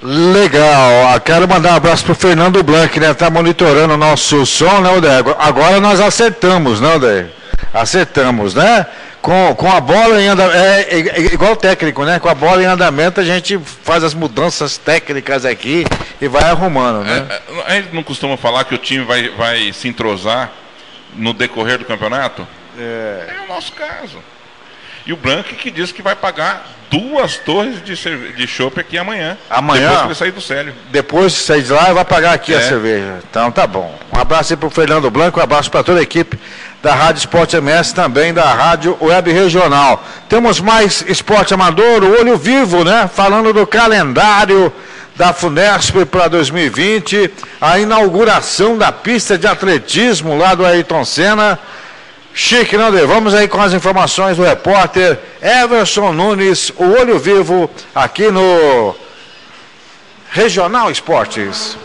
Legal, 0.00 1.08
Ah, 1.08 1.18
quero 1.18 1.48
mandar 1.48 1.72
um 1.72 1.76
abraço 1.76 2.04
pro 2.04 2.14
Fernando 2.14 2.62
Blanc, 2.62 3.00
né? 3.00 3.12
Tá 3.14 3.28
monitorando 3.28 3.94
o 3.94 3.96
nosso 3.96 4.46
som, 4.46 4.80
né, 4.80 4.90
Odair? 4.90 5.24
Agora 5.38 5.80
nós 5.80 6.00
acertamos, 6.00 6.80
né, 6.80 6.94
Odair? 6.94 7.30
Acertamos, 7.74 8.54
né? 8.54 8.86
Com, 9.20 9.54
com 9.56 9.70
a 9.70 9.80
bola 9.80 10.22
em 10.22 10.28
andamento, 10.28 10.56
é, 10.56 10.82
é, 10.82 10.98
é 11.00 11.20
igual 11.34 11.52
o 11.52 11.56
técnico, 11.56 12.04
né? 12.04 12.20
Com 12.20 12.28
a 12.28 12.34
bola 12.34 12.62
em 12.62 12.66
andamento 12.66 13.20
a 13.20 13.24
gente 13.24 13.58
faz 13.82 14.04
as 14.04 14.14
mudanças 14.14 14.78
técnicas 14.78 15.44
aqui 15.44 15.84
e 16.20 16.28
vai 16.28 16.44
arrumando, 16.44 17.04
né? 17.04 17.26
É, 17.28 17.32
é, 17.34 17.42
a 17.66 17.74
gente 17.74 17.92
não 17.92 18.04
costuma 18.04 18.36
falar 18.36 18.62
que 18.64 18.76
o 18.76 18.78
time 18.78 19.04
vai, 19.04 19.28
vai 19.30 19.72
se 19.72 19.88
entrosar 19.88 20.52
no 21.16 21.32
decorrer 21.34 21.78
do 21.78 21.84
campeonato? 21.84 22.46
É. 22.78 23.26
o 23.44 23.48
nosso 23.52 23.72
caso. 23.72 24.18
E 25.06 25.12
o 25.12 25.16
Blanc 25.16 25.54
que 25.54 25.70
diz 25.70 25.90
que 25.90 26.02
vai 26.02 26.14
pagar 26.14 26.66
duas 26.90 27.36
torres 27.38 27.82
de, 27.82 27.96
cerve- 27.96 28.32
de 28.32 28.46
chopp 28.46 28.78
aqui 28.78 28.98
amanhã. 28.98 29.38
Amanhã? 29.48 29.88
Depois 29.88 30.00
que 30.00 30.06
ele 30.08 30.14
sair 30.14 30.30
do 30.32 30.40
Célio. 30.40 30.74
Depois 30.90 31.32
de 31.32 31.38
sair 31.38 31.62
de 31.62 31.72
lá, 31.72 31.92
vai 31.92 32.04
pagar 32.04 32.32
aqui 32.34 32.54
a 32.54 32.58
É. 32.58 32.62
cerveja. 32.68 33.18
Então 33.30 33.50
tá 33.50 33.66
bom. 33.66 33.98
Um 34.14 34.18
abraço 34.20 34.52
aí 34.52 34.56
pro 34.56 34.68
Fernando 34.70 35.10
Blanco, 35.10 35.40
um 35.40 35.42
abraço 35.42 35.70
para 35.70 35.82
toda 35.82 36.00
a 36.00 36.02
equipe 36.02 36.38
da 36.82 36.94
Rádio 36.94 37.20
Esporte 37.20 37.56
MS, 37.56 37.94
também 37.94 38.34
da 38.34 38.52
Rádio 38.52 38.96
Web 39.00 39.32
Regional. 39.32 40.04
Temos 40.28 40.60
mais 40.60 41.02
esporte 41.08 41.54
amador, 41.54 42.04
o 42.04 42.18
Olho 42.20 42.36
Vivo, 42.36 42.84
né? 42.84 43.08
Falando 43.12 43.52
do 43.52 43.66
calendário 43.66 44.70
da 45.16 45.32
Funesp 45.32 46.04
para 46.06 46.28
2020, 46.28 47.30
a 47.60 47.78
inauguração 47.78 48.76
da 48.78 48.92
pista 48.92 49.36
de 49.38 49.46
atletismo 49.46 50.36
lá 50.38 50.54
do 50.54 50.64
Ayrton 50.66 51.04
Senna. 51.04 51.58
Chique, 52.32 52.76
não 52.76 52.90
Dê? 52.92 53.04
Vamos 53.04 53.34
aí 53.34 53.48
com 53.48 53.60
as 53.60 53.72
informações 53.72 54.36
do 54.36 54.42
repórter 54.44 55.18
Everson 55.42 56.12
Nunes, 56.12 56.70
o 56.70 56.84
Olho 56.84 57.18
Vivo, 57.18 57.68
aqui 57.94 58.30
no 58.30 58.94
Regional 60.30 60.90
Esportes. 60.90 61.76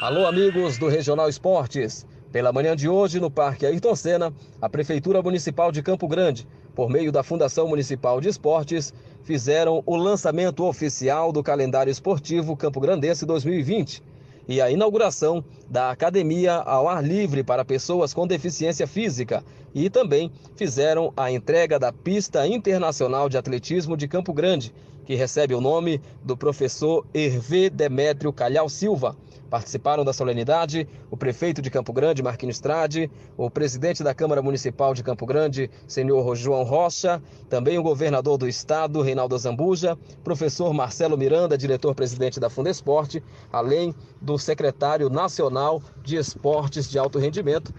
Alô, 0.00 0.26
amigos 0.26 0.78
do 0.78 0.86
Regional 0.86 1.28
Esportes. 1.28 2.06
Pela 2.32 2.52
manhã 2.52 2.74
de 2.74 2.88
hoje, 2.88 3.20
no 3.20 3.30
Parque 3.30 3.64
Ayrton 3.64 3.94
Senna, 3.94 4.32
a 4.60 4.68
Prefeitura 4.68 5.22
Municipal 5.22 5.70
de 5.70 5.82
Campo 5.82 6.08
Grande, 6.08 6.46
por 6.74 6.90
meio 6.90 7.10
da 7.10 7.22
Fundação 7.22 7.68
Municipal 7.68 8.20
de 8.20 8.28
Esportes, 8.28 8.92
fizeram 9.22 9.82
o 9.86 9.96
lançamento 9.96 10.64
oficial 10.64 11.32
do 11.32 11.42
calendário 11.42 11.90
esportivo 11.90 12.56
Campo 12.56 12.80
Grandense 12.80 13.24
2020 13.24 14.02
e 14.48 14.60
a 14.60 14.70
inauguração 14.70 15.44
da 15.68 15.90
Academia 15.90 16.54
ao 16.54 16.88
Ar 16.88 17.02
Livre 17.02 17.42
para 17.42 17.64
pessoas 17.64 18.14
com 18.14 18.26
deficiência 18.26 18.86
física 18.86 19.42
e 19.74 19.90
também 19.90 20.30
fizeram 20.54 21.12
a 21.16 21.30
entrega 21.30 21.78
da 21.78 21.92
Pista 21.92 22.46
Internacional 22.46 23.28
de 23.28 23.36
Atletismo 23.36 23.96
de 23.96 24.06
Campo 24.06 24.32
Grande, 24.32 24.72
que 25.04 25.14
recebe 25.14 25.54
o 25.54 25.60
nome 25.60 26.00
do 26.22 26.36
professor 26.36 27.04
Hervé 27.12 27.68
Demétrio 27.70 28.32
Calhau 28.32 28.68
Silva. 28.68 29.16
Participaram 29.56 30.04
da 30.04 30.12
solenidade 30.12 30.86
o 31.10 31.16
prefeito 31.16 31.62
de 31.62 31.70
Campo 31.70 31.90
Grande, 31.90 32.22
Marquinhos 32.22 32.60
Trade, 32.60 33.10
o 33.38 33.48
presidente 33.48 34.04
da 34.04 34.14
Câmara 34.14 34.42
Municipal 34.42 34.92
de 34.92 35.02
Campo 35.02 35.24
Grande, 35.24 35.70
senhor 35.88 36.36
João 36.36 36.62
Rocha, 36.62 37.22
também 37.48 37.78
o 37.78 37.82
governador 37.82 38.36
do 38.36 38.46
estado, 38.46 39.00
Reinaldo 39.00 39.38
Zambuja, 39.38 39.96
professor 40.22 40.74
Marcelo 40.74 41.16
Miranda, 41.16 41.56
diretor-presidente 41.56 42.38
da 42.38 42.50
Fundesporte, 42.50 43.24
além 43.50 43.94
do 44.20 44.36
secretário 44.36 45.08
nacional 45.08 45.82
de 46.04 46.16
esportes 46.18 46.90
de 46.90 46.98
alto 46.98 47.18
rendimento, 47.18 47.72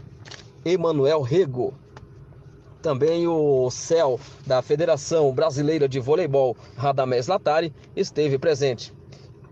Emanuel 0.66 1.22
Rego. 1.22 1.76
Também 2.82 3.28
o 3.28 3.70
CEL 3.70 4.20
da 4.48 4.64
Federação 4.64 5.32
Brasileira 5.32 5.88
de 5.88 6.00
Voleibol, 6.00 6.58
Radamés 6.76 7.28
Latari, 7.28 7.72
esteve 7.96 8.40
presente. 8.40 8.97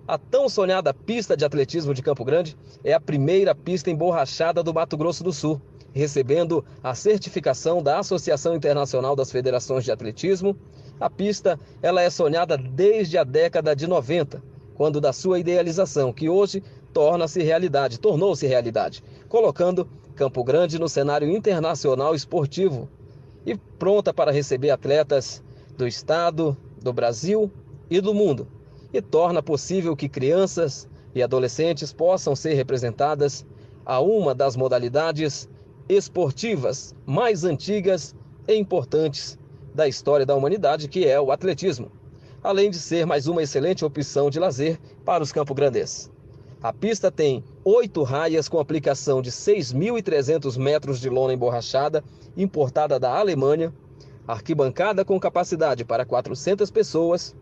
A 0.08 0.20
tão 0.20 0.48
sonhada 0.48 0.94
pista 0.94 1.36
de 1.36 1.44
atletismo 1.44 1.92
de 1.92 2.04
Campo 2.04 2.24
Grande 2.24 2.56
é 2.84 2.94
a 2.94 3.00
primeira 3.00 3.56
pista 3.56 3.90
emborrachada 3.90 4.62
do 4.62 4.72
Mato 4.72 4.96
Grosso 4.96 5.24
do 5.24 5.34
Sul, 5.34 5.60
recebendo 5.94 6.64
a 6.84 6.94
certificação 6.94 7.82
da 7.82 7.98
Associação 7.98 8.56
Internacional 8.56 9.16
das 9.16 9.32
Federações 9.32 9.84
de 9.84 9.92
Atletismo. 9.92 10.56
A 11.00 11.10
pista 11.10 11.60
ela 11.82 12.04
é 12.04 12.10
sonhada 12.12 12.56
desde 12.56 13.18
a 13.18 13.24
década 13.24 13.76
de 13.76 13.88
90, 13.88 14.44
quando 14.76 15.02
da 15.02 15.12
sua 15.12 15.40
idealização, 15.40 16.14
que 16.14 16.30
hoje 16.30 16.62
torna-se 16.94 17.42
realidade, 17.42 18.00
tornou-se 18.00 18.46
realidade, 18.46 19.04
colocando 19.28 19.90
Campo 20.16 20.44
Grande 20.44 20.78
no 20.78 20.88
cenário 20.88 21.28
internacional 21.32 22.14
esportivo 22.14 22.88
e 23.44 23.56
pronta 23.56 24.14
para 24.14 24.32
receber 24.32 24.70
atletas 24.70 25.42
do 25.76 25.88
estado, 25.88 26.56
do 26.80 26.94
Brasil 26.94 27.52
e 27.90 28.00
do 28.00 28.14
mundo, 28.14 28.48
e 28.96 29.02
torna 29.02 29.44
possível 29.44 29.94
que 29.94 30.08
crianças 30.08 30.88
e 31.14 31.22
adolescentes 31.22 31.92
possam 31.92 32.34
ser 32.34 32.54
representadas 32.54 33.46
a 33.86 34.00
uma 34.00 34.34
das 34.34 34.56
modalidades 34.56 35.50
esportivas 35.90 36.96
mais 37.06 37.44
antigas 37.44 38.16
e 38.48 38.56
importantes 38.56 39.38
da 39.74 39.86
história 39.86 40.26
da 40.26 40.34
humanidade, 40.34 40.88
que 40.88 41.06
é 41.06 41.20
o 41.20 41.30
atletismo, 41.30 41.92
além 42.42 42.72
de 42.72 42.80
ser 42.80 43.06
mais 43.06 43.28
uma 43.28 43.44
excelente 43.44 43.84
opção 43.84 44.30
de 44.30 44.40
lazer 44.40 44.80
para 45.04 45.22
os 45.22 45.34
campograndenses. 45.34 46.10
A 46.64 46.72
pista 46.72 47.12
tem 47.12 47.44
oito 47.66 48.02
raias 48.02 48.48
com 48.48 48.60
aplicação 48.60 49.22
de 49.22 49.30
6.300 49.30 50.58
metros 50.58 51.02
de 51.02 51.10
lona 51.10 51.34
emborrachada, 51.34 52.02
importada 52.38 52.98
da 52.98 53.14
Alemanha, 53.14 53.74
arquibancada 54.26 55.04
com 55.04 55.20
capacidade 55.20 55.84
para 55.84 56.06
400 56.06 56.72
pessoas, 56.72 57.36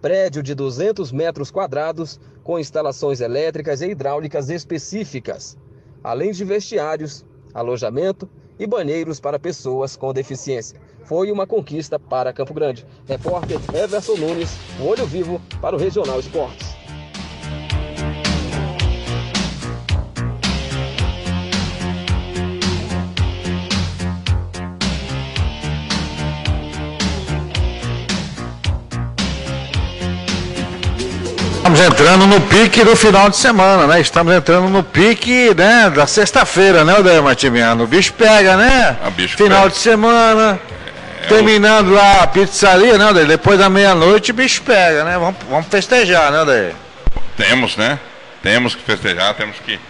prédio 0.00 0.42
de 0.42 0.54
200 0.54 1.12
metros 1.12 1.50
quadrados 1.50 2.18
com 2.42 2.58
instalações 2.58 3.20
elétricas 3.20 3.80
e 3.80 3.90
hidráulicas 3.90 4.48
específicas, 4.48 5.56
além 6.02 6.32
de 6.32 6.44
vestiários, 6.44 7.24
alojamento 7.52 8.28
e 8.58 8.66
banheiros 8.66 9.20
para 9.20 9.38
pessoas 9.38 9.96
com 9.96 10.12
deficiência. 10.12 10.80
Foi 11.04 11.30
uma 11.30 11.46
conquista 11.46 11.98
para 11.98 12.32
Campo 12.32 12.54
Grande. 12.54 12.86
Repórter 13.06 13.58
Everson 13.74 14.16
Nunes, 14.16 14.50
olho 14.80 15.06
vivo 15.06 15.40
para 15.60 15.74
o 15.74 15.78
Regional 15.78 16.20
Esportes. 16.20 16.79
Estamos 31.80 31.98
entrando 31.98 32.26
no 32.26 32.40
pique 32.42 32.84
do 32.84 32.94
final 32.94 33.30
de 33.30 33.38
semana, 33.38 33.86
né? 33.86 34.02
Estamos 34.02 34.34
entrando 34.34 34.68
no 34.68 34.82
pique 34.84 35.54
né, 35.56 35.88
da 35.88 36.06
sexta-feira, 36.06 36.84
né, 36.84 36.94
Odair 36.98 37.22
Martimiano? 37.22 37.84
O 37.84 37.86
bicho 37.86 38.12
pega, 38.12 38.54
né? 38.54 38.98
A 39.02 39.08
bicho 39.08 39.34
final 39.38 39.62
pega. 39.62 39.70
de 39.70 39.76
semana, 39.78 40.60
É, 41.22 41.26
terminando 41.26 41.90
lá 41.90 42.20
a 42.20 42.26
pizzaria, 42.26 42.98
né? 42.98 43.24
Depois 43.24 43.58
da 43.58 43.70
meia-noite 43.70 44.30
o 44.30 44.34
bicho 44.34 44.60
pega, 44.60 45.04
né? 45.04 45.16
Vamos, 45.18 45.36
vamos 45.48 45.66
festejar, 45.68 46.30
né, 46.30 46.42
Odair? 46.42 46.74
Temos, 47.38 47.78
né? 47.78 47.98
Temos 48.42 48.74
que 48.74 48.82
festejar, 48.82 49.32
temos 49.32 49.56
que 49.64 49.80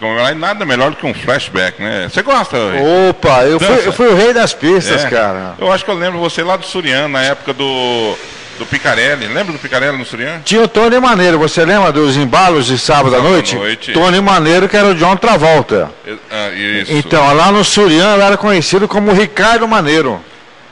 comemorar. 0.00 0.32
E 0.32 0.34
nada 0.36 0.64
melhor 0.64 0.88
do 0.88 0.96
que 0.96 1.04
um 1.04 1.12
flashback, 1.12 1.82
né? 1.82 2.08
Você 2.10 2.22
gosta? 2.22 2.56
Rui? 2.56 3.10
Opa, 3.10 3.44
eu 3.44 3.60
fui, 3.60 3.86
eu 3.86 3.92
fui 3.92 4.06
o 4.08 4.16
rei 4.16 4.32
das 4.32 4.54
pistas, 4.54 5.04
É. 5.04 5.10
cara. 5.10 5.54
Eu 5.58 5.70
acho 5.70 5.84
que 5.84 5.90
eu 5.90 5.96
lembro 5.96 6.18
você 6.18 6.42
lá 6.42 6.56
do 6.56 6.64
Surian, 6.64 7.08
na 7.08 7.20
época 7.20 7.52
do, 7.52 8.16
do 8.58 8.66
Picarelli. 8.66 9.26
Lembra 9.28 9.52
do 9.52 9.58
Picarelli 9.58 9.96
no 9.98 10.04
Surian? 10.04 10.40
Tinha 10.44 10.62
o 10.62 10.68
Tony 10.68 10.98
Maneiro, 10.98 11.38
você 11.38 11.64
lembra 11.64 11.92
dos 11.92 12.16
embalos 12.16 12.66
de 12.66 12.78
sábado 12.78 13.08
à 13.14 13.18
Sábado 13.18 13.26
à 13.28 13.30
noite? 13.30 13.54
noite. 13.56 13.92
Tony 13.92 14.20
Maneiro, 14.20 14.68
que 14.68 14.76
era 14.76 14.88
o 14.88 14.94
John 14.94 15.16
Travolta. 15.16 15.90
Ah, 16.30 16.50
isso. 16.50 16.92
Então, 16.92 17.34
lá 17.34 17.50
no 17.52 17.64
Surian 17.64 18.16
eu 18.16 18.22
era 18.22 18.36
conhecido 18.36 18.86
como 18.88 19.12
Ricardo 19.12 19.66
Maneiro. 19.68 20.20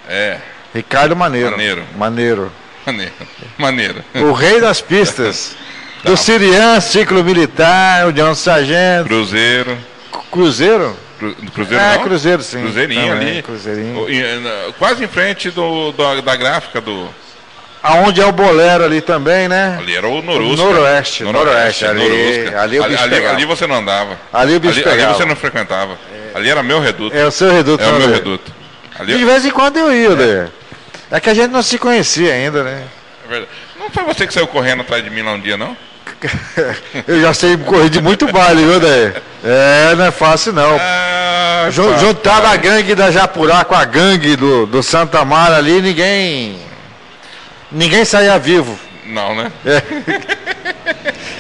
É, 0.09 0.39
Ricardo 0.75 1.15
Maneiro. 1.17 1.51
Maneiro. 1.53 1.83
Maneiro. 1.97 2.53
maneiro. 2.87 3.13
Maneiro. 3.59 4.05
O 4.15 4.33
rei 4.33 4.61
das 4.61 4.81
pistas. 4.81 5.57
Tá. 6.05 6.11
Do 6.11 6.19
Sirian, 6.19 6.79
ciclo 6.83 7.25
militar, 7.25 8.07
o 8.07 8.13
John 8.13 8.35
Sargento, 8.35 9.07
Cruzeiro. 9.09 9.79
Cruzeiro. 10.31 10.95
Cru- 11.19 11.35
Cruzeiro 11.55 11.83
É, 11.83 11.95
não? 11.97 12.03
Cruzeiro, 12.05 12.43
sim. 12.43 12.61
Cruzeirinho 12.61 13.09
Também, 13.15 13.29
ali. 13.31 13.43
Cruzeirinho. 13.43 14.07
Quase 14.79 15.03
em 15.03 15.09
frente 15.09 15.51
do, 15.51 15.93
do- 15.93 16.21
da 16.21 16.37
gráfica 16.37 16.83
do. 16.83 17.09
Aonde 17.87 18.19
é 18.19 18.25
o 18.25 18.33
Bolero 18.33 18.83
ali 18.83 19.03
também, 19.03 19.47
né? 19.47 19.77
Ali 19.79 19.95
era 19.95 20.09
o 20.09 20.23
Norusca. 20.23 20.65
Noroeste, 20.65 21.23
Noroeste, 21.23 21.85
ali- 21.85 22.09
Norusca. 22.09 22.61
ali 22.63 22.81
bicho 22.81 23.03
ali, 23.05 23.15
pegava. 23.15 23.35
ali 23.35 23.45
você 23.45 23.67
não 23.67 23.77
andava. 23.77 24.19
Ali 24.33 24.57
o 24.57 24.61
bicho 24.61 24.89
ali, 24.89 25.03
ali 25.03 25.13
você 25.15 25.25
não 25.27 25.37
frequentava. 25.37 25.99
Ali 26.35 26.49
era 26.51 26.63
meu 26.63 26.81
reduto. 26.81 27.15
É 27.15 27.27
o 27.27 27.31
seu 27.31 27.53
reduto. 27.53 27.85
É 27.85 27.87
o 27.87 27.93
meu 27.99 28.09
reduto. 28.09 28.51
Ali, 28.99 29.19
De 29.19 29.25
vez 29.27 29.45
em 29.45 29.51
quando 29.51 29.77
eu 29.77 29.93
ia, 29.93 30.09
Lê. 30.09 30.47
É 31.11 31.21
que 31.21 31.29
a 31.29 31.35
gente 31.35 31.51
não 31.51 31.63
se 31.63 31.77
conhecia 31.79 32.33
ainda, 32.33 32.65
né? 32.65 32.85
é 33.27 33.29
verdade. 33.29 33.51
Não 33.79 33.91
foi 33.91 34.03
você 34.05 34.27
que 34.27 34.33
saiu 34.33 34.47
correndo 34.47 34.81
atrás 34.81 35.05
de 35.05 35.11
mim 35.11 35.21
lá 35.21 35.33
um 35.33 35.41
dia, 35.41 35.59
não? 35.59 35.77
Eu 37.07 37.21
já 37.21 37.35
sei 37.35 37.55
correr 37.59 37.91
de 37.91 38.01
muito 38.01 38.27
baile, 38.33 38.65
viu, 38.65 38.81
Daí? 38.81 39.13
É, 39.45 39.95
não 39.95 40.07
é 40.07 40.11
fácil 40.11 40.55
não. 40.55 40.79
Ah, 40.81 41.69
Ju- 41.71 41.91
pá, 41.91 41.99
Juntar 41.99 42.45
a 42.47 42.57
gangue 42.57 42.95
da 42.95 43.11
Japurá 43.11 43.63
com 43.65 43.75
a 43.75 43.85
gangue 43.85 44.37
do, 44.37 44.65
do 44.65 44.83
Santa 44.83 45.23
Mara 45.25 45.57
ali, 45.57 45.83
ninguém. 45.83 46.59
Ninguém 47.75 48.05
saía 48.05 48.39
vivo. 48.39 48.79
Não, 49.05 49.35
né? 49.35 49.53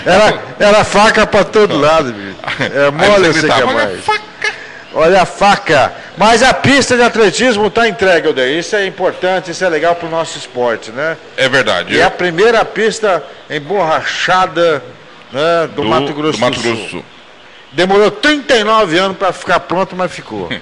Era, 0.04 0.38
era 0.58 0.84
faca 0.84 1.26
pra 1.26 1.44
todo 1.44 1.78
lado, 1.78 2.12
bicho. 2.12 2.36
É 2.60 2.90
mole 2.90 3.32
você 3.32 3.40
gritava, 3.40 3.62
que 3.62 3.68
é 3.68 3.72
"Olha 3.72 3.82
a 3.82 3.86
mais. 3.86 4.04
faca!" 4.04 4.54
Olha 4.96 5.22
a 5.22 5.26
faca. 5.26 5.92
Mas 6.16 6.42
a 6.42 6.52
pista 6.52 6.96
de 6.96 7.02
atletismo 7.02 7.66
está 7.66 7.88
entregue, 7.88 8.28
Odeir. 8.28 8.58
Isso 8.58 8.76
é 8.76 8.86
importante, 8.86 9.50
isso 9.50 9.64
é 9.64 9.68
legal 9.68 9.96
pro 9.96 10.08
nosso 10.08 10.38
esporte, 10.38 10.90
né? 10.90 11.16
É 11.36 11.48
verdade. 11.48 11.94
E 11.94 11.98
é 11.98 12.04
a 12.04 12.10
primeira 12.10 12.64
pista 12.64 13.24
emborrachada 13.48 14.82
né, 15.32 15.68
do, 15.74 15.84
Mato 15.84 16.12
Grosso 16.12 16.38
do 16.38 16.40
Mato 16.40 16.56
do 16.56 16.62
Grosso 16.62 16.76
Sul. 16.76 16.84
do 16.84 16.90
Sul. 16.90 17.04
Demorou 17.72 18.10
39 18.10 18.98
anos 18.98 19.16
para 19.16 19.32
ficar 19.32 19.60
pronto, 19.60 19.96
mas 19.96 20.12
ficou. 20.12 20.48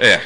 É. 0.00 0.20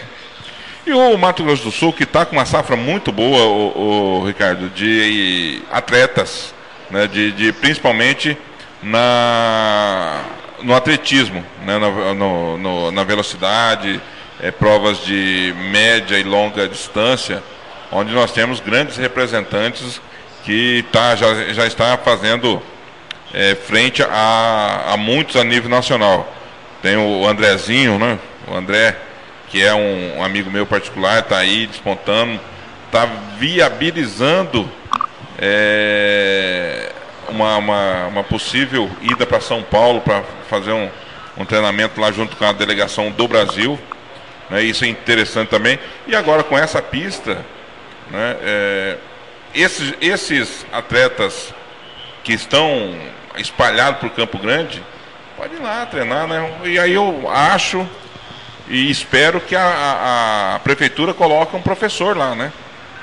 E 0.86 0.92
o 0.92 1.16
Mato 1.18 1.42
Grosso 1.42 1.64
do 1.64 1.72
Sul, 1.72 1.92
que 1.92 2.04
está 2.04 2.24
com 2.24 2.36
uma 2.36 2.46
safra 2.46 2.76
muito 2.76 3.10
boa, 3.10 3.44
o, 3.44 4.24
Ricardo, 4.24 4.68
de 4.70 5.60
atletas, 5.70 6.54
né, 6.90 7.08
de, 7.08 7.32
de 7.32 7.52
principalmente 7.52 8.38
na, 8.82 10.22
no 10.62 10.74
atletismo, 10.74 11.44
né, 11.64 11.76
na, 11.78 12.14
no- 12.14 12.56
no- 12.56 12.92
na 12.92 13.02
velocidade, 13.02 14.00
é, 14.40 14.52
provas 14.52 14.98
de 15.04 15.52
média 15.72 16.16
e 16.18 16.22
longa 16.22 16.68
distância, 16.68 17.42
onde 17.90 18.12
nós 18.12 18.30
temos 18.30 18.60
grandes 18.60 18.96
representantes 18.96 20.00
que 20.44 20.84
tá, 20.92 21.16
já, 21.16 21.52
já 21.52 21.66
está 21.66 21.96
fazendo 21.98 22.62
é, 23.34 23.56
frente 23.56 24.04
a, 24.04 24.84
a 24.92 24.96
muitos 24.96 25.34
a 25.34 25.42
nível 25.42 25.68
nacional. 25.68 26.32
Tem 26.80 26.96
o 26.96 27.26
Andrezinho, 27.26 27.98
né? 27.98 28.18
O 28.46 28.54
André, 28.54 28.96
que 29.48 29.62
é 29.62 29.74
um, 29.74 30.22
amigo 30.22 30.50
meu 30.50 30.66
particular, 30.66 31.20
está 31.20 31.38
aí 31.38 31.66
despontando, 31.66 32.40
está 32.86 33.06
viabilizando 33.38 34.68
é, 35.38 36.92
uma, 37.28 37.56
uma, 37.56 38.06
uma 38.06 38.24
possível 38.24 38.90
ida 39.00 39.26
para 39.26 39.40
São 39.40 39.62
Paulo 39.62 40.00
para 40.00 40.22
fazer 40.48 40.72
um, 40.72 40.88
um 41.36 41.44
treinamento 41.44 42.00
lá 42.00 42.10
junto 42.10 42.36
com 42.36 42.44
a 42.44 42.52
delegação 42.52 43.10
do 43.10 43.28
Brasil. 43.28 43.78
Né? 44.50 44.62
Isso 44.62 44.84
é 44.84 44.88
interessante 44.88 45.48
também. 45.48 45.78
E 46.06 46.16
agora 46.16 46.42
com 46.42 46.56
essa 46.56 46.82
pista, 46.82 47.44
né? 48.10 48.36
é, 48.42 48.96
esses, 49.54 49.94
esses 50.00 50.66
atletas 50.72 51.54
que 52.22 52.32
estão 52.32 52.94
espalhados 53.36 54.00
por 54.00 54.10
Campo 54.10 54.38
Grande, 54.38 54.82
pode 55.36 55.54
ir 55.54 55.60
lá 55.60 55.86
treinar, 55.86 56.26
né? 56.26 56.50
E 56.64 56.78
aí 56.78 56.92
eu 56.92 57.28
acho 57.30 57.86
e 58.68 58.90
espero 58.90 59.40
que 59.40 59.54
a, 59.54 59.62
a- 59.62 60.54
a 60.56 60.58
prefeitura 60.60 61.14
coloque 61.14 61.54
um 61.56 61.62
professor 61.62 62.16
lá, 62.16 62.34
né? 62.34 62.52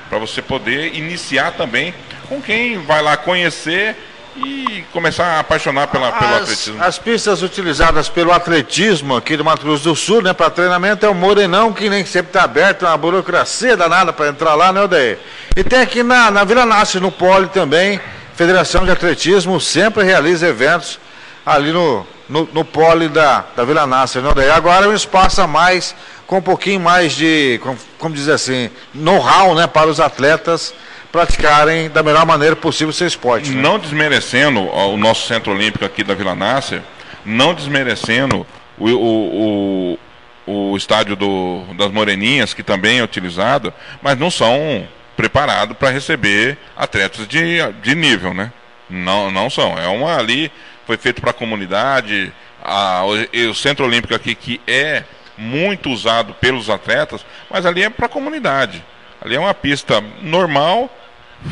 Para 0.08 0.18
você 0.18 0.42
poder 0.42 0.94
iniciar 0.94 1.52
também 1.52 1.94
com 2.28 2.40
quem 2.40 2.78
vai 2.78 3.02
lá 3.02 3.16
conhecer 3.16 3.96
e 4.36 4.84
começar 4.92 5.24
a 5.24 5.40
apaixonar 5.40 5.86
pela, 5.86 6.10
pelo 6.12 6.34
As, 6.34 6.42
atletismo. 6.42 6.82
as 6.82 6.98
pistas 6.98 7.42
utilizadas 7.42 8.08
pelo 8.08 8.32
atletismo 8.32 9.16
aqui 9.16 9.36
do 9.36 9.44
Mato 9.44 9.62
Grosso 9.62 9.84
do 9.84 9.94
Sul, 9.94 10.20
né, 10.22 10.32
para 10.32 10.50
treinamento 10.50 11.06
é 11.06 11.08
o 11.08 11.14
Morenão, 11.14 11.72
que 11.72 11.88
nem 11.88 12.04
sempre 12.04 12.30
está 12.30 12.42
aberto, 12.42 12.84
é 12.84 12.88
uma 12.88 12.96
burocracia 12.96 13.76
danada 13.76 14.12
para 14.12 14.28
entrar 14.28 14.54
lá, 14.56 14.72
né, 14.72 14.82
Odeir? 14.82 15.18
E 15.56 15.62
tem 15.62 15.78
aqui 15.80 16.02
na, 16.02 16.30
na 16.32 16.42
Vila 16.42 16.66
Nasce, 16.66 16.98
no 16.98 17.12
Poli 17.12 17.46
também, 17.48 18.00
Federação 18.34 18.84
de 18.84 18.90
Atletismo 18.90 19.60
sempre 19.60 20.02
realiza 20.02 20.48
eventos 20.48 20.98
ali 21.46 21.70
no, 21.70 22.04
no, 22.28 22.48
no 22.52 22.64
Poli 22.64 23.08
da, 23.08 23.44
da 23.56 23.64
Vila 23.64 23.86
Nasce, 23.86 24.18
né, 24.18 24.28
Odeir? 24.28 24.52
Agora 24.52 24.88
um 24.88 24.94
espaço 24.94 25.40
a 25.40 25.46
mais, 25.46 25.94
com 26.26 26.38
um 26.38 26.42
pouquinho 26.42 26.80
mais 26.80 27.12
de, 27.12 27.60
como, 27.62 27.78
como 27.98 28.14
dizer 28.14 28.32
assim, 28.32 28.70
know-how, 28.94 29.54
né, 29.54 29.66
para 29.66 29.88
os 29.88 30.00
atletas 30.00 30.74
praticarem 31.12 31.88
da 31.90 32.02
melhor 32.02 32.26
maneira 32.26 32.56
possível 32.56 32.88
o 32.88 32.92
seu 32.92 33.06
esporte. 33.06 33.50
né? 33.50 33.62
Não 33.62 33.78
desmerecendo 33.78 34.60
o 34.60 34.96
nosso 34.96 35.28
centro 35.28 35.52
olímpico 35.52 35.84
aqui 35.84 36.02
da 36.02 36.12
Vila 36.12 36.34
Nácer, 36.34 36.82
não 37.24 37.54
desmerecendo 37.54 38.44
o, 38.76 38.88
o, 38.90 39.98
o, 40.46 40.72
o 40.72 40.76
estádio 40.76 41.14
do, 41.14 41.62
das 41.76 41.92
Moreninhas, 41.92 42.52
que 42.52 42.64
também 42.64 42.98
é 42.98 43.04
utilizado, 43.04 43.72
mas 44.02 44.18
não 44.18 44.28
são 44.28 44.88
preparados 45.16 45.76
para 45.76 45.90
receber 45.90 46.58
atletas 46.76 47.28
de, 47.28 47.58
de 47.80 47.94
nível, 47.94 48.34
né? 48.34 48.52
Não, 48.90 49.30
não 49.30 49.48
são. 49.48 49.78
É 49.78 49.86
uma 49.86 50.16
ali, 50.16 50.50
foi 50.86 50.96
feito 50.96 51.20
para 51.20 51.30
a 51.30 51.34
comunidade, 51.34 52.32
o, 52.64 53.50
o 53.50 53.54
Centro 53.54 53.84
Olímpico 53.84 54.14
aqui, 54.14 54.34
que 54.34 54.60
é 54.66 55.04
muito 55.36 55.90
usado 55.90 56.34
pelos 56.34 56.70
atletas, 56.70 57.24
mas 57.50 57.66
ali 57.66 57.82
é 57.82 57.90
para 57.90 58.06
a 58.06 58.08
comunidade. 58.08 58.84
Ali 59.20 59.36
é 59.36 59.40
uma 59.40 59.54
pista 59.54 60.02
normal, 60.22 60.90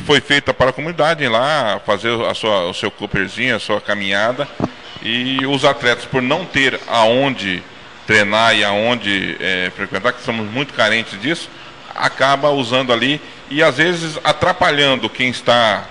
foi 0.05 0.21
feita 0.21 0.55
para 0.55 0.71
a 0.71 0.73
comunidade 0.73 1.25
ir 1.25 1.29
lá 1.29 1.81
fazer 1.85 2.13
a 2.25 2.35
sua, 2.35 2.69
o 2.69 2.75
seu 2.75 2.91
cooperzinho, 2.91 3.57
a 3.57 3.61
sua 3.61 3.81
caminhada. 3.81 4.49
E 5.03 5.45
os 5.47 5.65
atletas, 5.65 6.05
por 6.05 6.23
não 6.23 6.45
ter 6.45 6.79
aonde 6.87 7.63
treinar 8.07 8.55
e 8.55 8.65
aonde 8.65 9.37
é, 9.41 9.71
frequentar, 9.75 10.13
que 10.13 10.23
somos 10.23 10.49
muito 10.51 10.75
carentes 10.75 11.21
disso, 11.21 11.49
acaba 11.95 12.51
usando 12.51 12.93
ali 12.93 13.21
e 13.51 13.63
às 13.63 13.77
vezes 13.77 14.19
atrapalhando 14.23 15.09
quem 15.09 15.29
está, 15.29 15.85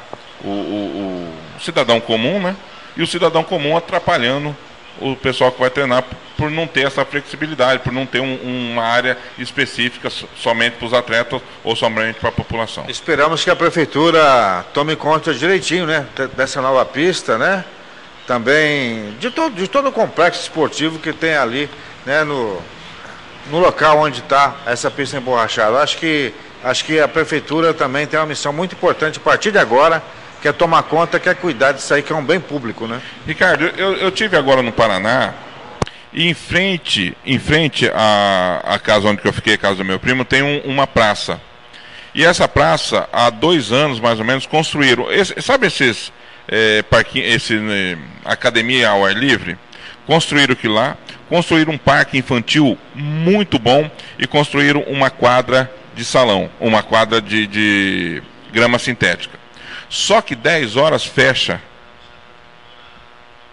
o, 0.44 0.50
o, 0.50 1.34
o 1.58 1.60
cidadão 1.60 2.00
comum, 2.00 2.40
né? 2.40 2.56
E 3.02 3.04
o 3.04 3.08
cidadão 3.08 3.44
comum 3.44 3.76
atrapalhando 3.76 4.56
o 5.00 5.16
pessoal 5.16 5.52
que 5.52 5.60
vai 5.60 5.72
treinar 5.72 6.04
por 6.38 6.52
não 6.52 6.68
ter 6.68 6.86
essa 6.86 7.04
flexibilidade, 7.04 7.80
por 7.80 7.92
não 7.92 8.06
ter 8.06 8.20
um, 8.20 8.36
uma 8.74 8.84
área 8.84 9.18
específica 9.40 10.08
somente 10.38 10.76
para 10.76 10.86
os 10.86 10.94
atletas 10.94 11.42
ou 11.64 11.76
somente 11.76 12.20
para 12.20 12.30
a 12.30 12.32
população. 12.32 12.86
Esperamos 12.88 13.44
que 13.44 13.50
a 13.50 13.56
prefeitura 13.56 14.64
tome 14.72 14.96
conta 14.96 15.34
direitinho, 15.34 15.88
né, 15.88 16.06
dessa 16.38 16.62
nova 16.62 16.86
pista, 16.86 17.40
né? 17.40 17.66
Também 18.28 19.16
de 19.20 19.32
todo, 19.32 19.56
de 19.56 19.68
todo 19.68 19.90
o 19.90 19.92
complexo 19.92 20.44
esportivo 20.44 21.00
que 21.00 21.12
tem 21.12 21.34
ali, 21.34 21.68
né, 22.06 22.24
no, 22.24 22.62
no 23.50 23.58
local 23.58 23.98
onde 23.98 24.20
está 24.20 24.58
essa 24.68 24.92
pista 24.92 25.18
emborrachada. 25.18 25.80
Acho 25.80 25.98
que, 25.98 26.32
acho 26.64 26.86
que 26.86 27.00
a 27.00 27.08
prefeitura 27.08 27.74
também 27.74 28.06
tem 28.06 28.20
uma 28.20 28.28
missão 28.28 28.54
muito 28.54 28.76
importante 28.76 29.18
a 29.18 29.22
partir 29.24 29.52
de 29.52 29.58
agora, 29.58 30.04
que 30.42 30.48
é 30.48 30.52
tomar 30.52 30.84
conta, 30.84 31.20
que 31.20 31.30
é 31.30 31.34
cuidar 31.34 31.72
disso 31.72 31.94
aí, 31.94 32.02
que 32.02 32.12
é 32.12 32.16
um 32.16 32.26
bem 32.26 32.40
público, 32.40 32.88
né? 32.88 33.00
Ricardo, 33.28 33.66
eu, 33.78 33.96
eu 33.98 34.12
tive 34.12 34.36
agora 34.36 34.64
no 34.64 34.72
Paraná, 34.72 35.34
e 36.12 36.28
em 36.28 36.34
frente, 36.34 37.16
em 37.26 37.40
frente 37.40 37.90
à, 37.94 38.62
à 38.66 38.80
casa 38.80 39.08
onde 39.08 39.22
eu 39.24 39.32
fiquei, 39.32 39.54
a 39.54 39.58
casa 39.58 39.76
do 39.76 39.86
meu 39.86 40.00
primo, 40.00 40.26
tem 40.26 40.42
um, 40.42 40.60
uma 40.62 40.88
praça. 40.88 41.40
E 42.14 42.26
essa 42.26 42.48
praça, 42.48 43.08
há 43.14 43.30
dois 43.30 43.72
anos 43.72 44.00
mais 44.00 44.20
ou 44.20 44.26
menos, 44.26 44.46
construíram. 44.46 45.12
Esse, 45.12 45.40
sabe 45.42 45.68
esses 45.68 46.12
é, 46.48 46.82
parquinhos, 46.82 47.34
esse 47.34 47.54
né, 47.56 47.98
academia 48.26 48.90
ao 48.90 49.06
ar 49.06 49.14
livre? 49.14 49.58
Construíram 50.06 50.54
aquilo 50.54 50.74
lá, 50.74 50.98
construíram 51.30 51.74
um 51.74 51.78
parque 51.78 52.18
infantil 52.18 52.78
muito 52.94 53.58
bom 53.58 53.90
e 54.20 54.28
construíram 54.28 54.82
uma 54.88 55.10
quadra 55.10 55.72
de 55.96 56.04
salão, 56.04 56.50
uma 56.60 56.84
quadra 56.84 57.22
de, 57.22 57.48
de 57.48 58.24
grama 58.52 58.78
sintética. 58.78 59.41
Só 59.92 60.22
que 60.22 60.36
10 60.36 60.78
horas 60.78 61.06
fecha 61.06 61.62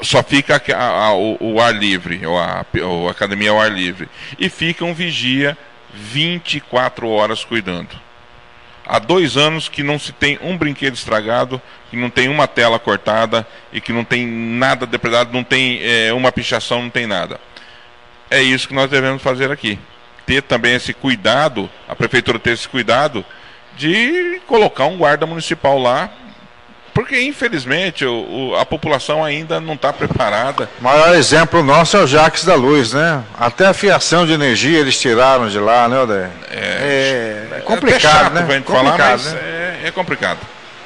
só 0.01 0.23
fica 0.23 0.63
a, 0.73 1.07
a, 1.07 1.13
o, 1.13 1.37
o, 1.41 1.61
ar 1.61 1.75
livre, 1.75 2.25
ou 2.25 2.39
a, 2.39 2.65
a 2.65 3.11
academia 3.11 3.51
ao 3.51 3.61
ar 3.61 3.73
livre. 3.73 4.09
E 4.39 4.49
fica 4.49 4.85
um 4.85 4.95
vigia 4.95 5.59
24 5.93 7.09
horas 7.09 7.45
cuidando. 7.45 7.89
Há 8.87 9.01
dois 9.01 9.37
anos 9.37 9.69
que 9.69 9.83
não 9.83 9.99
se 9.99 10.13
tem 10.13 10.39
um 10.41 10.57
brinquedo 10.57 10.95
estragado, 10.95 11.61
que 11.91 11.97
não 11.97 12.09
tem 12.09 12.29
uma 12.29 12.47
tela 12.47 12.79
cortada 12.79 13.45
e 13.73 13.81
que 13.81 13.93
não 13.93 14.05
tem 14.05 14.25
nada 14.25 14.87
depredado, 14.87 15.33
não 15.33 15.43
tem 15.43 15.81
é, 15.83 16.13
uma 16.13 16.31
pichação, 16.31 16.83
não 16.83 16.91
tem 16.91 17.05
nada. 17.09 17.41
É 18.31 18.41
isso 18.41 18.69
que 18.69 18.75
nós 18.75 18.89
devemos 18.89 19.21
fazer 19.25 19.51
aqui. 19.51 19.77
Ter 20.25 20.43
também 20.43 20.77
esse 20.77 20.95
cuidado, 20.95 21.69
a 21.89 21.97
prefeitura 21.97 22.39
ter 22.39 22.53
esse 22.53 22.69
cuidado 22.69 23.25
de 23.77 24.41
colocar 24.47 24.85
um 24.85 24.99
guarda 24.99 25.27
municipal 25.27 25.81
lá 25.81 26.09
porque, 26.99 27.23
infelizmente, 27.23 28.05
o, 28.05 28.11
o, 28.13 28.57
a 28.57 28.67
população 28.67 29.25
ainda 29.25 29.61
não 29.61 29.75
está 29.75 29.93
preparada. 29.93 30.69
O 30.81 30.83
maior 30.83 31.15
exemplo 31.15 31.63
nosso 31.63 31.97
é 31.97 32.01
o 32.01 32.09
Jaques 32.09 32.45
da 32.45 32.57
Luz, 32.57 32.93
né? 32.93 33.23
Até 33.39 33.67
a 33.67 33.73
fiação 33.73 34.27
de 34.27 34.33
energia 34.33 34.81
eles 34.81 34.99
tiraram 34.99 35.49
de 35.49 35.61
lá, 35.61 35.89
né, 35.89 36.01
Odé? 36.01 36.29
É, 36.51 37.47
é, 37.53 37.59
é 37.59 37.61
complicado, 37.61 38.37
é 38.37 38.41
né? 38.41 38.61
Complicado, 38.65 38.85
falar, 38.85 38.99
mas 38.99 39.33
né? 39.33 39.39
é, 39.85 39.87
é 39.87 39.91
complicado. 39.93 40.39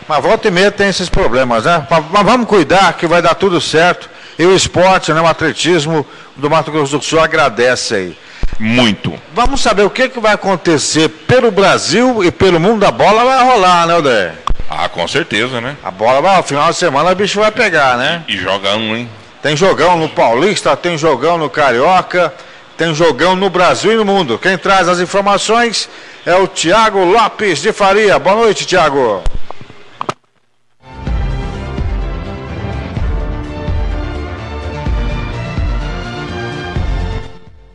Mas 0.06 0.22
volta 0.22 0.48
e 0.48 0.50
meia 0.50 0.70
tem 0.70 0.90
esses 0.90 1.08
problemas, 1.08 1.64
né? 1.64 1.86
Mas 1.88 2.26
vamos 2.26 2.46
cuidar 2.46 2.92
que 2.92 3.06
vai 3.06 3.22
dar 3.22 3.34
tudo 3.34 3.58
certo. 3.58 4.10
E 4.38 4.44
o 4.44 4.54
esporte, 4.54 5.14
né, 5.14 5.20
o 5.22 5.26
atletismo 5.26 6.06
do 6.36 6.50
Mato 6.50 6.70
Grosso 6.70 6.98
do 6.98 7.02
Sul 7.02 7.20
agradece 7.20 7.94
aí. 7.94 8.18
Muito. 8.58 9.18
Vamos 9.34 9.62
saber 9.62 9.82
o 9.82 9.88
que, 9.88 10.10
que 10.10 10.20
vai 10.20 10.34
acontecer 10.34 11.08
pelo 11.08 11.50
Brasil 11.50 12.22
e 12.22 12.30
pelo 12.30 12.60
mundo 12.60 12.80
da 12.80 12.90
bola 12.90 13.24
vai 13.24 13.42
rolar, 13.42 13.86
né, 13.86 13.94
Odé? 13.94 14.34
Ah, 14.74 14.88
com 14.88 15.06
certeza, 15.06 15.60
né? 15.60 15.76
A 15.84 15.90
bola 15.90 16.22
vai, 16.22 16.34
no 16.38 16.42
final 16.42 16.70
de 16.70 16.76
semana 16.76 17.12
o 17.12 17.14
bicho 17.14 17.38
vai 17.38 17.52
pegar, 17.52 17.98
né? 17.98 18.24
E 18.26 18.38
jogão, 18.38 18.96
hein? 18.96 19.06
Tem 19.42 19.54
jogão 19.54 19.98
no 19.98 20.08
Paulista, 20.08 20.74
tem 20.74 20.96
jogão 20.96 21.36
no 21.36 21.50
Carioca, 21.50 22.32
tem 22.78 22.94
jogão 22.94 23.36
no 23.36 23.50
Brasil 23.50 23.92
e 23.92 23.96
no 23.96 24.04
mundo. 24.04 24.38
Quem 24.38 24.56
traz 24.56 24.88
as 24.88 24.98
informações 24.98 25.90
é 26.24 26.34
o 26.36 26.46
Tiago 26.46 27.04
Lopes 27.04 27.60
de 27.60 27.70
Faria. 27.70 28.18
Boa 28.18 28.34
noite, 28.34 28.64
Tiago. 28.64 29.22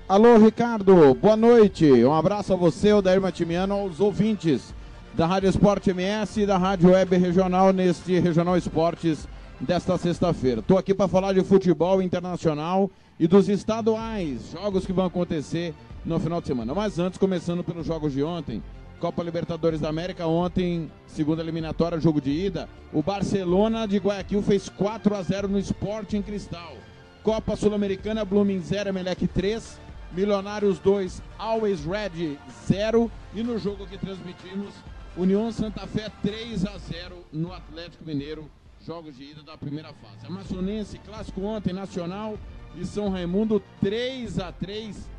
Alô, 0.10 0.38
Ricardo, 0.40 1.14
boa 1.14 1.38
noite. 1.38 1.86
Um 2.04 2.14
abraço 2.16 2.54
a 2.54 2.56
você, 2.56 2.92
o 2.92 3.04
Dair 3.04 3.22
Matimiano, 3.22 3.76
aos 3.76 4.00
ouvintes 4.00 4.74
da 5.18 5.26
Rádio 5.26 5.50
Esporte 5.50 5.90
MS 5.90 6.44
e 6.44 6.46
da 6.46 6.60
Rádio 6.60 6.92
Web 6.92 7.18
Regional 7.18 7.74
neste 7.74 8.20
Regional 8.20 8.56
Esportes 8.56 9.28
desta 9.60 9.98
sexta-feira. 9.98 10.60
Estou 10.60 10.78
aqui 10.78 10.94
para 10.94 11.08
falar 11.08 11.34
de 11.34 11.44
futebol 11.44 12.04
internacional 12.04 12.88
e 13.20 13.26
dos 13.26 13.50
estaduais, 13.50 14.52
jogos 14.52 14.86
que 14.86 14.94
vão 14.94 15.08
acontecer 15.08 15.74
no 16.06 16.20
final 16.20 16.40
de 16.40 16.46
semana. 16.46 16.72
Mas 16.76 17.00
antes, 17.00 17.18
começando 17.18 17.64
pelos 17.64 17.84
jogos 17.84 18.14
de 18.14 18.22
ontem, 18.22 18.62
Copa 19.00 19.24
Libertadores 19.24 19.80
da 19.80 19.90
América, 19.90 20.28
ontem, 20.28 20.92
segunda 21.08 21.42
eliminatória, 21.42 22.00
jogo 22.00 22.22
de 22.22 22.30
ida, 22.30 22.70
o 22.94 23.02
Barcelona 23.02 23.88
de 23.88 23.98
Guayaquil 23.98 24.44
fez 24.44 24.70
4 24.70 25.16
a 25.16 25.24
0 25.24 25.48
no 25.48 25.58
Sporting 25.58 26.22
Cristal. 26.22 26.76
Copa 27.24 27.56
Sul-Americana, 27.56 28.24
Blooming 28.24 28.60
0, 28.60 28.90
Emelec 28.90 29.26
3, 29.26 29.80
Milionários 30.12 30.78
2, 30.78 31.24
Always 31.40 31.84
Red 31.84 32.38
0 32.68 33.12
e 33.34 33.42
no 33.42 33.58
jogo 33.58 33.88
que 33.88 33.98
transmitimos, 33.98 34.76
União 35.18 35.52
Santa 35.52 35.88
Fé 35.88 36.12
3 36.22 36.64
a 36.68 36.78
0 36.78 37.26
no 37.34 37.52
Atlético 37.52 38.06
Mineiro, 38.06 38.48
jogos 38.86 39.18
de 39.18 39.24
ida 39.24 39.42
da 39.42 39.58
primeira 39.58 39.92
fase. 39.92 40.28
Amazonense, 40.28 41.00
clássico 41.00 41.42
ontem, 41.42 41.74
Nacional 41.74 42.38
e 42.76 42.86
São 42.86 43.10
Raimundo 43.10 43.62
3 43.82 44.38
a 44.38 44.52
3 44.52 45.10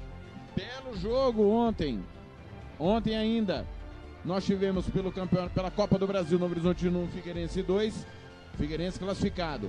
Belo 0.54 0.96
jogo 0.96 1.48
ontem. 1.50 2.00
Ontem 2.78 3.16
ainda 3.16 3.66
nós 4.24 4.44
tivemos 4.46 4.88
pelo 4.88 5.10
campeonato, 5.10 5.52
pela 5.52 5.70
Copa 5.70 5.98
do 5.98 6.06
Brasil 6.06 6.38
no 6.38 6.46
Horizonte 6.46 6.88
1, 6.88 7.08
Figueirense 7.08 7.60
2, 7.60 8.06
Figueirense 8.56 9.00
classificado. 9.00 9.68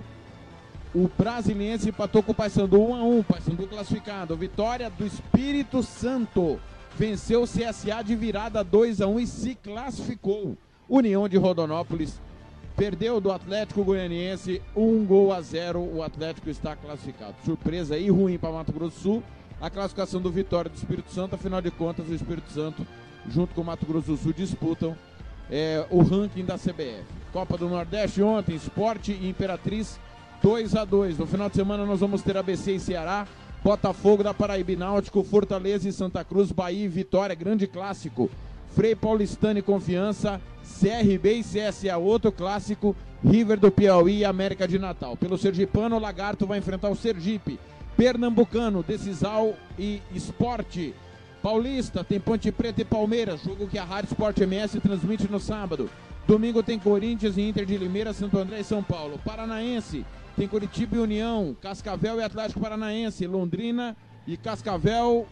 O 0.93 1.09
Brasiliense 1.17 1.89
empatou 1.89 2.21
com 2.21 2.33
o 2.33 2.35
Paysandu 2.35 2.79
1 2.79 2.95
a 2.95 3.03
1, 3.03 3.23
Paysandu 3.23 3.67
classificado. 3.67 4.35
Vitória 4.35 4.91
do 4.91 5.05
Espírito 5.05 5.81
Santo 5.81 6.59
venceu 6.99 7.43
o 7.43 7.47
CSA 7.47 8.03
de 8.03 8.13
virada 8.13 8.61
2 8.61 8.99
a 8.99 9.07
1 9.07 9.21
e 9.21 9.27
se 9.27 9.55
classificou. 9.55 10.57
União 10.89 11.29
de 11.29 11.37
Rodonópolis 11.37 12.19
perdeu 12.75 13.21
do 13.21 13.31
Atlético 13.31 13.85
Goianiense 13.85 14.61
1 14.75 15.05
gol 15.05 15.31
a 15.31 15.39
0. 15.39 15.79
O 15.79 16.03
Atlético 16.03 16.49
está 16.49 16.75
classificado. 16.75 17.35
Surpresa 17.45 17.95
aí 17.95 18.09
ruim 18.09 18.37
para 18.37 18.51
Mato 18.51 18.73
Grosso 18.73 18.97
do 18.97 19.01
Sul. 19.01 19.23
A 19.61 19.69
classificação 19.69 20.21
do 20.21 20.29
Vitória 20.29 20.69
do 20.69 20.75
Espírito 20.75 21.09
Santo, 21.13 21.35
afinal 21.35 21.61
de 21.61 21.71
contas, 21.71 22.09
o 22.09 22.13
Espírito 22.13 22.51
Santo, 22.51 22.85
junto 23.29 23.55
com 23.55 23.61
o 23.61 23.65
Mato 23.65 23.85
Grosso 23.85 24.07
do 24.07 24.17
Sul, 24.17 24.33
disputam 24.33 24.93
é, 25.49 25.85
o 25.89 26.01
ranking 26.01 26.43
da 26.43 26.57
CBF. 26.57 27.05
Copa 27.31 27.57
do 27.57 27.69
Nordeste 27.69 28.21
ontem, 28.21 28.55
Esporte 28.55 29.13
e 29.13 29.29
Imperatriz 29.29 29.97
2 30.41 30.75
a 30.75 30.83
2 30.83 31.17
No 31.17 31.25
final 31.25 31.49
de 31.49 31.55
semana 31.55 31.85
nós 31.85 32.01
vamos 32.01 32.21
ter 32.21 32.35
ABC 32.35 32.73
e 32.73 32.79
Ceará. 32.79 33.25
Botafogo 33.63 34.23
da 34.23 34.33
Paraíba 34.33 34.75
Náutico, 34.75 35.23
Fortaleza 35.23 35.87
e 35.87 35.91
Santa 35.91 36.23
Cruz, 36.23 36.51
Bahia 36.51 36.85
e 36.85 36.87
Vitória, 36.87 37.35
grande 37.35 37.67
clássico. 37.67 38.29
Frei 38.73 38.95
Paulistano 38.95 39.59
e 39.59 39.63
Confiança, 39.63 40.39
CRB 40.63 41.39
e 41.39 41.43
CSA, 41.43 41.97
outro 41.97 42.31
clássico. 42.31 42.95
River 43.21 43.59
do 43.59 43.69
Piauí 43.69 44.19
e 44.19 44.25
América 44.25 44.65
de 44.65 44.79
Natal. 44.79 45.17
Pelo 45.17 45.37
Sergipano, 45.37 45.97
o 45.97 45.99
Lagarto 45.99 46.47
vai 46.47 46.59
enfrentar 46.59 46.89
o 46.89 46.95
Sergipe. 46.95 47.59
Pernambucano, 47.97 48.81
Decisal 48.81 49.55
e 49.77 50.01
Esporte. 50.15 50.95
Paulista 51.43 52.01
tem 52.01 52.19
Ponte 52.19 52.49
Preta 52.49 52.81
e 52.81 52.85
Palmeiras, 52.85 53.41
jogo 53.43 53.67
que 53.67 53.77
a 53.77 53.83
Rádio 53.83 54.11
Sport 54.11 54.37
MS 54.39 54.79
transmite 54.79 55.29
no 55.29 55.39
sábado. 55.39 55.89
Domingo 56.25 56.63
tem 56.63 56.79
Corinthians 56.79 57.37
e 57.37 57.41
Inter 57.41 57.65
de 57.65 57.77
Limeira, 57.77 58.13
Santo 58.13 58.37
André 58.37 58.59
e 58.61 58.63
São 58.63 58.81
Paulo. 58.81 59.19
Paranaense 59.25 60.05
tem 60.39 60.47
Curitiba 60.47 60.95
e 60.95 60.99
União, 60.99 61.53
Cascavel 61.61 62.17
e 62.17 62.23
Atlético 62.23 62.61
Paranaense, 62.61 63.27
Londrina 63.27 63.93
e 64.25 64.37
Cascavel, 64.37 65.27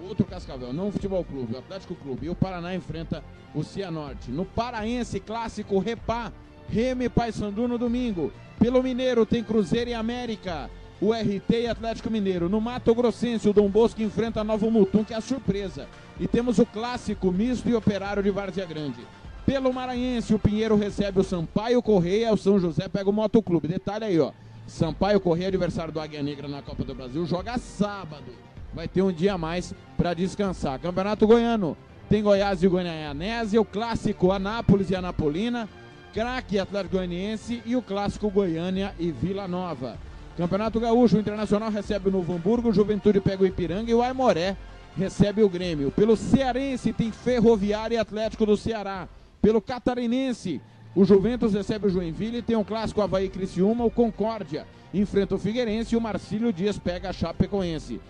o 0.00 0.08
outro 0.08 0.24
Cascavel, 0.24 0.72
não 0.72 0.86
o 0.86 0.92
Futebol 0.92 1.24
Clube, 1.24 1.56
o 1.56 1.58
Atlético 1.58 1.96
Clube. 1.96 2.26
E 2.26 2.30
o 2.30 2.34
Paraná 2.34 2.72
enfrenta 2.72 3.24
o 3.52 3.64
Cianorte. 3.64 4.30
No 4.30 4.44
Paraense, 4.44 5.18
clássico 5.18 5.80
Repá, 5.80 6.32
Reme 6.68 7.08
Paysandu 7.08 7.66
no 7.66 7.76
domingo. 7.76 8.32
Pelo 8.60 8.80
Mineiro 8.80 9.26
tem 9.26 9.42
Cruzeiro 9.42 9.90
e 9.90 9.94
América. 9.94 10.70
o 11.00 11.12
RT 11.12 11.50
e 11.50 11.66
Atlético 11.66 12.08
Mineiro. 12.08 12.48
No 12.48 12.60
Mato 12.60 12.94
Grossense, 12.94 13.48
o 13.48 13.52
Dom 13.52 13.68
Bosco 13.68 14.00
enfrenta 14.02 14.44
Novo 14.44 14.70
Mutum, 14.70 15.02
que 15.02 15.14
é 15.14 15.16
a 15.16 15.20
surpresa. 15.20 15.88
E 16.20 16.28
temos 16.28 16.60
o 16.60 16.64
clássico 16.64 17.32
misto 17.32 17.68
e 17.68 17.74
operário 17.74 18.22
de 18.22 18.30
Várzea 18.30 18.64
Grande. 18.66 19.00
Pelo 19.46 19.72
Maranhense, 19.72 20.34
o 20.34 20.40
Pinheiro 20.40 20.74
recebe 20.74 21.20
o 21.20 21.24
Sampaio 21.24 21.80
Correia, 21.80 22.34
o 22.34 22.36
São 22.36 22.58
José 22.58 22.88
pega 22.88 23.08
o 23.08 23.12
Motoclube. 23.12 23.68
Detalhe 23.68 24.04
aí, 24.04 24.18
ó. 24.18 24.32
Sampaio 24.66 25.20
Correia, 25.20 25.46
adversário 25.46 25.92
do 25.92 26.00
Águia 26.00 26.20
Negra 26.20 26.48
na 26.48 26.60
Copa 26.60 26.82
do 26.82 26.92
Brasil, 26.92 27.24
joga 27.24 27.56
sábado. 27.56 28.32
Vai 28.74 28.88
ter 28.88 29.02
um 29.02 29.12
dia 29.12 29.34
a 29.34 29.38
mais 29.38 29.72
para 29.96 30.14
descansar. 30.14 30.80
Campeonato 30.80 31.28
Goiano 31.28 31.76
tem 32.10 32.24
Goiás 32.24 32.64
e 32.64 32.66
Goianésia, 32.66 33.60
o 33.60 33.64
clássico 33.64 34.32
Anápolis 34.32 34.90
e 34.90 34.96
Anapolina, 34.96 35.68
craque 36.12 36.58
Atlético 36.58 36.96
Goianiense 36.96 37.62
e 37.64 37.76
o 37.76 37.82
clássico 37.82 38.28
Goiânia 38.28 38.92
e 38.98 39.12
Vila 39.12 39.46
Nova. 39.46 39.96
Campeonato 40.36 40.80
Gaúcho, 40.80 41.16
o 41.16 41.20
Internacional 41.20 41.70
recebe 41.70 42.08
o 42.08 42.12
Novo 42.12 42.34
Hamburgo, 42.34 42.70
o 42.70 42.72
Juventude 42.72 43.20
pega 43.20 43.44
o 43.44 43.46
Ipiranga 43.46 43.88
e 43.88 43.94
o 43.94 44.02
Aimoré 44.02 44.56
recebe 44.96 45.40
o 45.44 45.48
Grêmio. 45.48 45.92
Pelo 45.92 46.16
Cearense 46.16 46.92
tem 46.92 47.12
Ferroviária 47.12 47.94
e 47.94 47.98
Atlético 47.98 48.44
do 48.44 48.56
Ceará. 48.56 49.08
Pelo 49.46 49.62
Catarinense, 49.62 50.60
o 50.92 51.04
Juventus 51.04 51.54
recebe 51.54 51.86
o 51.86 51.88
Joinville, 51.88 52.42
tem 52.42 52.56
um 52.56 52.64
clássico 52.64 53.00
Havaí 53.00 53.28
Criciúma, 53.28 53.84
o 53.84 53.90
Concórdia 53.92 54.66
enfrenta 54.92 55.36
o 55.36 55.38
Figueirense 55.38 55.94
e 55.94 55.96
o 55.96 56.00
Marcílio 56.00 56.52
Dias 56.52 56.80
pega 56.80 57.10
a 57.10 57.12
Chapecoense. 57.12 58.00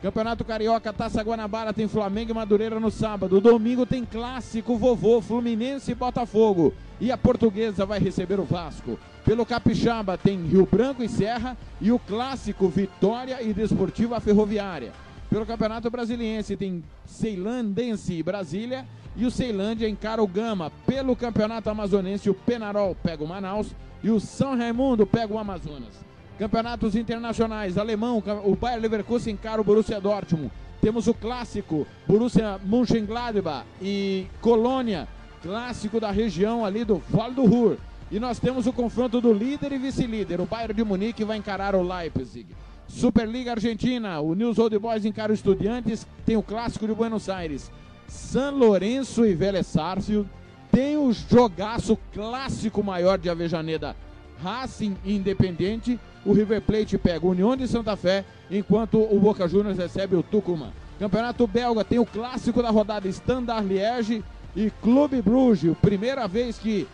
Campeonato 0.00 0.44
Carioca, 0.44 0.92
Taça 0.92 1.20
Guanabara 1.20 1.72
tem 1.72 1.88
Flamengo 1.88 2.30
e 2.30 2.34
Madureira 2.34 2.78
no 2.78 2.92
sábado. 2.92 3.40
Domingo 3.40 3.84
tem 3.84 4.04
clássico 4.04 4.76
vovô, 4.76 5.20
Fluminense 5.20 5.90
e 5.90 5.96
Botafogo. 5.96 6.72
E 7.00 7.10
a 7.10 7.18
Portuguesa 7.18 7.84
vai 7.84 7.98
receber 7.98 8.38
o 8.38 8.44
Vasco. 8.44 8.96
Pelo 9.24 9.44
Capixaba 9.44 10.16
tem 10.16 10.46
Rio 10.46 10.64
Branco 10.64 11.02
e 11.02 11.08
Serra 11.08 11.56
e 11.80 11.90
o 11.90 11.98
clássico 11.98 12.68
Vitória 12.68 13.42
e 13.42 13.52
Desportiva 13.52 14.20
Ferroviária. 14.20 14.92
Pelo 15.28 15.44
Campeonato 15.44 15.90
Brasiliense 15.90 16.56
tem 16.56 16.84
Ceilandense 17.04 18.12
e 18.14 18.22
Brasília 18.22 18.86
e 19.16 19.24
o 19.24 19.30
Ceilândia 19.30 19.88
encara 19.88 20.22
o 20.22 20.26
Gama. 20.26 20.70
Pelo 20.86 21.16
Campeonato 21.16 21.70
Amazonense, 21.70 22.30
o 22.30 22.34
Penarol 22.34 22.96
pega 23.02 23.22
o 23.22 23.28
Manaus 23.28 23.68
e 24.02 24.10
o 24.10 24.20
São 24.20 24.56
Raimundo 24.56 25.06
pega 25.06 25.32
o 25.32 25.38
Amazonas. 25.38 26.04
Campeonatos 26.38 26.96
internacionais, 26.96 27.78
alemão, 27.78 28.22
o 28.44 28.56
Bayer 28.56 28.80
Leverkusen 28.80 29.34
encara 29.34 29.60
o 29.60 29.64
Borussia 29.64 30.00
Dortmund. 30.00 30.50
Temos 30.80 31.06
o 31.06 31.14
clássico, 31.14 31.86
Borussia 32.06 32.58
Mönchengladbach 32.64 33.64
e 33.80 34.26
Colônia, 34.40 35.08
clássico 35.42 36.00
da 36.00 36.10
região 36.10 36.64
ali 36.64 36.84
do 36.84 36.96
Vale 37.08 37.34
do 37.34 37.46
Ruhr. 37.46 37.76
E 38.10 38.18
nós 38.18 38.38
temos 38.38 38.66
o 38.66 38.72
confronto 38.72 39.20
do 39.20 39.32
líder 39.32 39.72
e 39.72 39.78
vice-líder, 39.78 40.40
o 40.40 40.44
Bayern 40.44 40.74
de 40.74 40.84
Munique 40.84 41.24
vai 41.24 41.38
encarar 41.38 41.74
o 41.74 41.82
Leipzig. 41.82 42.46
Superliga 42.86 43.52
Argentina, 43.52 44.20
o 44.20 44.34
News 44.34 44.58
Old 44.58 44.78
Boys 44.78 45.04
encara 45.04 45.32
o 45.32 45.34
Estudiantes, 45.34 46.06
tem 46.26 46.36
o 46.36 46.42
clássico 46.42 46.86
de 46.86 46.94
Buenos 46.94 47.28
Aires. 47.28 47.70
San 48.08 48.50
Lourenço 48.50 49.24
e 49.24 49.34
Vélez 49.34 49.66
Sarsfield. 49.66 50.28
Tem 50.70 50.96
o 50.96 51.12
jogaço 51.12 51.96
clássico 52.12 52.82
maior 52.82 53.18
de 53.18 53.30
Avejaneda, 53.30 53.94
Racing 54.42 54.96
Independente. 55.04 55.98
O 56.24 56.32
River 56.32 56.62
Plate 56.62 56.98
pega 56.98 57.26
o 57.26 57.30
União 57.30 57.56
de 57.56 57.68
Santa 57.68 57.96
Fé, 57.96 58.24
enquanto 58.50 58.98
o 58.98 59.20
Boca 59.20 59.46
Juniors 59.46 59.78
recebe 59.78 60.16
o 60.16 60.22
Tucumã. 60.22 60.72
Campeonato 60.98 61.46
Belga 61.46 61.84
tem 61.84 61.98
o 61.98 62.06
clássico 62.06 62.62
da 62.62 62.70
rodada 62.70 63.08
Standard 63.08 63.66
Liège 63.66 64.24
e 64.56 64.70
Clube 64.82 65.20
Bruges. 65.20 65.76
Primeira 65.80 66.26
vez 66.26 66.58
que 66.58 66.86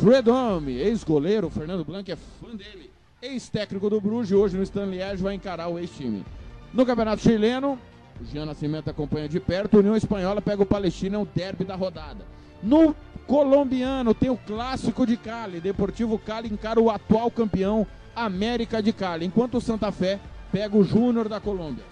Fredome, 0.00 0.72
ex-goleiro, 0.72 1.48
Fernando 1.50 1.84
Blanc 1.84 2.10
é 2.10 2.16
fã 2.16 2.54
dele, 2.54 2.90
ex-técnico 3.22 3.88
do 3.88 4.00
Bruges, 4.00 4.32
hoje 4.32 4.56
no 4.56 4.62
Standard 4.62 4.96
Liège 4.96 5.22
vai 5.22 5.34
encarar 5.34 5.68
o 5.68 5.78
ex-time. 5.78 6.24
No 6.72 6.84
Campeonato 6.84 7.22
Chileno, 7.22 7.78
o 8.20 8.24
Jean 8.24 8.46
Nascimento 8.46 8.88
acompanha 8.88 9.28
de 9.28 9.40
perto. 9.40 9.78
União 9.78 9.96
Espanhola 9.96 10.40
pega 10.40 10.62
o 10.62 10.66
Palestina, 10.66 11.16
é 11.16 11.20
o 11.20 11.26
derby 11.26 11.64
da 11.64 11.74
rodada. 11.74 12.24
No 12.62 12.94
colombiano 13.26 14.14
tem 14.14 14.30
o 14.30 14.36
clássico 14.36 15.06
de 15.06 15.16
Cali. 15.16 15.60
Deportivo 15.60 16.18
Cali 16.18 16.48
encara 16.48 16.80
o 16.80 16.90
atual 16.90 17.30
campeão 17.30 17.86
América 18.14 18.82
de 18.82 18.92
Cali. 18.92 19.26
Enquanto 19.26 19.58
o 19.58 19.60
Santa 19.60 19.90
Fé 19.90 20.20
pega 20.52 20.76
o 20.76 20.84
Júnior 20.84 21.28
da 21.28 21.40
Colômbia. 21.40 21.84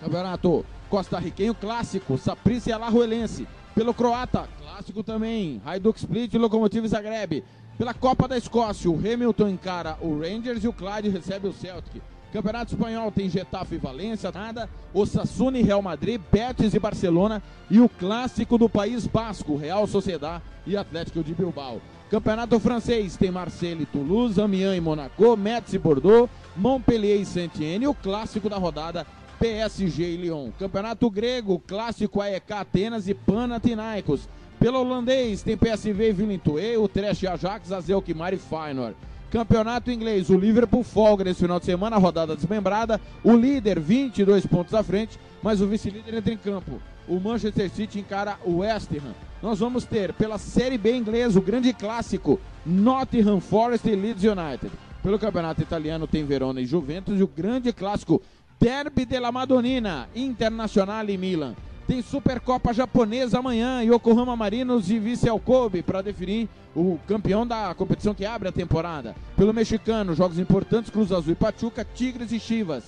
Campeonato 0.00 0.64
Costa-Riquenho 0.88 1.54
clássico. 1.54 2.18
Saprissa 2.18 2.70
e 2.70 2.72
Alajuelense. 2.72 3.48
Pelo 3.74 3.94
croata, 3.94 4.48
clássico 4.60 5.02
também. 5.02 5.60
Hajduk 5.64 5.98
Split 5.98 6.34
e 6.34 6.38
Lokomotiv 6.38 6.86
Zagreb. 6.86 7.42
Pela 7.78 7.94
Copa 7.94 8.28
da 8.28 8.36
Escócia, 8.36 8.90
o 8.90 8.98
Hamilton 8.98 9.48
encara 9.48 9.96
o 10.02 10.20
Rangers 10.20 10.62
e 10.62 10.68
o 10.68 10.72
Clyde 10.72 11.08
recebe 11.08 11.48
o 11.48 11.52
Celtic. 11.52 12.02
Campeonato 12.32 12.74
Espanhol 12.74 13.10
tem 13.10 13.28
Getafe 13.28 13.74
e 13.74 13.78
Valência, 13.78 14.30
nada, 14.30 14.68
Osasuna 14.94 15.58
e 15.58 15.62
Real 15.62 15.82
Madrid, 15.82 16.20
Betis 16.30 16.74
e 16.74 16.78
Barcelona 16.78 17.42
e 17.68 17.80
o 17.80 17.88
clássico 17.88 18.56
do 18.56 18.68
País 18.68 19.04
Basco, 19.06 19.56
Real 19.56 19.86
Sociedad 19.88 20.40
e 20.64 20.76
Atlético 20.76 21.24
de 21.24 21.34
Bilbao. 21.34 21.80
Campeonato 22.08 22.58
Francês 22.60 23.16
tem 23.16 23.30
Marseille 23.30 23.82
e 23.82 23.86
Toulouse, 23.86 24.40
Amiens 24.40 24.76
e 24.76 24.80
Monaco, 24.80 25.36
Metz 25.36 25.72
e 25.72 25.78
Bordeaux, 25.78 26.30
Montpellier 26.56 27.20
e 27.20 27.24
Saint-Étienne, 27.24 27.88
o 27.88 27.94
clássico 27.94 28.48
da 28.48 28.58
rodada 28.58 29.06
PSG 29.40 30.02
e 30.02 30.16
Lyon. 30.16 30.50
Campeonato 30.58 31.10
Grego, 31.10 31.58
clássico 31.58 32.20
AEK 32.20 32.52
Atenas 32.52 33.08
e 33.08 33.14
Panathinaikos. 33.14 34.28
Pelo 34.58 34.80
holandês 34.80 35.42
tem 35.42 35.56
PSV 35.56 36.10
e 36.10 36.12
Villeneuve, 36.12 36.76
o 36.76 36.86
Trash 36.86 37.24
Ajax, 37.24 37.72
Azelkmaar 37.72 38.34
e 38.34 38.38
Feyenoord. 38.38 38.94
Campeonato 39.30 39.92
inglês, 39.92 40.28
o 40.28 40.36
Liverpool 40.36 40.82
folga 40.82 41.22
nesse 41.22 41.40
final 41.40 41.60
de 41.60 41.66
semana, 41.66 41.96
rodada 41.98 42.34
desmembrada. 42.34 43.00
O 43.22 43.32
líder, 43.36 43.78
22 43.78 44.44
pontos 44.44 44.74
à 44.74 44.82
frente, 44.82 45.20
mas 45.40 45.60
o 45.60 45.68
vice-líder 45.68 46.14
entra 46.14 46.32
em 46.32 46.36
campo. 46.36 46.82
O 47.06 47.20
Manchester 47.20 47.70
City 47.70 48.00
encara 48.00 48.36
o 48.44 48.58
West 48.58 48.90
Ham. 48.92 49.14
Nós 49.40 49.60
vamos 49.60 49.84
ter 49.84 50.12
pela 50.14 50.36
Série 50.36 50.76
B 50.76 50.96
inglesa 50.96 51.38
o 51.38 51.42
grande 51.42 51.72
clássico 51.72 52.40
Nottingham 52.66 53.40
Forest 53.40 53.88
e 53.88 53.94
Leeds 53.94 54.24
United. 54.24 54.70
Pelo 55.00 55.18
campeonato 55.18 55.62
italiano 55.62 56.08
tem 56.08 56.24
Verona 56.24 56.60
e 56.60 56.66
Juventus 56.66 57.18
e 57.18 57.22
o 57.22 57.28
grande 57.28 57.72
clássico 57.72 58.20
Derby 58.58 59.04
della 59.04 59.30
Madonnina, 59.30 60.08
Internacional 60.14 61.08
e 61.08 61.16
Milan. 61.16 61.54
Tem 61.90 62.02
Supercopa 62.02 62.72
Japonesa 62.72 63.40
amanhã, 63.40 63.82
Yokohama 63.82 64.36
Marinos 64.36 64.88
e 64.88 64.96
Vice 65.00 65.26
Kobe 65.44 65.82
para 65.82 66.00
definir 66.00 66.48
o 66.72 67.00
campeão 67.04 67.44
da 67.44 67.74
competição 67.74 68.14
que 68.14 68.24
abre 68.24 68.48
a 68.48 68.52
temporada. 68.52 69.16
Pelo 69.36 69.52
mexicano, 69.52 70.14
jogos 70.14 70.38
importantes, 70.38 70.88
Cruz 70.88 71.10
Azul 71.10 71.32
e 71.32 71.34
Pachuca, 71.34 71.84
Tigres 71.84 72.30
e 72.30 72.38
Chivas. 72.38 72.84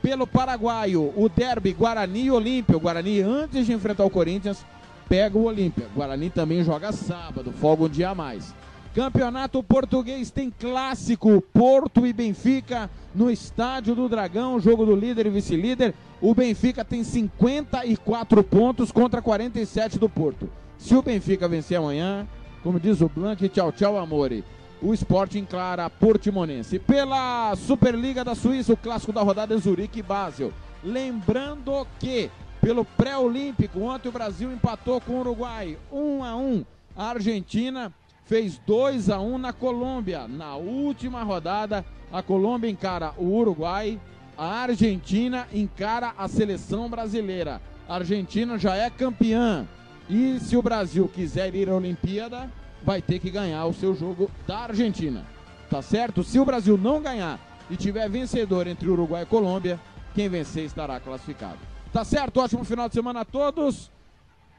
Pelo 0.00 0.26
paraguaio, 0.26 1.12
o 1.14 1.28
derby 1.28 1.74
Guarani 1.74 2.22
e 2.24 2.30
Olímpia. 2.30 2.78
O 2.78 2.80
Guarani, 2.80 3.20
antes 3.20 3.66
de 3.66 3.74
enfrentar 3.74 4.06
o 4.06 4.10
Corinthians, 4.10 4.64
pega 5.06 5.36
o 5.36 5.44
Olímpia. 5.44 5.88
Guarani 5.94 6.30
também 6.30 6.64
joga 6.64 6.92
sábado, 6.92 7.52
folga 7.60 7.84
um 7.84 7.88
dia 7.90 8.08
a 8.08 8.14
mais. 8.14 8.54
Campeonato 8.96 9.62
Português 9.62 10.30
tem 10.30 10.50
clássico 10.50 11.42
Porto 11.52 12.06
e 12.06 12.14
Benfica 12.14 12.88
no 13.14 13.30
Estádio 13.30 13.94
do 13.94 14.08
Dragão, 14.08 14.58
jogo 14.58 14.86
do 14.86 14.96
líder 14.96 15.26
e 15.26 15.28
vice-líder. 15.28 15.92
O 16.18 16.34
Benfica 16.34 16.82
tem 16.82 17.04
54 17.04 18.42
pontos 18.42 18.90
contra 18.90 19.20
47 19.20 19.98
do 19.98 20.08
Porto. 20.08 20.48
Se 20.78 20.96
o 20.96 21.02
Benfica 21.02 21.46
vencer 21.46 21.76
amanhã, 21.76 22.26
como 22.62 22.80
diz 22.80 23.02
o 23.02 23.08
Blanc, 23.10 23.46
tchau, 23.50 23.70
tchau, 23.70 23.98
amore. 23.98 24.42
O 24.80 24.94
esporte 24.94 25.38
encara 25.38 25.84
a 25.84 25.90
Portimonense. 25.90 26.78
Pela 26.78 27.54
Superliga 27.54 28.24
da 28.24 28.34
Suíça, 28.34 28.72
o 28.72 28.78
clássico 28.78 29.12
da 29.12 29.20
rodada 29.20 29.54
é 29.54 29.58
Zurique 29.58 29.98
e 29.98 30.02
Basel. 30.02 30.54
Lembrando 30.82 31.86
que, 32.00 32.30
pelo 32.62 32.82
pré-olímpico, 32.82 33.78
ontem 33.78 34.08
o 34.08 34.12
Brasil 34.12 34.50
empatou 34.50 35.02
com 35.02 35.12
o 35.12 35.20
Uruguai 35.20 35.76
1 35.92 36.24
a 36.24 36.34
1 36.34 36.64
A 36.96 37.10
Argentina 37.10 37.92
fez 38.26 38.60
2 38.66 39.08
a 39.08 39.20
1 39.20 39.38
na 39.38 39.52
Colômbia. 39.52 40.28
Na 40.28 40.56
última 40.56 41.22
rodada, 41.22 41.84
a 42.12 42.22
Colômbia 42.22 42.68
encara 42.68 43.14
o 43.16 43.24
Uruguai, 43.24 43.98
a 44.36 44.62
Argentina 44.62 45.48
encara 45.52 46.12
a 46.18 46.28
seleção 46.28 46.90
brasileira. 46.90 47.60
A 47.88 47.94
Argentina 47.94 48.58
já 48.58 48.76
é 48.76 48.90
campeã. 48.90 49.66
E 50.10 50.38
se 50.40 50.56
o 50.56 50.62
Brasil 50.62 51.08
quiser 51.08 51.54
ir 51.54 51.70
à 51.70 51.74
Olimpíada, 51.74 52.50
vai 52.82 53.00
ter 53.00 53.18
que 53.18 53.30
ganhar 53.30 53.64
o 53.64 53.74
seu 53.74 53.94
jogo 53.94 54.30
da 54.46 54.58
Argentina. 54.58 55.24
Tá 55.70 55.80
certo? 55.80 56.22
Se 56.22 56.38
o 56.38 56.44
Brasil 56.44 56.76
não 56.76 57.00
ganhar 57.00 57.40
e 57.70 57.76
tiver 57.76 58.08
vencedor 58.08 58.66
entre 58.66 58.88
Uruguai 58.88 59.22
e 59.22 59.26
Colômbia, 59.26 59.80
quem 60.14 60.28
vencer 60.28 60.64
estará 60.64 61.00
classificado. 61.00 61.58
Tá 61.92 62.04
certo? 62.04 62.40
Ótimo 62.40 62.64
final 62.64 62.88
de 62.88 62.94
semana 62.94 63.20
a 63.20 63.24
todos. 63.24 63.90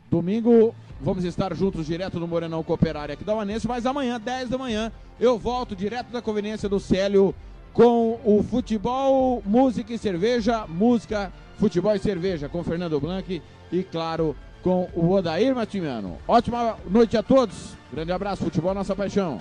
Domingo 0.10 0.74
vamos 1.02 1.24
estar 1.24 1.54
juntos 1.56 1.86
direto 1.86 2.20
no 2.20 2.28
Morenão 2.28 2.64
Cooperário 2.64 3.14
aqui 3.14 3.24
da 3.24 3.36
Uanense, 3.36 3.68
mas 3.68 3.86
amanhã, 3.86 4.20
10 4.20 4.50
da 4.50 4.58
manhã, 4.58 4.92
eu 5.20 5.38
volto 5.38 5.76
direto 5.76 6.12
da 6.12 6.22
conveniência 6.22 6.68
do 6.68 6.80
Célio 6.80 7.34
com 7.74 8.20
o 8.24 8.44
futebol, 8.44 9.42
música 9.46 9.94
e 9.94 9.98
cerveja, 9.98 10.66
música, 10.68 11.32
futebol 11.58 11.94
e 11.96 12.00
cerveja 12.00 12.50
com 12.50 12.64
Fernando 12.64 13.00
Blanc 13.00 13.42
e, 13.72 13.84
claro, 13.84 14.36
com 14.64 14.90
o 14.96 15.12
Odair 15.12 15.56
Matimiano. 15.56 16.18
Ótima 16.28 16.78
noite 16.90 17.16
a 17.16 17.24
todos, 17.24 17.76
grande 17.94 18.12
abraço, 18.12 18.44
futebol 18.44 18.74
nossa 18.74 18.96
paixão. 18.96 19.40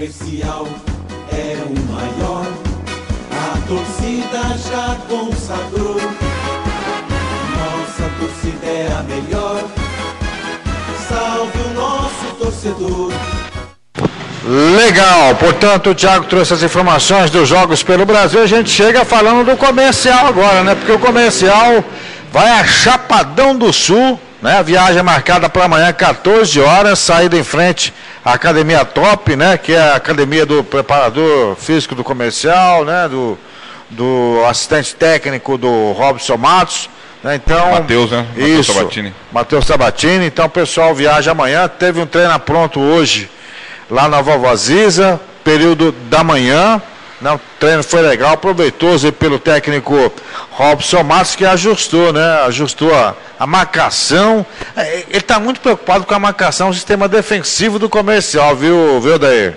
É 0.00 1.58
o 1.66 1.92
maior. 1.92 2.46
A 3.32 3.58
torcida 3.66 4.56
já 4.70 4.96
consagrou. 5.08 6.00
Nossa 7.56 8.08
torcida 8.20 8.66
é 8.66 8.88
a 8.96 9.02
melhor. 9.02 9.64
Salve 11.08 11.58
o 11.58 11.74
nosso 11.74 12.34
torcedor. 12.38 13.12
Legal, 14.76 15.34
portanto 15.34 15.90
o 15.90 15.94
Thiago 15.94 16.26
trouxe 16.26 16.54
as 16.54 16.62
informações 16.62 17.28
dos 17.28 17.48
jogos 17.48 17.82
pelo 17.82 18.06
Brasil. 18.06 18.40
A 18.40 18.46
gente 18.46 18.70
chega 18.70 19.04
falando 19.04 19.44
do 19.44 19.56
comercial 19.56 20.28
agora, 20.28 20.62
né? 20.62 20.76
Porque 20.76 20.92
o 20.92 20.98
comercial 21.00 21.84
vai 22.32 22.48
a 22.48 22.64
Chapadão 22.64 23.56
do 23.56 23.72
Sul, 23.72 24.18
né? 24.40 24.58
A 24.58 24.62
viagem 24.62 25.00
é 25.00 25.02
marcada 25.02 25.48
para 25.48 25.64
amanhã, 25.64 25.92
14 25.92 26.60
horas, 26.60 27.00
saída 27.00 27.36
em 27.36 27.42
frente 27.42 27.92
à 28.24 28.32
Academia 28.32 28.84
Top, 28.84 29.34
né? 29.36 29.56
Que 29.58 29.72
é 29.72 29.80
a 29.80 29.96
academia 29.96 30.44
do 30.44 30.62
preparador 30.64 31.56
físico 31.56 31.94
do 31.94 32.04
comercial, 32.04 32.84
né? 32.84 33.08
Do, 33.08 33.38
do 33.90 34.44
assistente 34.48 34.94
técnico 34.94 35.56
do 35.56 35.92
Robson 35.92 36.36
Matos. 36.36 36.88
Né? 37.22 37.34
Então, 37.34 37.72
Matheus, 37.72 38.10
né? 38.10 38.26
Matheus 38.28 38.66
Sabatini. 38.66 39.14
Matheus 39.32 39.66
Sabatini. 39.66 40.26
Então 40.26 40.46
o 40.46 40.50
pessoal 40.50 40.94
viaja 40.94 41.32
amanhã. 41.32 41.68
Teve 41.68 42.00
um 42.00 42.06
treino 42.06 42.38
pronto 42.40 42.80
hoje 42.80 43.30
lá 43.90 44.08
na 44.08 44.20
Vovó 44.20 44.54
Ziza, 44.54 45.20
período 45.42 45.92
da 45.92 46.22
manhã. 46.22 46.80
Né? 47.20 47.32
O 47.32 47.40
treino 47.58 47.82
foi 47.82 48.00
legal, 48.00 48.36
proveitoso 48.36 49.12
pelo 49.12 49.38
técnico 49.38 50.12
Robson 50.50 51.02
Matos, 51.02 51.34
que 51.34 51.44
ajustou, 51.44 52.12
né? 52.12 52.42
Ajustou 52.46 52.94
a, 52.94 53.14
a 53.38 53.46
marcação. 53.46 54.46
É, 54.76 55.04
Ele 55.08 55.18
está 55.18 55.40
muito 55.40 55.60
preocupado 55.60 56.04
com 56.04 56.14
a 56.14 56.18
marcação, 56.18 56.68
o 56.68 56.74
sistema 56.74 57.08
defensivo 57.08 57.78
do 57.78 57.88
comercial, 57.88 58.54
viu, 58.54 59.00
viu 59.00 59.18
Daí? 59.18 59.54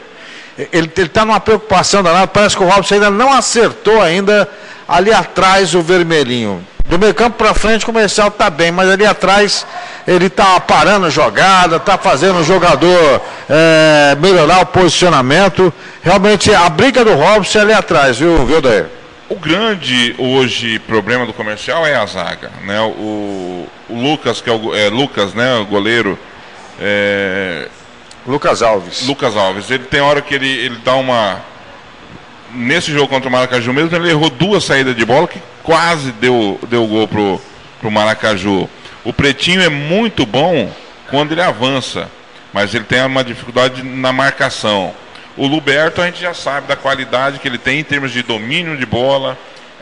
Ele 0.72 0.92
está 0.96 1.24
numa 1.24 1.40
preocupação 1.40 2.04
danada, 2.04 2.28
parece 2.28 2.58
que 2.58 2.64
o 2.64 2.68
Robson 2.68 2.96
ainda 2.96 3.10
não 3.10 3.32
acertou 3.32 4.02
ainda 4.02 4.48
ali 4.88 5.12
atrás 5.14 5.74
o 5.74 5.82
vermelhinho. 5.82 6.66
Do 6.86 7.00
meio 7.00 7.14
campo 7.14 7.38
para 7.38 7.54
frente 7.54 7.84
o 7.84 7.86
comercial 7.86 8.28
está 8.28 8.50
bem, 8.50 8.72
mas 8.72 8.90
ali 8.90 9.06
atrás 9.06 9.66
ele 10.08 10.26
está 10.26 10.60
parando 10.60 11.06
a 11.06 11.10
jogada, 11.10 11.78
está 11.78 11.98
fazendo 11.98 12.40
o 12.40 12.44
jogador 12.44 13.22
é, 13.50 14.16
melhorar 14.20 14.62
o 14.62 14.66
posicionamento. 14.66 15.74
Realmente 16.04 16.54
a 16.54 16.70
briga 16.70 17.06
do 17.06 17.14
Robson 17.14 17.60
é 17.60 17.62
ali 17.62 17.74
atrás, 17.74 18.18
viu, 18.20 18.46
viu 18.46 18.62
Daí? 18.62 18.86
O 19.30 19.36
grande 19.36 20.14
hoje 20.18 20.80
problema 20.80 21.26
do 21.26 21.32
comercial 21.32 21.88
é 21.88 21.96
a 21.96 22.06
zaga, 22.06 22.52
né? 22.66 22.82
O, 22.82 23.66
o 23.90 23.96
Lucas, 23.96 24.42
que 24.42 24.50
é 24.50 24.54
o 24.54 24.76
é, 24.76 24.90
Lucas, 24.90 25.34
né, 25.34 25.56
o 25.60 25.66
goleiro, 25.66 26.20
é, 26.78 27.70
Lucas 28.28 28.62
Alves. 28.62 29.08
Lucas 29.08 29.38
Alves, 29.38 29.72
ele 29.72 29.86
tem 29.86 30.02
hora 30.02 30.22
que 30.22 30.36
ele, 30.36 30.50
ele 30.50 30.78
dá 30.84 30.96
uma 30.96 31.40
nesse 32.54 32.92
jogo 32.92 33.08
contra 33.08 33.30
o 33.30 33.32
Maracaju 33.32 33.72
mesmo, 33.72 33.96
ele 33.96 34.10
errou 34.10 34.30
duas 34.30 34.66
saídas 34.66 34.94
de 34.94 35.06
bola 35.06 35.26
que 35.26 35.40
quase 35.64 36.12
deu 36.14 36.60
deu 36.68 36.86
gol 36.88 37.08
pro 37.08 37.42
pro 37.80 37.92
Maracaju. 37.92 38.70
O 39.04 39.12
Pretinho 39.12 39.62
é 39.62 39.70
muito 39.70 40.26
bom 40.26 40.72
quando 41.10 41.32
ele 41.32 41.42
avança, 41.42 42.10
mas 42.54 42.74
ele 42.74 42.84
tem 42.84 43.04
uma 43.04 43.24
dificuldade 43.24 43.82
na 43.84 44.14
marcação. 44.14 44.94
O 45.36 45.48
Luberto 45.48 46.02
a 46.02 46.06
gente 46.06 46.22
já 46.22 46.34
sabe 46.34 46.68
da 46.68 46.76
qualidade 46.76 47.40
que 47.40 47.48
ele 47.48 47.58
tem 47.58 47.80
em 47.80 47.84
termos 47.84 48.12
de 48.12 48.22
domínio 48.22 48.78
de 48.78 48.86
bola, 48.86 49.38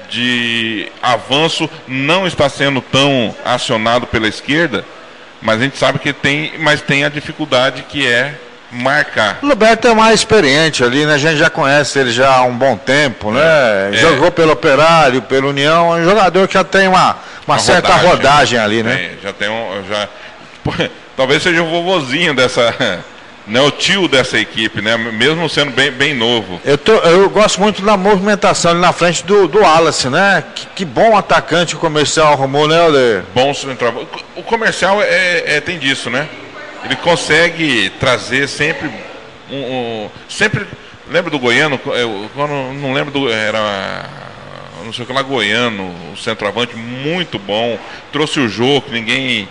de 0.09 0.89
avanço, 1.01 1.69
não 1.87 2.25
está 2.25 2.47
sendo 2.47 2.81
tão 2.81 3.35
acionado 3.43 4.07
pela 4.07 4.27
esquerda, 4.27 4.85
mas 5.41 5.59
a 5.59 5.63
gente 5.63 5.77
sabe 5.77 5.99
que 5.99 6.13
tem, 6.13 6.53
mas 6.59 6.81
tem 6.81 7.03
a 7.03 7.09
dificuldade 7.09 7.83
que 7.83 8.07
é 8.07 8.35
marcar. 8.71 9.39
O 9.41 9.47
Roberto 9.47 9.87
é 9.87 9.93
mais 9.93 10.15
experiente 10.15 10.83
ali, 10.83 11.05
né? 11.05 11.15
A 11.15 11.17
gente 11.17 11.37
já 11.37 11.49
conhece 11.49 11.97
ele 11.99 12.11
já 12.11 12.35
há 12.35 12.43
um 12.43 12.55
bom 12.55 12.77
tempo, 12.77 13.31
né? 13.31 13.41
É. 13.93 13.97
Jogou 13.97 14.31
pelo 14.31 14.51
Operário, 14.51 15.21
pelo 15.23 15.49
União, 15.49 15.95
é 15.97 16.01
um 16.01 16.03
jogador 16.05 16.47
que 16.47 16.53
já 16.53 16.63
tem 16.63 16.87
uma, 16.87 17.17
uma, 17.47 17.55
Uma 17.55 17.59
certa 17.59 17.95
rodagem, 17.95 18.59
ali, 18.59 18.83
né? 18.83 18.95
Tem, 18.95 19.19
já 19.23 19.33
tem 19.33 19.49
um. 19.49 19.83
Já, 19.89 20.07
talvez 21.17 21.41
seja 21.43 21.61
o 21.63 21.69
vovozinho 21.69 22.33
dessa. 22.33 22.73
Né, 23.47 23.59
o 23.61 23.71
tio 23.71 24.07
dessa 24.07 24.37
equipe, 24.37 24.79
né? 24.79 24.95
Mesmo 24.95 25.49
sendo 25.49 25.71
bem, 25.71 25.89
bem 25.89 26.13
novo. 26.13 26.61
Eu, 26.63 26.77
tô- 26.77 26.93
eu 26.97 27.27
gosto 27.31 27.59
muito 27.59 27.81
da 27.81 27.97
movimentação 27.97 28.69
ali 28.69 28.79
na 28.79 28.93
frente 28.93 29.25
do, 29.25 29.47
do 29.47 29.61
Wallace, 29.61 30.07
né? 30.07 30.43
Que, 30.53 30.67
que 30.67 30.85
bom 30.85 31.17
atacante 31.17 31.73
o 31.75 31.79
comercial 31.79 32.31
arrumou, 32.33 32.67
né, 32.67 32.79
Alê? 32.79 33.21
Bom 33.33 33.51
centroavante. 33.55 34.07
O 34.35 34.43
comercial 34.43 35.01
é, 35.01 35.55
é- 35.55 35.61
tem 35.61 35.79
disso, 35.79 36.11
né? 36.11 36.27
Ele 36.85 36.95
consegue 36.97 37.89
trazer 37.99 38.47
sempre 38.47 38.89
um, 39.49 39.55
um- 39.55 40.09
sempre 40.27 40.65
lembra 41.09 41.29
do 41.31 41.39
goiano? 41.39 41.79
Eu, 41.87 42.29
quando 42.33 42.51
não 42.73 42.93
lembro 42.93 43.11
do 43.11 43.29
era 43.29 44.05
não 44.83 44.93
sei 44.93 45.03
o 45.03 45.07
que 45.07 45.13
lá 45.13 45.21
goiano, 45.21 45.93
o 46.13 46.17
centroavante 46.17 46.75
muito 46.75 47.37
bom. 47.37 47.77
Trouxe 48.11 48.39
o 48.39 48.47
jogo 48.47 48.81
que 48.83 48.91
ninguém 48.91 49.47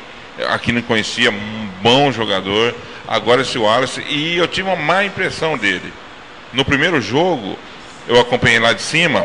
aqui 0.48 0.72
não 0.72 0.82
conhecia, 0.82 1.30
um 1.30 1.68
bom 1.82 2.10
jogador. 2.10 2.74
Agora 3.06 3.42
esse 3.42 3.56
Wallace 3.58 4.02
e 4.08 4.36
eu 4.36 4.46
tive 4.48 4.68
uma 4.68 4.76
má 4.76 5.04
impressão 5.04 5.56
dele. 5.56 5.92
No 6.52 6.64
primeiro 6.64 7.00
jogo 7.00 7.58
eu 8.06 8.18
acompanhei 8.20 8.58
lá 8.58 8.72
de 8.72 8.82
cima 8.82 9.24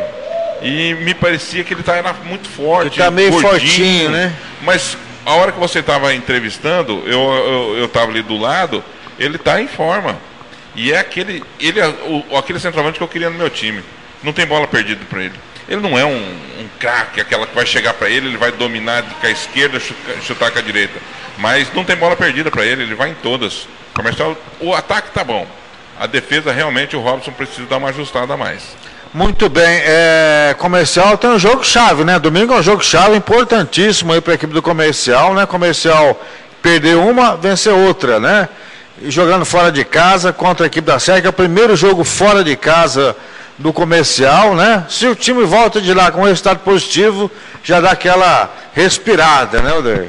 e 0.62 0.94
me 0.94 1.14
parecia 1.14 1.64
que 1.64 1.72
ele 1.74 1.80
estava 1.80 2.12
muito 2.24 2.48
forte, 2.48 2.98
Ele 2.98 3.04
tá 3.04 3.10
meio 3.10 3.30
gordinho, 3.30 3.50
fortinho, 3.50 4.10
né? 4.10 4.32
Mas 4.62 4.96
a 5.24 5.34
hora 5.34 5.52
que 5.52 5.58
você 5.58 5.78
estava 5.78 6.14
entrevistando, 6.14 7.02
eu 7.06 7.20
eu 7.20 7.76
eu 7.78 7.84
estava 7.86 8.10
ali 8.10 8.22
do 8.22 8.36
lado, 8.36 8.84
ele 9.18 9.36
está 9.36 9.60
em 9.60 9.68
forma. 9.68 10.18
E 10.74 10.92
é 10.92 10.98
aquele 10.98 11.42
ele 11.60 11.80
é 11.80 11.88
o, 11.88 12.36
aquele 12.36 12.60
centroavante 12.60 12.98
que 12.98 13.04
eu 13.04 13.08
queria 13.08 13.30
no 13.30 13.38
meu 13.38 13.50
time. 13.50 13.82
Não 14.22 14.32
tem 14.32 14.46
bola 14.46 14.66
perdida 14.66 15.04
para 15.08 15.22
ele. 15.22 15.34
Ele 15.68 15.80
não 15.80 15.98
é 15.98 16.04
um, 16.04 16.16
um 16.16 16.68
craque, 16.78 17.20
aquela 17.20 17.46
que 17.46 17.54
vai 17.54 17.64
chegar 17.64 17.94
para 17.94 18.08
ele, 18.08 18.28
ele 18.28 18.36
vai 18.36 18.52
dominar 18.52 19.02
com 19.02 19.26
a 19.26 19.30
esquerda, 19.30 19.80
chutar, 19.80 20.14
chutar 20.22 20.50
com 20.50 20.58
a 20.58 20.62
direita. 20.62 20.98
Mas 21.38 21.72
não 21.72 21.84
tem 21.84 21.96
bola 21.96 22.14
perdida 22.14 22.50
para 22.50 22.64
ele, 22.64 22.82
ele 22.82 22.94
vai 22.94 23.10
em 23.10 23.14
todas. 23.14 23.66
Comercial, 23.94 24.36
o 24.60 24.74
ataque 24.74 25.10
tá 25.10 25.24
bom. 25.24 25.46
A 25.98 26.06
defesa 26.06 26.52
realmente 26.52 26.96
o 26.96 27.00
Robson 27.00 27.32
precisa 27.32 27.66
dar 27.66 27.78
uma 27.78 27.88
ajustada 27.88 28.34
a 28.34 28.36
mais. 28.36 28.76
Muito 29.14 29.48
bem, 29.48 29.80
é, 29.84 30.56
comercial 30.58 31.16
tem 31.16 31.30
um 31.30 31.38
jogo 31.38 31.62
chave, 31.62 32.02
né? 32.02 32.18
Domingo 32.18 32.52
é 32.52 32.56
um 32.56 32.62
jogo 32.64 32.84
chave 32.84 33.16
importantíssimo 33.16 34.12
aí 34.12 34.20
para 34.20 34.32
a 34.32 34.34
equipe 34.34 34.52
do 34.52 34.60
comercial, 34.60 35.34
né? 35.34 35.46
Comercial 35.46 36.20
perder 36.60 36.96
uma, 36.96 37.36
vencer 37.36 37.72
outra, 37.72 38.18
né? 38.18 38.48
E 39.00 39.12
jogando 39.12 39.44
fora 39.44 39.70
de 39.70 39.84
casa 39.84 40.32
contra 40.32 40.66
a 40.66 40.68
equipe 40.68 40.84
da 40.84 40.98
Serra, 40.98 41.26
é 41.26 41.28
o 41.28 41.32
primeiro 41.32 41.76
jogo 41.76 42.02
fora 42.02 42.42
de 42.42 42.56
casa 42.56 43.16
do 43.56 43.72
comercial, 43.72 44.56
né? 44.56 44.84
Se 44.88 45.06
o 45.06 45.14
time 45.14 45.44
volta 45.44 45.80
de 45.80 45.94
lá 45.94 46.10
com 46.10 46.22
um 46.22 46.24
resultado 46.24 46.58
positivo, 46.64 47.30
já 47.62 47.80
dá 47.80 47.92
aquela 47.92 48.52
respirada, 48.72 49.62
né, 49.62 49.74
Odair? 49.74 50.08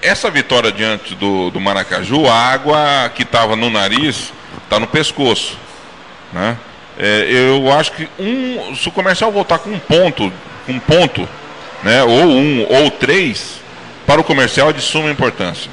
Essa 0.00 0.30
vitória 0.30 0.72
diante 0.72 1.14
do, 1.14 1.50
do 1.50 1.60
Maracaju, 1.60 2.26
a 2.26 2.32
água 2.32 3.12
que 3.14 3.22
estava 3.22 3.54
no 3.54 3.68
nariz 3.68 4.32
está 4.64 4.80
no 4.80 4.86
pescoço. 4.86 5.58
Né? 6.32 6.56
É, 6.98 7.28
eu 7.30 7.70
acho 7.72 7.92
que 7.92 8.08
um, 8.18 8.74
se 8.74 8.88
o 8.88 8.92
comercial 8.92 9.30
voltar 9.30 9.58
com 9.60 9.70
um 9.70 9.78
ponto, 9.78 10.32
um 10.68 10.80
ponto, 10.80 11.28
né, 11.84 12.02
ou 12.02 12.24
um 12.24 12.66
ou 12.68 12.90
três, 12.90 13.60
para 14.04 14.20
o 14.20 14.24
comercial 14.24 14.70
é 14.70 14.72
de 14.72 14.80
suma 14.80 15.08
importância. 15.08 15.70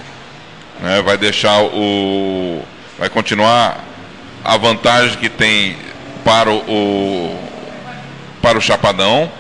Né? 0.80 1.02
Vai 1.02 1.18
deixar 1.18 1.62
o. 1.64 2.62
Vai 3.00 3.10
continuar 3.10 3.84
a 4.44 4.56
vantagem 4.56 5.18
que 5.18 5.28
tem 5.28 5.76
para 6.24 6.52
o, 6.52 7.40
para 8.42 8.58
o 8.58 8.62
Chapadão. 8.62 9.32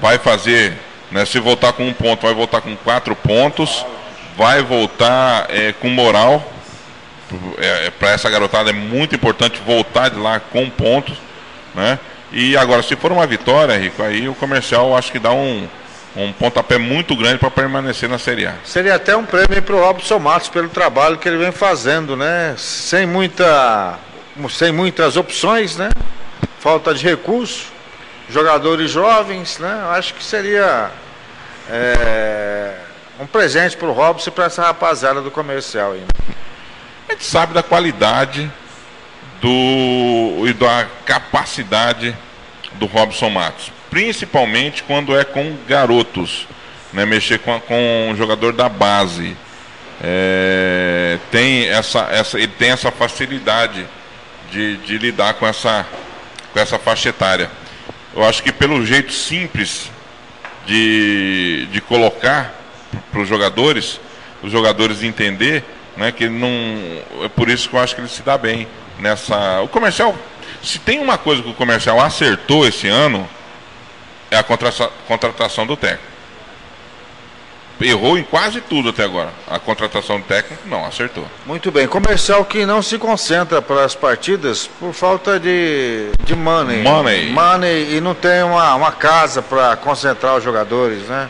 Vai 0.00 0.18
fazer, 0.18 0.74
né, 1.10 1.26
se 1.26 1.38
voltar 1.38 1.74
com 1.74 1.86
um 1.86 1.92
ponto, 1.92 2.22
vai 2.22 2.34
voltar 2.34 2.62
com 2.62 2.74
quatro 2.76 3.14
pontos. 3.14 3.84
Vai 4.38 4.62
voltar 4.62 5.46
é, 5.50 5.74
com 5.74 5.88
moral. 5.90 6.42
É, 7.58 7.90
para 7.90 8.10
essa 8.10 8.30
garotada 8.30 8.70
é 8.70 8.72
muito 8.72 9.14
importante 9.14 9.60
voltar 9.66 10.08
de 10.08 10.18
lá 10.18 10.40
com 10.40 10.70
pontos. 10.70 11.25
Né? 11.76 11.98
E 12.32 12.56
agora, 12.56 12.82
se 12.82 12.96
for 12.96 13.12
uma 13.12 13.26
vitória, 13.26 13.76
Rico, 13.76 14.02
aí 14.02 14.28
o 14.28 14.34
comercial 14.34 14.96
acho 14.96 15.12
que 15.12 15.18
dá 15.18 15.30
um, 15.30 15.68
um 16.16 16.32
pontapé 16.32 16.78
muito 16.78 17.14
grande 17.14 17.38
para 17.38 17.50
permanecer 17.50 18.08
na 18.08 18.18
Série 18.18 18.46
A. 18.46 18.54
Seria 18.64 18.94
até 18.94 19.14
um 19.14 19.24
prêmio 19.24 19.62
para 19.62 19.76
o 19.76 19.80
Robson 19.80 20.18
Matos 20.18 20.48
pelo 20.48 20.70
trabalho 20.70 21.18
que 21.18 21.28
ele 21.28 21.36
vem 21.36 21.52
fazendo, 21.52 22.16
né? 22.16 22.54
Sem 22.56 23.06
muita, 23.06 23.98
sem 24.50 24.72
muitas 24.72 25.18
opções, 25.18 25.76
né? 25.76 25.90
Falta 26.58 26.94
de 26.94 27.04
recurso, 27.04 27.66
jogadores 28.30 28.90
jovens, 28.90 29.58
né? 29.58 29.86
Acho 29.90 30.14
que 30.14 30.24
seria 30.24 30.90
é, 31.70 32.74
um 33.20 33.26
presente 33.26 33.76
para 33.76 33.88
o 33.88 33.92
Robson 33.92 34.30
e 34.30 34.32
para 34.32 34.46
essa 34.46 34.62
rapaziada 34.62 35.20
do 35.20 35.30
comercial 35.30 35.92
ainda. 35.92 36.06
A 37.08 37.12
gente 37.12 37.24
sabe 37.24 37.52
da 37.52 37.62
qualidade 37.62 38.50
do 39.40 40.46
e 40.46 40.52
da 40.52 40.86
capacidade 41.04 42.16
do 42.74 42.86
Robson 42.86 43.30
Matos, 43.30 43.72
principalmente 43.90 44.82
quando 44.82 45.18
é 45.18 45.24
com 45.24 45.56
garotos, 45.68 46.46
né? 46.92 47.04
Mexer 47.04 47.38
com, 47.38 47.58
com 47.60 48.08
um 48.10 48.16
jogador 48.16 48.52
da 48.52 48.68
base. 48.68 49.36
É, 50.02 51.18
tem 51.30 51.68
essa, 51.68 52.00
essa, 52.10 52.38
ele 52.38 52.48
tem 52.48 52.70
essa 52.70 52.90
facilidade 52.90 53.86
de, 54.50 54.76
de 54.78 54.98
lidar 54.98 55.34
com 55.34 55.46
essa, 55.46 55.86
com 56.52 56.60
essa 56.60 56.78
faixa 56.78 57.08
etária. 57.08 57.50
Eu 58.14 58.24
acho 58.24 58.42
que 58.42 58.52
pelo 58.52 58.84
jeito 58.84 59.12
simples 59.12 59.90
de, 60.66 61.66
de 61.70 61.80
colocar 61.80 62.54
para 63.10 63.20
os 63.20 63.28
jogadores, 63.28 64.00
os 64.42 64.52
jogadores 64.52 65.02
entender, 65.02 65.64
né, 65.96 66.12
que 66.12 66.28
não 66.28 66.50
é 67.24 67.28
por 67.28 67.48
isso 67.48 67.68
que 67.68 67.74
eu 67.74 67.80
acho 67.80 67.94
que 67.94 68.00
ele 68.00 68.08
se 68.08 68.22
dá 68.22 68.36
bem 68.36 68.66
nessa. 68.98 69.60
O 69.62 69.68
comercial, 69.68 70.14
se 70.62 70.78
tem 70.78 70.98
uma 71.00 71.18
coisa 71.18 71.42
que 71.42 71.50
o 71.50 71.54
comercial 71.54 72.00
acertou 72.00 72.66
esse 72.66 72.88
ano, 72.88 73.28
é 74.30 74.36
a 74.36 74.42
contratação 74.42 75.66
do 75.66 75.76
técnico 75.76 76.16
errou 77.80 78.16
em 78.16 78.22
quase 78.22 78.60
tudo 78.60 78.88
até 78.88 79.04
agora. 79.04 79.30
A 79.46 79.58
contratação 79.58 80.20
técnica 80.20 80.62
não 80.66 80.84
acertou. 80.84 81.26
Muito 81.44 81.70
bem. 81.70 81.86
Comercial 81.86 82.44
que 82.44 82.64
não 82.64 82.80
se 82.80 82.98
concentra 82.98 83.60
para 83.60 83.84
as 83.84 83.94
partidas 83.94 84.68
por 84.80 84.92
falta 84.92 85.38
de, 85.38 86.08
de 86.24 86.34
money. 86.34 86.82
Money. 86.82 87.30
Money 87.30 87.96
e 87.96 88.00
não 88.00 88.14
tem 88.14 88.42
uma, 88.42 88.74
uma 88.74 88.92
casa 88.92 89.42
para 89.42 89.76
concentrar 89.76 90.36
os 90.36 90.44
jogadores, 90.44 91.02
né? 91.02 91.28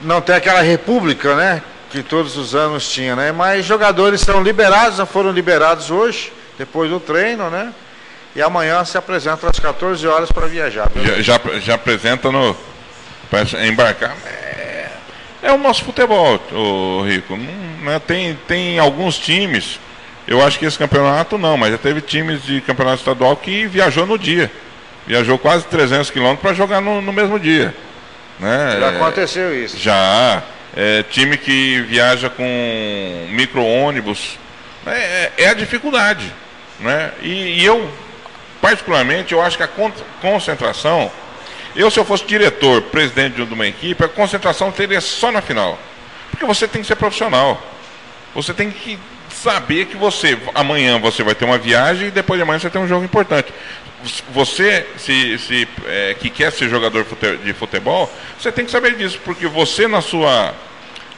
Não 0.00 0.20
tem 0.20 0.34
aquela 0.34 0.60
república, 0.60 1.34
né? 1.34 1.62
Que 1.90 2.02
todos 2.02 2.36
os 2.36 2.54
anos 2.54 2.88
tinha, 2.90 3.16
né? 3.16 3.32
Mas 3.32 3.64
jogadores 3.64 4.20
são 4.20 4.42
liberados, 4.42 4.98
já 4.98 5.06
foram 5.06 5.32
liberados 5.32 5.90
hoje, 5.90 6.32
depois 6.60 6.90
do 6.90 7.00
treino, 7.00 7.48
né? 7.48 7.72
E 8.36 8.42
amanhã 8.42 8.84
se 8.84 8.98
apresentam 8.98 9.48
às 9.48 9.58
14 9.58 10.06
horas 10.06 10.30
para 10.30 10.46
viajar. 10.46 10.90
Já, 10.94 11.22
já, 11.22 11.40
já 11.58 11.74
apresenta 11.74 12.30
no. 12.30 12.54
Para 13.30 13.66
embarcar. 13.66 14.14
É 15.42 15.50
o 15.50 15.56
nosso 15.56 15.82
futebol, 15.84 16.38
o 16.52 17.02
Rico. 17.02 17.34
Não, 17.36 17.92
né, 17.92 17.98
tem, 18.06 18.38
tem 18.46 18.78
alguns 18.78 19.18
times, 19.18 19.80
eu 20.28 20.44
acho 20.44 20.58
que 20.58 20.66
esse 20.66 20.76
campeonato 20.76 21.38
não, 21.38 21.56
mas 21.56 21.72
já 21.72 21.78
teve 21.78 22.02
times 22.02 22.42
de 22.42 22.60
campeonato 22.60 22.98
estadual 22.98 23.34
que 23.36 23.66
viajou 23.66 24.04
no 24.04 24.18
dia. 24.18 24.50
Viajou 25.06 25.38
quase 25.38 25.64
300 25.64 26.10
quilômetros 26.10 26.42
para 26.42 26.52
jogar 26.52 26.82
no, 26.82 27.00
no, 27.00 27.12
mesmo 27.12 27.40
dia. 27.40 27.74
Né? 28.38 28.76
Já 28.78 28.88
aconteceu 28.90 29.64
isso. 29.64 29.78
Já. 29.78 30.42
É, 30.76 31.02
time 31.04 31.36
que 31.38 31.80
viaja 31.88 32.28
com 32.28 33.26
micro-ônibus. 33.30 34.38
É, 34.86 34.90
é, 34.90 35.32
é, 35.38 35.48
a 35.48 35.54
dificuldade. 35.54 36.32
Né? 36.80 37.12
E, 37.22 37.60
e 37.60 37.64
eu, 37.64 37.90
particularmente, 38.60 39.32
eu 39.32 39.42
acho 39.42 39.56
que 39.56 39.62
a 39.62 39.70
concentração 40.20 41.10
eu, 41.74 41.90
se 41.90 42.00
eu 42.00 42.04
fosse 42.04 42.24
diretor, 42.24 42.82
presidente 42.82 43.44
de 43.44 43.54
uma 43.54 43.66
equipe, 43.66 44.04
a 44.04 44.08
concentração 44.08 44.72
teria 44.72 45.00
só 45.00 45.30
na 45.30 45.40
final. 45.40 45.78
Porque 46.30 46.44
você 46.44 46.66
tem 46.66 46.82
que 46.82 46.88
ser 46.88 46.96
profissional. 46.96 47.60
Você 48.34 48.52
tem 48.52 48.70
que 48.70 48.98
saber 49.32 49.86
que 49.86 49.96
você, 49.96 50.36
amanhã 50.54 50.98
você 50.98 51.22
vai 51.22 51.34
ter 51.34 51.44
uma 51.44 51.58
viagem 51.58 52.08
e 52.08 52.10
depois 52.10 52.38
de 52.38 52.42
amanhã 52.42 52.58
você 52.58 52.70
tem 52.70 52.80
um 52.80 52.88
jogo 52.88 53.04
importante. 53.04 53.52
Você, 54.32 54.86
se, 54.96 55.38
se 55.38 55.68
é, 55.86 56.16
que 56.18 56.28
quer 56.28 56.50
ser 56.50 56.68
jogador 56.68 57.06
de 57.44 57.52
futebol, 57.52 58.10
você 58.38 58.50
tem 58.50 58.64
que 58.64 58.70
saber 58.70 58.96
disso, 58.96 59.20
porque 59.24 59.46
você 59.46 59.86
na 59.86 60.00
sua, 60.00 60.54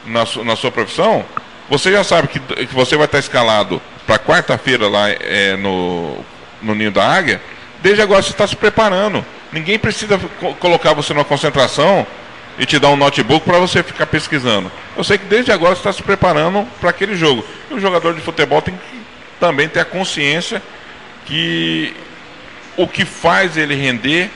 na, 0.05 0.25
su, 0.25 0.43
na 0.43 0.55
sua 0.55 0.71
profissão, 0.71 1.25
você 1.69 1.91
já 1.91 2.03
sabe 2.03 2.27
que, 2.27 2.39
que 2.39 2.75
você 2.75 2.95
vai 2.95 3.05
estar 3.05 3.19
escalado 3.19 3.81
para 4.05 4.19
quarta-feira 4.19 4.87
lá 4.87 5.09
é, 5.09 5.55
no, 5.55 6.17
no 6.61 6.75
Ninho 6.75 6.91
da 6.91 7.05
Águia, 7.05 7.41
desde 7.81 8.01
agora 8.01 8.21
você 8.21 8.31
está 8.31 8.47
se 8.47 8.55
preparando. 8.55 9.25
Ninguém 9.51 9.77
precisa 9.77 10.19
co 10.39 10.53
colocar 10.55 10.93
você 10.93 11.13
numa 11.13 11.25
concentração 11.25 12.05
e 12.57 12.65
te 12.65 12.79
dar 12.79 12.89
um 12.89 12.95
notebook 12.95 13.45
para 13.45 13.59
você 13.59 13.81
ficar 13.83 14.05
pesquisando. 14.05 14.71
Eu 14.95 15.03
sei 15.03 15.17
que 15.17 15.25
desde 15.25 15.51
agora 15.51 15.75
você 15.75 15.79
está 15.79 15.93
se 15.93 16.03
preparando 16.03 16.67
para 16.79 16.89
aquele 16.89 17.15
jogo. 17.15 17.45
E 17.69 17.73
o 17.73 17.79
jogador 17.79 18.13
de 18.13 18.21
futebol 18.21 18.61
tem 18.61 18.75
que 18.75 19.03
também 19.39 19.67
ter 19.67 19.79
a 19.79 19.85
consciência 19.85 20.61
que 21.25 21.95
o 22.77 22.87
que 22.87 23.05
faz 23.05 23.57
ele 23.57 23.75
render 23.75 24.29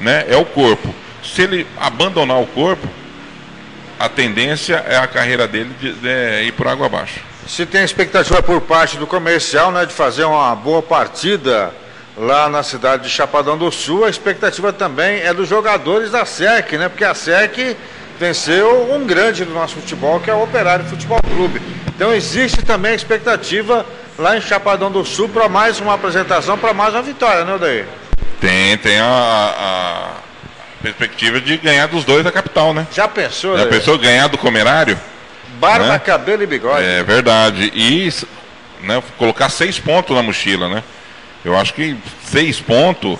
né, 0.00 0.24
é 0.28 0.36
o 0.36 0.44
corpo. 0.44 0.94
Se 1.22 1.42
ele 1.42 1.66
abandonar 1.80 2.40
o 2.40 2.46
corpo, 2.46 2.86
a 3.98 4.08
tendência 4.08 4.84
é 4.88 4.96
a 4.96 5.06
carreira 5.06 5.46
dele 5.46 5.70
de, 5.80 5.92
de 5.92 6.42
ir 6.44 6.52
por 6.52 6.66
água 6.66 6.86
abaixo. 6.86 7.20
Se 7.46 7.66
tem 7.66 7.84
expectativa 7.84 8.42
por 8.42 8.60
parte 8.60 8.96
do 8.96 9.06
comercial 9.06 9.70
né, 9.70 9.84
de 9.84 9.92
fazer 9.92 10.24
uma 10.24 10.54
boa 10.54 10.82
partida 10.82 11.72
lá 12.16 12.48
na 12.48 12.62
cidade 12.62 13.04
de 13.04 13.10
Chapadão 13.10 13.58
do 13.58 13.70
Sul. 13.70 14.04
A 14.04 14.10
expectativa 14.10 14.72
também 14.72 15.20
é 15.20 15.32
dos 15.34 15.48
jogadores 15.48 16.10
da 16.10 16.24
SEC, 16.24 16.72
né? 16.72 16.88
Porque 16.88 17.04
a 17.04 17.14
SEC 17.14 17.76
venceu 18.18 18.92
um 18.92 19.04
grande 19.04 19.44
do 19.44 19.52
nosso 19.52 19.74
futebol, 19.74 20.20
que 20.20 20.30
é 20.30 20.34
o 20.34 20.42
Operário 20.42 20.84
Futebol 20.84 21.20
Clube. 21.22 21.60
Então 21.88 22.12
existe 22.14 22.62
também 22.62 22.92
a 22.92 22.94
expectativa 22.94 23.84
lá 24.18 24.36
em 24.36 24.40
Chapadão 24.40 24.90
do 24.90 25.04
Sul 25.04 25.28
para 25.28 25.48
mais 25.48 25.80
uma 25.80 25.94
apresentação, 25.94 26.56
para 26.56 26.72
mais 26.72 26.94
uma 26.94 27.02
vitória, 27.02 27.44
né, 27.44 27.54
Odair? 27.54 27.86
Tem, 28.40 28.76
tem 28.78 28.98
a, 29.00 29.54
a, 29.58 30.10
perspectiva 30.82 31.40
de 31.40 31.56
ganhar 31.56 31.88
dos 31.88 32.04
dois 32.04 32.22
da 32.22 32.30
capital, 32.30 32.72
né? 32.72 32.86
Já 32.92 33.08
pensou, 33.08 33.58
Já 33.58 33.66
pensou 33.66 33.98
ganhar 33.98 34.28
do 34.28 34.38
Comerário? 34.38 34.98
Barba, 35.66 35.92
né? 35.92 35.98
cabelo 35.98 36.42
e 36.42 36.46
bigode. 36.46 36.84
É 36.84 37.02
verdade. 37.02 37.72
E 37.74 38.12
né, 38.82 39.02
colocar 39.18 39.48
seis 39.48 39.78
pontos 39.78 40.14
na 40.14 40.22
mochila, 40.22 40.68
né? 40.68 40.82
Eu 41.44 41.56
acho 41.56 41.74
que 41.74 41.96
seis 42.24 42.60
pontos 42.60 43.18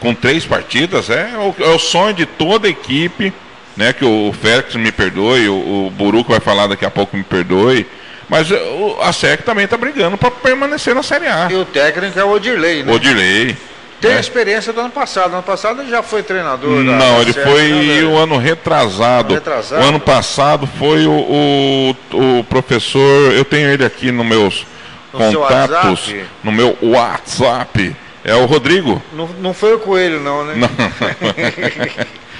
com 0.00 0.14
três 0.14 0.44
partidas 0.44 1.10
é 1.10 1.30
o, 1.36 1.54
é 1.62 1.68
o 1.68 1.78
sonho 1.78 2.14
de 2.14 2.26
toda 2.26 2.66
a 2.66 2.70
equipe, 2.70 3.32
né? 3.76 3.92
Que 3.92 4.04
o, 4.04 4.32
Félix 4.32 4.74
me 4.74 4.92
perdoe, 4.92 5.48
o, 5.48 5.86
o 5.86 5.90
Buruco 5.90 6.30
vai 6.30 6.40
falar 6.40 6.66
daqui 6.66 6.84
a 6.84 6.90
pouco 6.90 7.16
me 7.16 7.22
perdoe. 7.22 7.86
Mas 8.28 8.50
o, 8.50 8.98
a 9.00 9.12
SEC 9.12 9.42
também 9.42 9.64
está 9.64 9.76
brigando 9.76 10.16
para 10.16 10.30
permanecer 10.30 10.94
na 10.94 11.02
Série 11.02 11.26
A. 11.26 11.48
E 11.50 11.54
o 11.54 11.64
técnico 11.64 12.18
é 12.18 12.24
o 12.24 12.32
Odirley, 12.32 12.82
né? 12.82 12.92
Odirley. 12.92 13.56
Tem 14.00 14.12
a 14.12 14.20
experiência 14.20 14.72
do 14.72 14.80
ano 14.80 14.90
passado. 14.90 15.32
ano 15.32 15.42
passado 15.42 15.80
ele 15.80 15.90
já 15.90 16.02
foi 16.02 16.22
treinador. 16.22 16.82
Não, 16.82 17.20
ele 17.20 17.32
foi 17.32 17.70
né? 17.70 18.02
o 18.04 18.16
ano 18.16 18.36
retrasado. 18.36 19.34
retrasado. 19.34 19.82
O 19.82 19.88
ano 19.88 20.00
passado 20.00 20.66
foi 20.66 21.06
o, 21.06 21.12
o, 21.12 22.38
o 22.40 22.44
professor. 22.44 23.32
Eu 23.32 23.44
tenho 23.44 23.68
ele 23.68 23.84
aqui 23.84 24.12
nos 24.12 24.26
meus 24.26 24.66
no 25.12 25.18
contatos 25.18 26.14
no 26.44 26.52
meu 26.52 26.76
WhatsApp. 26.82 27.96
É 28.24 28.34
o 28.34 28.44
Rodrigo. 28.44 29.00
Não, 29.12 29.28
não 29.40 29.54
foi 29.54 29.74
o 29.74 29.78
Coelho, 29.78 30.20
não, 30.20 30.44
né? 30.44 30.54
Não. 30.56 30.68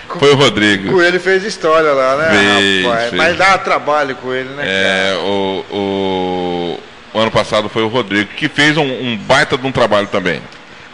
foi 0.18 0.32
o 0.32 0.34
Rodrigo. 0.34 0.88
O 0.88 0.92
Coelho 0.94 1.20
fez 1.20 1.44
história 1.44 1.92
lá, 1.92 2.16
né? 2.16 2.30
Fez, 2.30 2.84
rapaz? 2.84 3.02
Fez. 3.02 3.14
Mas 3.14 3.36
dá 3.36 3.58
trabalho 3.58 4.16
com 4.16 4.34
ele, 4.34 4.48
né? 4.50 4.64
É, 4.66 5.16
o, 5.16 5.64
o, 5.70 6.80
o, 7.14 7.20
ano 7.20 7.30
passado 7.30 7.68
foi 7.68 7.82
o 7.82 7.88
Rodrigo, 7.88 8.30
que 8.36 8.48
fez 8.48 8.76
um, 8.76 8.82
um 8.82 9.16
baita 9.16 9.56
de 9.56 9.64
um 9.64 9.70
trabalho 9.70 10.08
também. 10.08 10.42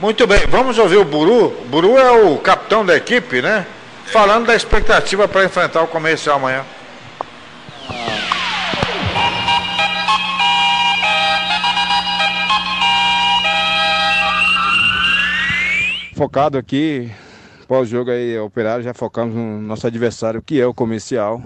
Muito 0.03 0.27
bem, 0.27 0.49
vamos 0.49 0.79
ouvir 0.79 0.97
o 0.97 1.05
Buru. 1.05 1.47
O 1.47 1.65
Buru 1.67 1.97
é 1.97 2.11
o 2.11 2.37
capitão 2.37 2.85
da 2.85 2.97
equipe, 2.97 3.41
né? 3.41 3.65
Falando 4.07 4.47
da 4.47 4.57
expectativa 4.57 5.29
para 5.29 5.45
enfrentar 5.45 5.81
o 5.81 5.87
comercial 5.87 6.39
amanhã. 6.39 6.65
focado 16.17 16.59
aqui, 16.59 17.11
pós-jogo 17.69 18.11
aí, 18.11 18.39
operário, 18.39 18.85
já 18.85 18.95
focamos 18.95 19.35
no 19.35 19.61
nosso 19.61 19.87
adversário, 19.87 20.43
que 20.43 20.61
é 20.61 20.67
o 20.67 20.75
comercial. 20.75 21.41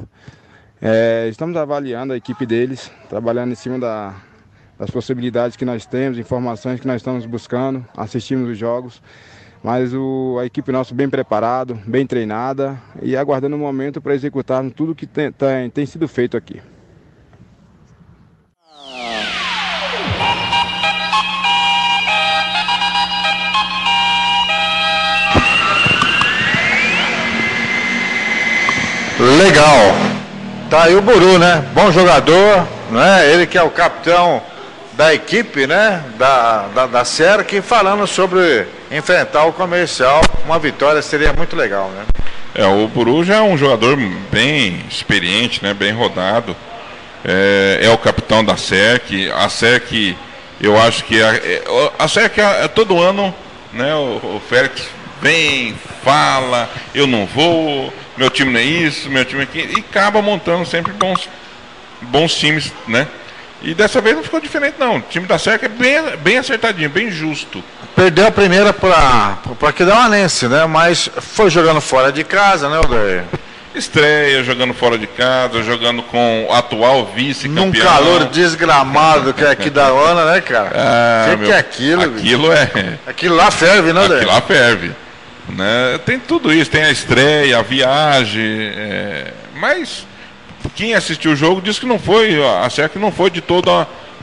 É, 0.81 1.29
estamos 1.31 1.57
avaliando 1.59 2.15
a 2.15 2.17
equipe 2.17 2.47
deles, 2.47 2.91
trabalhando 3.09 3.53
em 3.53 3.55
cima 3.55 3.79
da, 3.79 4.15
das 4.79 4.91
possibilidades 4.91 5.57
que 5.57 5.65
nós 5.65 5.87
temos, 5.87 6.19
informações 6.19 6.81
que 6.81 6.87
nós 6.87 6.97
estamos 6.97 7.25
buscando, 7.25 7.85
assistimos 7.97 8.51
os 8.51 8.59
jogos. 8.59 9.03
Mas 9.63 9.93
o, 9.95 10.37
a 10.41 10.47
equipe 10.47 10.71
nossa 10.71 10.95
bem 10.95 11.09
preparada, 11.09 11.75
bem 11.87 12.07
treinada 12.07 12.79
e 13.03 13.17
aguardando 13.17 13.57
o 13.57 13.59
momento 13.59 14.01
para 14.01 14.15
executarmos 14.15 14.73
tudo 14.75 14.95
que 14.95 15.07
tem, 15.07 15.33
tem, 15.33 15.71
tem 15.71 15.87
sido 15.87 16.07
feito 16.07 16.37
aqui. 16.37 16.61
Legal. 29.19 29.97
Tá 30.69 30.85
aí 30.85 30.95
o 30.95 31.01
Buru, 31.01 31.39
né? 31.39 31.65
Bom 31.73 31.91
jogador, 31.91 32.69
né? 32.91 33.33
Ele 33.33 33.47
que 33.47 33.57
é 33.57 33.63
o 33.63 33.71
capitão 33.71 34.43
da 34.97 35.15
equipe, 35.15 35.67
né? 35.67 36.03
Da, 36.19 36.69
da, 36.75 36.87
da 36.87 37.05
falando 37.63 38.07
sobre 38.07 38.67
enfrentar 38.91 39.45
o 39.45 39.53
comercial. 39.53 40.23
Uma 40.45 40.59
vitória 40.59 41.03
seria 41.03 41.33
muito 41.33 41.55
legal, 41.55 41.91
né? 41.91 42.05
É, 42.55 42.67
o 42.67 42.89
Buru 42.89 43.23
já 43.23 43.37
é 43.37 43.43
um 43.43 43.59
jogador 43.59 43.97
bem 44.33 44.83
experiente, 44.89 45.63
né? 45.63 45.75
Bem 45.75 45.93
rodado. 45.93 46.57
É, 47.25 47.81
é 47.83 47.91
o 47.91 47.99
capitão 47.99 48.43
da 48.43 48.57
SERC. 48.57 49.31
A 49.37 49.49
SERC, 49.49 50.17
eu 50.61 50.81
acho 50.81 51.05
que 51.05 51.23
a, 51.23 51.35
é, 51.35 51.63
a 51.99 52.09
SERC 52.09 52.41
é, 52.41 52.65
é 52.65 52.69
todo 52.69 53.01
ano, 53.01 53.35
né? 53.73 53.95
O, 53.95 54.37
o 54.37 54.43
Félix 54.49 54.89
vem, 55.21 55.75
fala, 56.03 56.71
eu 56.95 57.07
não 57.07 57.27
vou, 57.27 57.93
meu 58.17 58.31
time 58.31 58.53
não 58.53 58.61
é 58.61 58.63
isso, 58.63 59.11
meu 59.11 59.25
time 59.25 59.41
é 59.41 59.45
aquilo, 59.45 59.79
e 59.79 59.81
acaba 59.81 60.21
montando 60.23 60.65
sempre 60.67 60.93
bons, 60.93 61.29
bons 62.01 62.35
times, 62.35 62.73
né? 62.87 63.07
E 63.63 63.75
dessa 63.75 64.01
vez 64.01 64.15
não 64.15 64.23
ficou 64.23 64.41
diferente 64.41 64.75
não. 64.79 64.99
O 64.99 65.01
time 65.03 65.27
da 65.27 65.39
Cerca 65.39 65.67
é 65.67 65.69
bem, 65.69 66.01
bem 66.23 66.39
acertadinho, 66.39 66.91
bem 66.91 67.11
justo. 67.11 67.63
Perdeu 67.95 68.27
a 68.27 68.31
primeira 68.31 68.73
para 68.73 69.39
o 69.61 69.67
Aquidauanense, 69.67 70.47
né? 70.47 70.67
Mas 70.67 71.09
foi 71.19 71.49
jogando 71.49 71.81
fora 71.81 72.13
de 72.13 72.23
casa, 72.23 72.69
né, 72.69 72.79
Odair? 72.79 73.25
Estreia, 73.75 74.43
jogando 74.43 74.73
fora 74.73 74.97
de 74.97 75.07
casa, 75.07 75.63
jogando 75.63 76.03
com 76.03 76.47
o 76.49 76.53
atual 76.53 77.11
vice-campeão. 77.15 77.67
Num 77.67 77.73
calor 77.73 78.25
desgramado 78.27 79.35
que 79.35 79.45
é 79.45 79.51
aqui 79.51 79.69
da 79.69 79.87
Ana, 79.87 80.33
né, 80.33 80.41
cara? 80.41 80.71
Ah, 80.75 81.27
que, 81.31 81.37
meu, 81.37 81.47
que 81.47 81.53
é 81.53 81.59
aquilo? 81.59 82.03
Aquilo 82.03 82.53
é. 82.53 82.71
Aquilo 83.07 83.37
lá 83.37 83.51
ferve, 83.51 83.93
né, 83.93 84.01
Odair? 84.01 84.21
Aquilo 84.23 84.33
lá 84.35 84.41
ferve. 84.41 84.93
Né? 85.49 86.01
Tem 86.05 86.19
tudo 86.19 86.53
isso, 86.53 86.71
tem 86.71 86.85
a 86.85 86.91
estreia, 86.91 87.59
a 87.59 87.63
viagem. 87.63 88.73
é, 88.77 89.33
Mas 89.55 90.07
quem 90.75 90.95
assistiu 90.95 91.33
o 91.33 91.37
jogo 91.37 91.61
disse 91.61 91.81
que 91.81 91.87
não 91.87 91.99
foi, 91.99 92.43
a 92.43 92.69
SEC 92.69 92.97
não 92.97 93.13
foi 93.13 93.31
de 93.31 93.41
todo 93.41 93.71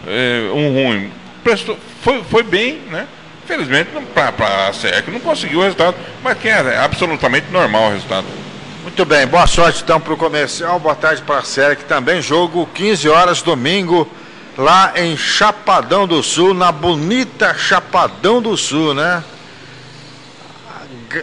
é, 0.08 0.50
um 0.54 0.74
ruim. 0.74 1.12
Prestou, 1.44 1.78
foi, 2.02 2.24
foi 2.24 2.44
bem, 2.44 2.82
né? 2.90 3.08
Infelizmente, 3.44 3.90
para 4.14 4.68
a 4.68 4.74
SEC 4.74 5.08
não 5.10 5.20
conseguiu 5.20 5.60
o 5.60 5.64
resultado, 5.64 5.98
mas 6.24 6.38
que 6.38 6.48
é 6.48 6.78
absolutamente 6.78 7.52
normal 7.52 7.90
o 7.90 7.94
resultado. 7.94 8.26
Muito 8.84 9.06
bem, 9.06 9.26
boa 9.26 9.48
sorte 9.48 9.82
então 9.82 10.00
para 10.00 10.14
o 10.14 10.18
comercial, 10.18 10.80
boa 10.80 10.96
tarde 10.96 11.22
para 11.22 11.40
a 11.40 11.76
que 11.76 11.86
também 11.86 12.22
jogo 12.22 12.68
15 12.74 13.08
horas 13.10 13.42
domingo, 13.42 14.10
lá 14.58 14.94
em 14.96 15.18
Chapadão 15.18 16.06
do 16.06 16.22
Sul, 16.22 16.54
na 16.54 16.72
bonita 16.72 17.56
Chapadão 17.56 18.42
do 18.42 18.58
Sul, 18.58 18.94
né? 18.94 19.24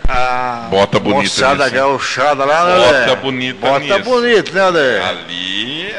A 0.08 0.68
Bota 0.70 0.98
bonita 1.00 1.22
moçada 1.22 1.64
nisso. 1.64 1.76
gauchada 1.76 2.44
lá, 2.44 2.64
né? 2.64 3.04
Bota 3.06 3.16
bonita 3.16 3.58
Bota 3.60 3.80
nisso. 3.80 3.98
bonito, 4.00 4.52
né, 4.54 4.70
Lé? 4.70 5.00
Ali, 5.04 5.94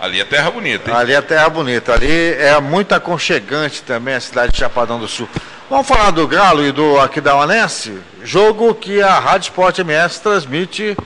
ali 0.00 0.20
é 0.20 0.24
terra 0.24 0.50
bonita, 0.50 0.90
hein? 0.90 0.96
Ali 0.96 1.12
é 1.12 1.20
terra 1.22 1.48
bonita, 1.48 1.92
ali 1.94 2.32
é 2.34 2.58
muito 2.60 2.92
aconchegante 2.94 3.82
também 3.82 4.14
a 4.14 4.20
cidade 4.20 4.52
de 4.52 4.58
Chapadão 4.58 4.98
do 4.98 5.06
Sul. 5.08 5.28
Vamos 5.68 5.86
falar 5.88 6.10
do 6.12 6.26
Galo 6.28 6.64
e 6.64 6.70
do 6.72 6.98
Aquidauanense? 7.00 7.98
Jogo 8.22 8.74
que 8.74 9.02
a 9.02 9.18
Rádio 9.18 9.46
Sport 9.48 9.78
MS 9.80 10.20
transmite 10.20 10.96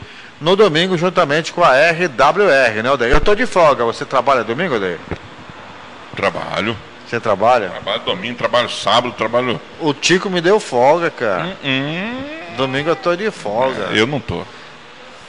no 0.40 0.54
domingo 0.56 0.96
juntamente 0.98 1.52
com 1.52 1.62
a 1.64 1.70
RWR, 1.90 2.82
né, 2.82 2.90
Odair? 2.90 3.12
Eu 3.12 3.20
tô 3.20 3.34
de 3.34 3.46
folga, 3.46 3.84
você 3.84 4.04
trabalha 4.04 4.44
domingo, 4.44 4.76
Odair? 4.76 4.98
Trabalho. 6.14 6.76
Você 7.10 7.18
trabalha? 7.18 7.70
Trabalho 7.70 8.02
domingo, 8.02 8.36
trabalho 8.36 8.70
sábado, 8.70 9.12
trabalho. 9.18 9.60
O 9.80 9.92
Tico 9.92 10.30
me 10.30 10.40
deu 10.40 10.60
folga, 10.60 11.10
cara. 11.10 11.56
Hum, 11.64 12.22
Domingo 12.56 12.88
eu 12.90 12.94
tô 12.94 13.16
de 13.16 13.28
folga. 13.32 13.88
eu 13.92 14.06
não 14.06 14.20
tô. 14.20 14.42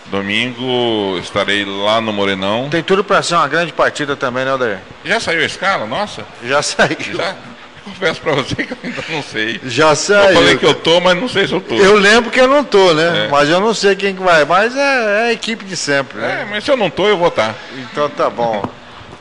Domingo 0.05 1.17
estarei 1.19 1.65
lá 1.65 1.99
no 1.99 2.13
Morenão. 2.13 2.69
Tem 2.69 2.83
tudo 2.83 3.03
pra 3.03 3.23
ser 3.23 3.33
uma 3.33 3.47
grande 3.47 3.73
partida 3.73 4.15
também, 4.15 4.45
né, 4.45 4.53
Odair? 4.53 4.77
Já 5.03 5.19
saiu 5.19 5.41
a 5.41 5.45
escala, 5.45 5.87
nossa? 5.87 6.23
Já 6.43 6.61
saiu. 6.61 6.97
Já? 7.15 7.35
Confesso 7.83 8.21
pra 8.21 8.33
você 8.33 8.55
que 8.57 8.73
eu 8.73 8.77
ainda 8.83 9.03
não 9.09 9.23
sei. 9.23 9.59
Já 9.63 9.89
Eu 9.89 9.95
saiu. 9.95 10.35
falei 10.35 10.57
que 10.57 10.65
eu 10.65 10.75
tô, 10.75 10.99
mas 11.01 11.17
não 11.19 11.27
sei 11.27 11.47
se 11.47 11.53
eu 11.53 11.61
tô. 11.61 11.73
Eu 11.73 11.95
lembro 11.95 12.29
que 12.29 12.39
eu 12.39 12.47
não 12.47 12.63
tô, 12.63 12.93
né? 12.93 13.25
É. 13.25 13.27
Mas 13.27 13.49
eu 13.49 13.59
não 13.59 13.73
sei 13.73 13.95
quem 13.95 14.13
que 14.15 14.21
vai. 14.21 14.45
Mas 14.45 14.75
é, 14.77 14.79
é 14.79 15.29
a 15.29 15.33
equipe 15.33 15.65
de 15.65 15.75
sempre, 15.75 16.19
né? 16.19 16.41
É, 16.41 16.45
mas 16.45 16.63
se 16.63 16.69
eu 16.69 16.77
não 16.77 16.91
tô, 16.91 17.07
eu 17.07 17.17
vou 17.17 17.29
estar. 17.29 17.55
Então 17.75 18.07
tá 18.07 18.29
bom. 18.29 18.61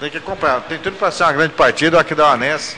Tem 0.00 0.10
que 0.10 0.16
acompanhar. 0.16 0.62
Tem 0.62 0.78
tudo 0.78 0.96
para 0.96 1.10
ser 1.10 1.24
uma 1.24 1.32
grande 1.34 1.52
partida 1.52 2.00
aqui 2.00 2.14
da 2.14 2.32
Anense. 2.32 2.74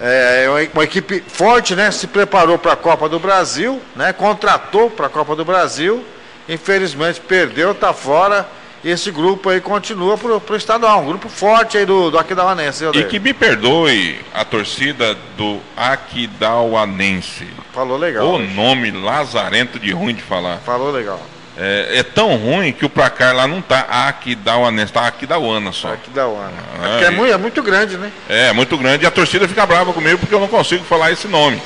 É 0.00 0.46
uma, 0.74 0.84
equipe 0.84 1.22
forte, 1.28 1.76
né? 1.76 1.90
Se 1.92 2.08
preparou 2.08 2.58
para 2.58 2.72
a 2.72 2.76
Copa 2.76 3.08
do 3.08 3.20
Brasil, 3.20 3.80
né? 3.94 4.12
Contratou 4.12 4.90
para 4.90 5.06
a 5.06 5.08
Copa 5.08 5.36
do 5.36 5.44
Brasil. 5.44 6.04
Infelizmente 6.48 7.20
perdeu, 7.20 7.74
tá 7.74 7.92
fora. 7.92 8.46
E 8.82 8.90
esse 8.90 9.10
grupo 9.10 9.48
aí 9.50 9.60
continua 9.60 10.18
pro, 10.18 10.40
pro 10.40 10.56
estadual. 10.56 11.02
Um 11.02 11.06
grupo 11.06 11.28
forte 11.28 11.78
aí 11.78 11.86
do, 11.86 12.10
do 12.10 12.18
Aquidauanense. 12.18 12.84
E 12.92 13.04
que 13.04 13.20
me 13.20 13.32
perdoe 13.32 14.20
a 14.34 14.44
torcida 14.44 15.16
do 15.36 15.60
Aquidauanense. 15.76 17.46
Falou 17.72 17.98
legal. 17.98 18.26
O 18.26 18.38
nome 18.38 18.90
lazarento 18.90 19.78
de 19.78 19.92
ruim 19.92 20.14
de 20.14 20.22
falar. 20.22 20.58
Falou 20.58 20.90
legal. 20.90 21.20
É, 21.60 21.98
é 21.98 22.02
tão 22.04 22.36
ruim 22.36 22.72
que 22.72 22.84
o 22.84 22.88
placar 22.88 23.34
lá 23.34 23.48
não 23.48 23.60
tá 23.60 23.80
Aquidauanense, 24.08 24.92
tá 24.92 25.06
Aquidauana 25.08 25.72
só. 25.72 25.92
Aquidauana. 25.92 26.52
Ah, 26.80 26.86
É, 26.86 26.90
porque 26.90 27.04
é 27.04 27.08
e- 27.08 27.10
muito, 27.16 27.32
é 27.32 27.36
muito 27.36 27.62
grande, 27.62 27.96
né? 27.96 28.12
É, 28.28 28.52
muito 28.52 28.76
grande. 28.78 29.02
E 29.02 29.06
a 29.06 29.10
torcida 29.10 29.48
fica 29.48 29.66
brava 29.66 29.92
comigo 29.92 30.18
porque 30.18 30.34
eu 30.34 30.38
não 30.40 30.46
consigo 30.48 30.84
falar 30.84 31.10
esse 31.10 31.26
nome. 31.26 31.60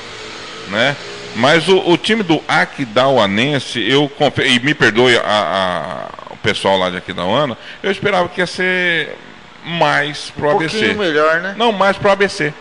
Né? 0.69 0.97
Mas 1.37 1.69
o, 1.69 1.77
o 1.91 1.97
time 1.99 2.23
do 2.23 2.43
Aquidauanense, 2.49 3.81
eu 3.87 4.11
e 4.45 4.59
me 4.61 4.75
perdoe 4.75 5.17
a- 5.19 5.23
a- 5.25 6.33
o 6.33 6.37
pessoal 6.39 6.79
lá 6.79 6.89
de 6.91 6.97
Aquidauana, 6.97 7.57
eu 7.83 7.91
esperava 7.91 8.29
que 8.29 8.41
ia 8.41 8.47
ser 8.47 9.15
mais 9.65 10.31
pro 10.31 10.49
Um 10.49 10.51
ABC. 10.57 10.79
pouquinho 10.79 10.99
melhor, 10.99 11.41
né? 11.41 11.55
Não, 11.57 11.71
mais 11.73 11.97
pro 11.97 12.11
ABC. 12.11 12.53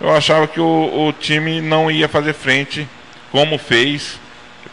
Eu 0.00 0.14
achava 0.16 0.46
que 0.48 0.58
o, 0.60 1.08
o 1.08 1.12
time 1.12 1.60
não 1.60 1.90
ia 1.90 2.08
fazer 2.08 2.32
frente 2.32 2.88
como 3.30 3.58
fez 3.58 4.18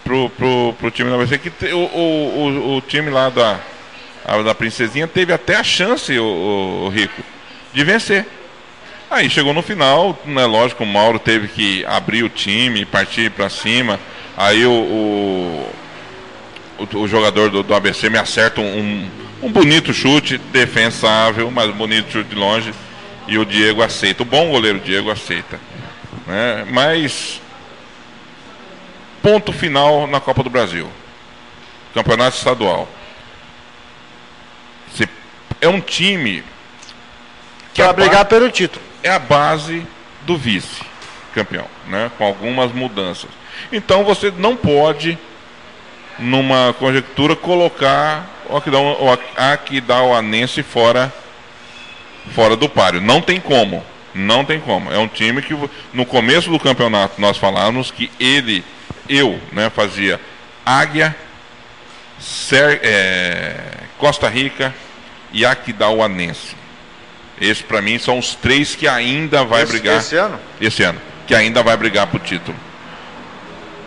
pro, 0.03 0.29
pro, 0.31 0.75
pro 0.79 0.91
time 0.91 1.09
do 1.09 1.15
ABC. 1.15 1.37
Que 1.37 1.49
te- 1.49 1.73
o, 1.73 1.77
o, 1.79 2.37
o, 2.73 2.77
o 2.77 2.81
time 2.81 3.09
lá 3.09 3.29
da, 3.29 3.59
a- 4.25 4.41
da 4.41 4.55
Princesinha 4.55 5.07
teve 5.07 5.33
até 5.33 5.55
a 5.55 5.63
chance, 5.63 6.17
o, 6.17 6.23
o- 6.23 6.85
o 6.85 6.89
Rico, 6.89 7.21
de 7.73 7.83
vencer. 7.83 8.25
Aí 9.09 9.29
chegou 9.29 9.53
no 9.53 9.61
final, 9.61 10.19
né, 10.25 10.45
lógico, 10.45 10.83
o 10.83 10.87
Mauro 10.87 11.17
teve 11.17 11.47
que 11.47 11.85
abrir 11.85 12.23
o 12.23 12.29
time, 12.29 12.83
partir 12.85 13.31
para 13.31 13.49
cima. 13.49 13.99
Aí 14.35 14.65
o, 14.65 14.71
o, 14.71 15.69
o- 16.79 16.97
o 16.99 17.07
jogador 17.07 17.49
do, 17.49 17.63
do 17.63 17.73
ABC 17.73 18.09
me 18.09 18.17
acerta 18.17 18.59
um, 18.61 19.09
um 19.41 19.49
bonito 19.51 19.93
chute, 19.93 20.37
defensável, 20.37 21.49
mas 21.49 21.73
bonito 21.73 22.11
chute 22.11 22.29
de 22.29 22.35
longe. 22.35 22.73
E 23.29 23.37
o 23.37 23.45
Diego 23.45 23.81
aceita. 23.81 24.23
O 24.23 24.25
bom 24.25 24.49
goleiro 24.51 24.79
Diego 24.79 25.09
aceita. 25.11 25.59
né? 26.25 26.65
Mas 26.71 27.41
ponto 29.27 29.51
final 29.51 30.07
na 30.07 30.21
Copa 30.21 30.41
do 30.41 30.49
Brasil. 30.49 30.89
Campeonato 31.93 32.37
estadual. 32.37 32.87
É 35.59 35.67
um 35.67 35.81
time 35.81 36.43
que 37.73 37.81
ba- 37.83 37.91
brigar 37.91 38.23
pelo 38.25 38.49
título. 38.49 38.81
é 39.03 39.09
a 39.09 39.17
base 39.19 39.85
do 40.21 40.37
vice 40.37 40.81
campeão, 41.33 41.65
né? 41.87 42.09
Com 42.17 42.23
algumas 42.25 42.71
mudanças. 42.71 43.29
Então 43.71 44.03
você 44.05 44.31
não 44.37 44.55
pode, 44.55 45.17
numa 46.19 46.73
conjectura, 46.77 47.35
colocar 47.35 48.29
o 48.49 48.55
Aquidau- 48.55 49.03
o 49.03 49.17
Aquidauanense 49.35 50.61
fora, 50.63 51.11
fora 52.35 52.55
do 52.55 52.69
páreo. 52.69 53.01
Não 53.01 53.19
tem 53.21 53.39
como. 53.39 53.83
Não 54.13 54.45
tem 54.45 54.59
como. 54.59 54.91
É 54.91 54.97
um 54.99 55.07
time 55.07 55.41
que 55.41 55.55
no 55.91 56.05
começo 56.05 56.49
do 56.51 56.59
campeonato 56.59 57.19
nós 57.19 57.35
falamos 57.37 57.89
que 57.91 58.09
ele, 58.19 58.63
eu, 59.09 59.39
né, 59.51 59.69
fazia 59.69 60.19
Águia, 60.65 61.15
Ser- 62.19 62.79
é, 62.83 63.55
Costa 63.97 64.27
Rica 64.27 64.73
e 65.31 65.45
Aquidauanense. 65.45 66.55
Esses 67.39 67.61
para 67.61 67.81
mim 67.81 67.99
são 67.99 68.17
os 68.17 68.33
três 68.35 68.75
que 68.75 68.87
ainda 68.87 69.43
vai 69.43 69.61
Esse- 69.63 69.71
brigar 69.73 69.97
esse 69.97 70.15
ano? 70.15 70.39
esse 70.59 70.81
ano, 70.83 70.99
que 71.27 71.35
ainda 71.35 71.61
vai 71.61 71.77
brigar 71.77 72.07
pro 72.07 72.17
título. 72.19 72.57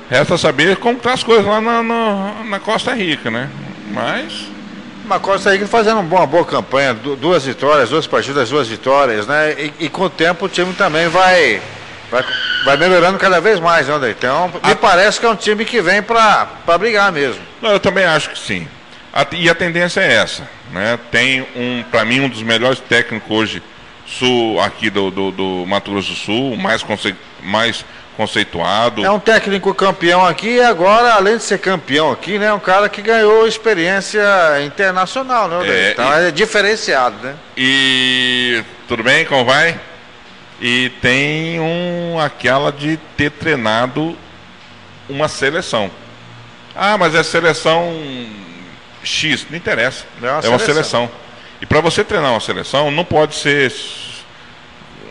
Resta 0.08 0.36
saber 0.38 0.76
como 0.76 0.96
estão 0.96 1.12
as 1.12 1.22
coisas 1.22 1.44
lá 1.46 1.60
na, 1.60 1.82
na, 1.82 2.34
na 2.44 2.60
Costa 2.60 2.92
Rica, 2.94 3.30
né? 3.30 3.48
Mas 3.92 4.46
Uma 5.04 5.18
Costa 5.18 5.50
Rica 5.52 5.66
fazendo 5.66 5.94
uma 5.94 6.02
boa, 6.04 6.24
boa 6.26 6.44
campanha, 6.44 6.94
du- 6.94 7.16
duas 7.16 7.44
vitórias, 7.44 7.90
duas 7.90 8.06
partidas, 8.06 8.48
duas 8.50 8.68
vitórias, 8.68 9.26
né? 9.26 9.52
E, 9.58 9.72
e 9.86 9.88
com 9.88 10.04
o 10.04 10.10
tempo 10.10 10.44
o 10.44 10.48
time 10.48 10.72
também 10.74 11.08
vai, 11.08 11.60
vai, 12.10 12.24
vai 12.64 12.76
melhorando 12.76 13.18
cada 13.18 13.40
vez 13.40 13.58
mais, 13.60 13.88
né, 13.88 13.94
André? 13.94 14.10
Então, 14.10 14.50
me 14.64 14.74
parece 14.74 15.18
que 15.20 15.26
é 15.26 15.28
um 15.28 15.36
time 15.36 15.64
que 15.64 15.80
vem 15.80 16.02
para 16.02 16.48
brigar 16.78 17.10
mesmo. 17.12 17.40
Não, 17.62 17.70
eu 17.72 17.80
também 17.80 18.04
acho 18.04 18.30
que 18.30 18.38
sim. 18.38 18.66
A- 19.12 19.26
e 19.32 19.48
a 19.48 19.54
tendência 19.54 20.00
é 20.00 20.12
essa, 20.14 20.48
né? 20.72 20.98
Tem 21.10 21.40
um, 21.56 21.82
para 21.90 22.04
mim, 22.04 22.20
um 22.20 22.28
dos 22.28 22.42
melhores 22.42 22.78
técnicos 22.80 23.30
hoje 23.30 23.62
sul, 24.06 24.60
aqui 24.60 24.90
do, 24.90 25.10
do, 25.10 25.30
do 25.30 25.64
Mato 25.66 25.90
Grosso 25.90 26.10
do 26.10 26.16
Sul, 26.16 26.56
mais, 26.56 26.82
conce, 26.82 27.14
mais 27.42 27.84
conceituado. 28.16 29.04
É 29.04 29.10
um 29.10 29.18
técnico 29.20 29.72
campeão 29.74 30.26
aqui 30.26 30.56
e 30.56 30.60
agora, 30.62 31.14
além 31.14 31.36
de 31.38 31.42
ser 31.42 31.58
campeão 31.58 32.10
aqui, 32.12 32.38
né? 32.38 32.46
É 32.46 32.52
um 32.52 32.58
cara 32.60 32.88
que 32.88 33.00
ganhou 33.02 33.46
experiência 33.46 34.20
internacional, 34.64 35.48
né? 35.48 35.68
É, 35.68 35.90
então 35.92 36.20
e- 36.20 36.28
é 36.28 36.30
diferenciado, 36.30 37.16
né? 37.22 37.34
E 37.56 38.62
tudo 38.86 39.02
bem, 39.02 39.24
como 39.24 39.44
vai? 39.44 39.78
E 40.60 40.90
tem 41.00 41.58
um 41.58 42.18
aquela 42.20 42.70
de 42.70 42.98
ter 43.16 43.30
treinado 43.30 44.16
uma 45.08 45.26
seleção. 45.28 45.90
Ah, 46.76 46.98
mas 46.98 47.14
é 47.14 47.22
seleção 47.22 47.92
X, 49.02 49.46
não 49.48 49.56
interessa. 49.56 50.04
É 50.22 50.26
uma 50.26 50.28
é 50.28 50.34
uma 50.34 50.58
seleção. 50.58 50.58
seleção. 50.58 51.10
E 51.60 51.66
para 51.66 51.80
você 51.80 52.04
treinar 52.04 52.30
uma 52.30 52.40
seleção, 52.40 52.90
não 52.90 53.04
pode 53.04 53.34
ser 53.36 53.72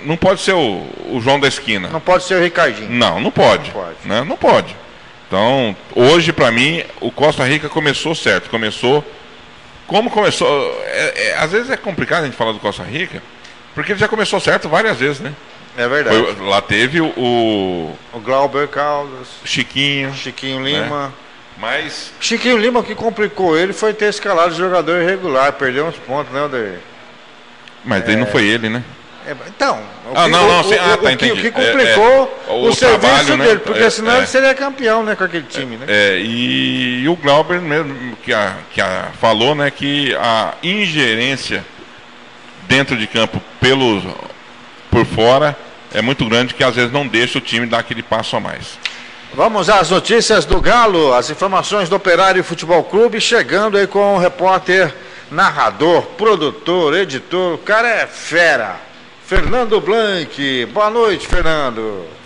não 0.04 0.16
pode 0.16 0.42
ser 0.42 0.54
o, 0.54 0.88
o 1.12 1.20
João 1.22 1.40
da 1.40 1.48
esquina. 1.48 1.90
Não 1.90 2.00
pode 2.00 2.24
ser 2.24 2.36
o 2.36 2.42
Ricardinho. 2.42 2.90
Não, 2.90 3.20
não 3.20 3.32
pode. 3.32 3.66
Não 3.72 3.82
pode. 3.82 3.98
Né? 4.06 4.24
Não 4.24 4.38
pode. 4.38 4.76
Então, 5.28 5.76
hoje, 5.94 6.32
para 6.32 6.52
mim, 6.52 6.84
o 7.02 7.12
Costa 7.12 7.44
Rica 7.44 7.70
começou 7.70 8.16
certo. 8.16 8.50
Começou. 8.50 9.04
Como 9.86 10.10
começou. 10.10 10.48
é- 10.86 11.14
é- 11.30 11.38
às 11.38 11.52
vezes 11.52 11.70
é 11.70 11.78
complicado 11.78 12.24
a 12.24 12.26
gente 12.26 12.38
falar 12.38 12.52
do 12.54 12.60
Costa 12.60 12.84
Rica, 12.84 13.22
porque 13.76 13.92
ele 13.94 14.00
já 14.00 14.08
começou 14.08 14.40
certo 14.40 14.68
várias 14.70 14.98
vezes, 14.98 15.20
né? 15.20 15.34
É 15.78 15.88
verdade. 15.88 16.18
Foi- 16.36 16.48
lá 16.48 16.62
teve 16.62 17.00
o, 17.00 17.08
o 17.18 17.96
O 18.14 18.20
Glauber 18.20 18.68
Caldas, 18.68 19.28
Chiquinho. 19.46 20.14
Chiquinho 20.14 20.64
Lima. 20.64 21.14
Mas 21.58 22.12
Chiquinho 22.20 22.58
Lima, 22.58 22.80
o 22.80 22.84
que 22.84 22.96
complicou 22.96 23.58
ele 23.58 23.74
foi 23.74 23.94
ter 23.94 24.06
escalado 24.10 24.56
jogador 24.56 25.02
irregular, 25.02 25.54
perdeu 25.54 25.86
uns 25.86 25.96
pontos, 25.98 26.34
né, 26.34 26.42
Odair? 26.44 26.80
Mas 27.84 28.04
daí 28.06 28.16
não 28.16 28.26
foi 28.26 28.46
ele, 28.46 28.70
né? 28.70 28.84
É, 29.28 29.36
então, 29.48 29.78
o 30.10 30.18
Ah, 30.18 30.24
que, 30.26 30.32
não, 30.32 30.48
não, 30.48 30.60
o, 30.62 30.64
sim, 30.64 30.76
o- 30.76 30.82
ah, 30.82 30.94
o 30.94 30.98
tá, 30.98 31.08
que- 31.10 31.12
entendi. 31.26 31.32
o 31.34 31.36
que 31.42 31.48
É, 31.48 31.52
complicou 31.52 32.40
é, 32.48 32.52
o, 32.52 32.70
o 32.70 32.74
serviço 32.74 33.00
trabalho, 33.02 33.38
né? 33.38 33.46
dele, 33.46 33.60
porque 33.60 33.84
É, 33.84 33.90
senão 33.90 34.14
é. 34.14 34.18
ele 34.20 34.28
seria 34.28 34.56
campeão, 34.56 35.04
né, 35.04 35.16
com 35.16 35.24
aquele 35.26 35.44
time, 35.48 35.76
né? 35.78 35.86
É, 35.88 36.20
e, 36.20 37.08
o 37.08 37.16
Glauber 37.18 37.60
mesmo 37.62 38.16
que, 38.24 38.34
a, 38.34 38.56
que 38.74 38.82
a, 38.82 39.10
falou, 39.20 39.54
né, 39.54 39.70
que 39.70 40.16
a 40.16 40.54
ingerência 40.64 41.64
dentro 42.68 42.96
de 42.98 43.06
campo 43.06 43.42
pelo 43.60 44.02
por 44.90 45.06
fora 45.06 45.56
é 45.94 46.02
muito 46.02 46.26
grande 46.26 46.54
que 46.54 46.64
às 46.64 46.76
vezes 46.76 46.92
não 46.92 47.08
deixa 47.08 47.38
o 47.38 47.42
time 47.42 47.66
dar 47.66 47.80
aquele 47.80 48.04
passo 48.04 48.36
a 48.36 48.40
mais. 48.40 48.78
Vamos 49.34 49.70
às 49.70 49.90
notícias 49.90 50.46
do 50.46 50.60
Galo, 50.60 51.14
as 51.14 51.30
informações 51.30 51.88
do 51.88 51.96
Operário 51.96 52.44
Futebol 52.44 52.84
Clube, 52.84 53.22
chegando 53.22 53.78
aí 53.78 53.86
com 53.86 54.16
o 54.16 54.20
repórter, 54.20 54.94
narrador, 55.30 56.04
produtor, 56.18 56.96
editor, 56.96 57.56
o 57.56 57.58
cara 57.60 57.88
é 57.88 58.08
fera. 58.08 58.76
Fernando 59.26 59.80
Blanc. 59.80 60.66
Boa 60.74 60.90
noite, 60.90 61.28
Fernando. 61.28 62.19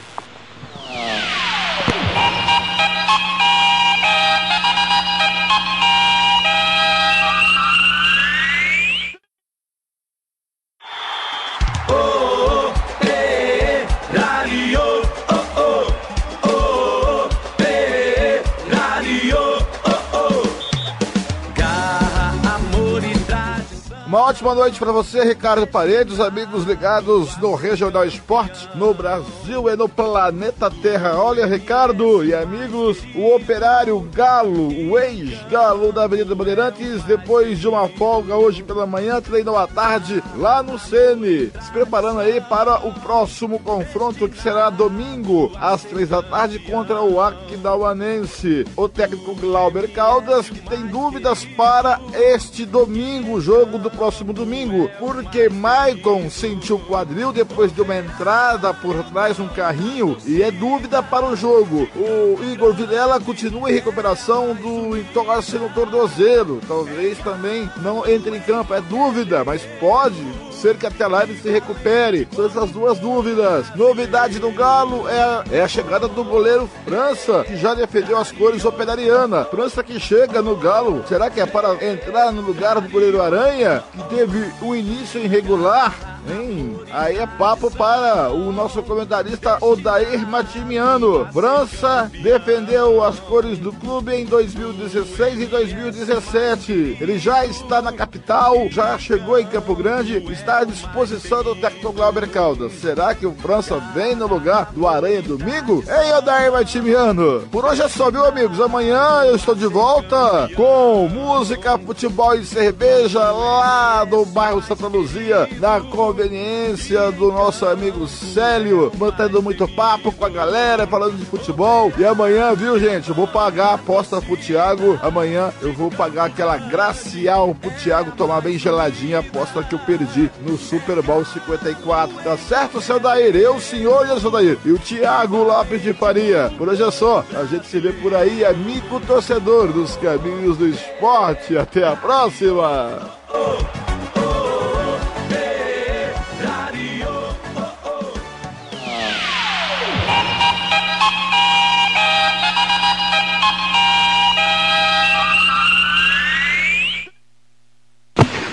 Ótima 24.44 24.56
noite 24.56 24.78
para 24.78 24.92
você, 24.92 25.24
Ricardo 25.24 25.66
Paredes, 25.66 26.20
amigos 26.20 26.66
ligados 26.66 27.38
no 27.38 27.56
Regional 27.56 28.04
Esporte, 28.04 28.68
no 28.76 28.94
Brasil 28.94 29.70
e 29.70 29.76
no 29.78 29.88
planeta 29.88 30.70
Terra. 30.70 31.16
Olha, 31.16 31.46
Ricardo 31.46 32.26
e 32.26 32.36
amigos, 32.36 32.98
o 33.16 33.34
operário 33.34 33.98
Galo, 34.14 34.68
o 34.90 35.00
ex-Galo 35.00 35.94
da 35.94 36.04
Avenida 36.04 36.36
Bandeirantes, 36.36 37.02
depois 37.04 37.58
de 37.58 37.70
uma 37.70 37.88
folga 37.88 38.36
hoje 38.36 38.64
pela 38.64 38.86
manhã, 38.86 39.22
treinou 39.22 39.58
à 39.58 39.66
tarde 39.66 40.22
lá 40.36 40.62
no 40.62 40.78
Sene, 40.78 41.50
se 41.62 41.72
preparando 41.72 42.20
aí 42.20 42.42
para 42.42 42.86
o 42.86 42.94
próximo 43.00 43.58
confronto 43.60 44.28
que 44.28 44.42
será 44.42 44.70
domingo, 44.70 45.54
às 45.56 45.84
três 45.86 46.10
da 46.10 46.22
tarde, 46.22 46.60
contra 46.60 47.02
o 47.02 47.22
Aquidauanense. 47.22 48.66
O 48.76 48.90
técnico 48.90 49.36
Glauber 49.36 49.90
Caldas 49.94 50.50
que 50.50 50.60
tem 50.60 50.86
dúvidas 50.88 51.46
para 51.56 51.98
este 52.14 52.66
domingo, 52.66 53.36
o 53.36 53.42
jogo 53.42 53.78
do 53.78 53.90
próximo 53.90 54.33
domingo, 54.34 54.90
porque 55.00 55.48
Maicon 55.48 56.30
sentiu 56.30 56.80
quadril 56.80 57.32
depois 57.32 57.74
de 57.74 57.82
uma 57.82 57.96
entrada 57.98 58.74
por 58.74 59.02
trás 59.06 59.40
um 59.40 59.48
carrinho 59.48 60.18
e 60.26 60.42
é 60.42 60.52
dúvida 60.52 61.02
para 61.02 61.26
o 61.26 61.36
jogo. 61.36 61.88
O 61.96 62.44
Igor 62.52 62.74
Vilela 62.74 63.20
continua 63.20 63.72
em 63.72 63.76
recuperação 63.76 64.54
do 64.56 64.98
entorse 64.98 65.58
no 65.58 65.70
tornozelo, 65.70 66.60
talvez 66.68 67.18
também 67.20 67.70
não 67.78 68.08
entre 68.08 68.36
em 68.36 68.42
campo, 68.42 68.74
é 68.74 68.82
dúvida, 68.82 69.44
mas 69.44 69.62
pode 69.80 70.24
ser 70.64 70.78
que 70.78 70.88
até 70.88 71.06
lá 71.06 71.24
ele 71.24 71.38
se 71.38 71.50
recupere. 71.50 72.26
São 72.34 72.46
essas 72.46 72.72
duas 72.72 72.98
dúvidas. 72.98 73.70
Novidade 73.76 74.40
no 74.40 74.50
Galo 74.54 75.10
é, 75.10 75.58
é 75.58 75.62
a 75.62 75.68
chegada 75.68 76.08
do 76.08 76.24
goleiro 76.24 76.70
França, 76.86 77.44
que 77.44 77.58
já 77.58 77.74
defendeu 77.74 78.18
as 78.18 78.32
cores 78.32 78.64
operariana. 78.64 79.44
França 79.44 79.84
que 79.84 80.00
chega 80.00 80.42
no 80.42 80.56
Galo, 80.56 81.04
será 81.06 81.30
que 81.30 81.42
é 81.42 81.46
para 81.46 81.74
entrar 81.86 82.32
no 82.32 82.42
lugar 82.42 82.80
do 82.80 82.90
goleiro 82.90 83.22
Aranha, 83.22 83.84
que 83.92 84.16
teve 84.16 84.54
um 84.62 84.74
início 84.74 85.20
irregular? 85.20 86.13
Hein? 86.30 86.80
Aí 86.92 87.18
é 87.18 87.26
papo 87.26 87.70
para 87.72 88.32
o 88.32 88.52
nosso 88.52 88.82
comentarista 88.84 89.58
Odair 89.62 90.28
Matimiano. 90.28 91.28
França 91.32 92.12
defendeu 92.22 93.04
as 93.04 93.20
cores 93.20 93.58
do 93.58 93.72
clube 93.74 94.14
em 94.14 94.26
2016 94.26 95.42
e 95.42 95.46
2017. 95.46 96.98
Ele 97.00 97.18
já 97.18 97.46
está 97.46 97.82
na 97.82 97.92
capital, 97.92 98.68
já 98.70 98.98
chegou 98.98 99.40
em 99.40 99.46
Campo 99.46 99.76
Grande, 99.76 100.18
está 100.32 100.60
à 100.60 100.64
disposição 100.64 101.44
do 101.44 101.56
técnico 101.56 101.92
Glauber 101.92 102.30
Caldas. 102.30 102.74
Será 102.74 103.14
que 103.16 103.26
o 103.26 103.34
França 103.34 103.80
vem 103.94 104.16
no 104.16 104.28
lugar 104.28 104.72
do 104.74 104.88
Aranha 104.88 105.22
domingo? 105.22 105.84
Hein, 105.88 106.14
Odair 106.14 106.52
Matimiano? 106.52 107.42
Por 107.52 107.66
hoje 107.66 107.82
é 107.82 107.90
só, 107.90 108.10
viu, 108.10 108.26
amigos? 108.26 108.60
Amanhã 108.62 109.24
eu 109.26 109.36
estou 109.36 109.56
de 109.56 109.68
volta 109.68 110.50
com 110.56 111.08
música, 111.10 111.78
futebol 111.78 112.36
e 112.36 112.46
cerveja 112.46 113.32
lá 113.32 114.06
do 114.06 114.26
bairro 114.26 114.62
Santa 114.62 114.88
Luzia, 114.88 115.50
na 115.60 115.82
conveniência 116.14 117.12
do 117.12 117.32
nosso 117.32 117.66
amigo 117.66 118.08
Célio, 118.08 118.92
mantendo 119.00 119.42
muito 119.42 119.68
papo 119.68 120.12
com 120.12 120.24
a 120.24 120.30
galera, 120.30 120.86
falando 120.86 121.18
de 121.18 121.26
futebol. 121.26 121.92
E 121.98 122.06
amanhã, 122.06 122.54
viu, 122.54 122.80
gente? 122.80 123.10
Eu 123.10 123.16
vou 123.16 123.28
pagar 123.28 123.70
a 123.70 123.74
aposta 123.74 124.22
pro 124.22 124.38
Thiago. 124.38 125.00
Amanhã 125.02 125.52
eu 125.60 125.74
vou 125.74 125.90
pagar 125.90 126.26
aquela 126.26 126.56
gracial 126.58 127.56
pro 127.60 127.72
Thiago 127.72 128.12
tomar 128.12 128.42
bem 128.42 128.60
geladinha 128.60 129.18
a 129.18 129.20
aposta 129.22 129.64
que 129.64 129.74
eu 129.74 129.80
perdi 129.80 130.30
no 130.46 130.56
Super 130.56 131.02
Bowl 131.02 131.26
54. 131.26 132.16
Tá 132.24 132.38
certo, 132.38 132.80
seu? 132.80 133.02
Eu, 133.34 133.60
senhor 133.60 134.08
e 134.08 134.12
o 134.12 134.20
seu. 134.20 134.60
E 134.66 134.72
o 134.72 134.78
Thiago 134.78 135.38
Lopes 135.38 135.82
de 135.82 135.94
Faria. 135.94 136.54
Por 136.60 136.70
hoje 136.70 136.84
é 136.84 136.92
só. 136.92 137.26
A 137.34 137.44
gente 137.46 137.66
se 137.66 137.80
vê 137.80 137.92
por 137.92 138.14
aí, 138.14 138.46
amigo 138.46 139.00
torcedor 139.00 139.74
dos 139.74 139.96
caminhos 139.98 140.58
do 140.58 140.68
esporte. 140.68 141.58
Até 141.58 141.88
a 141.88 141.96
próxima! 141.96 143.02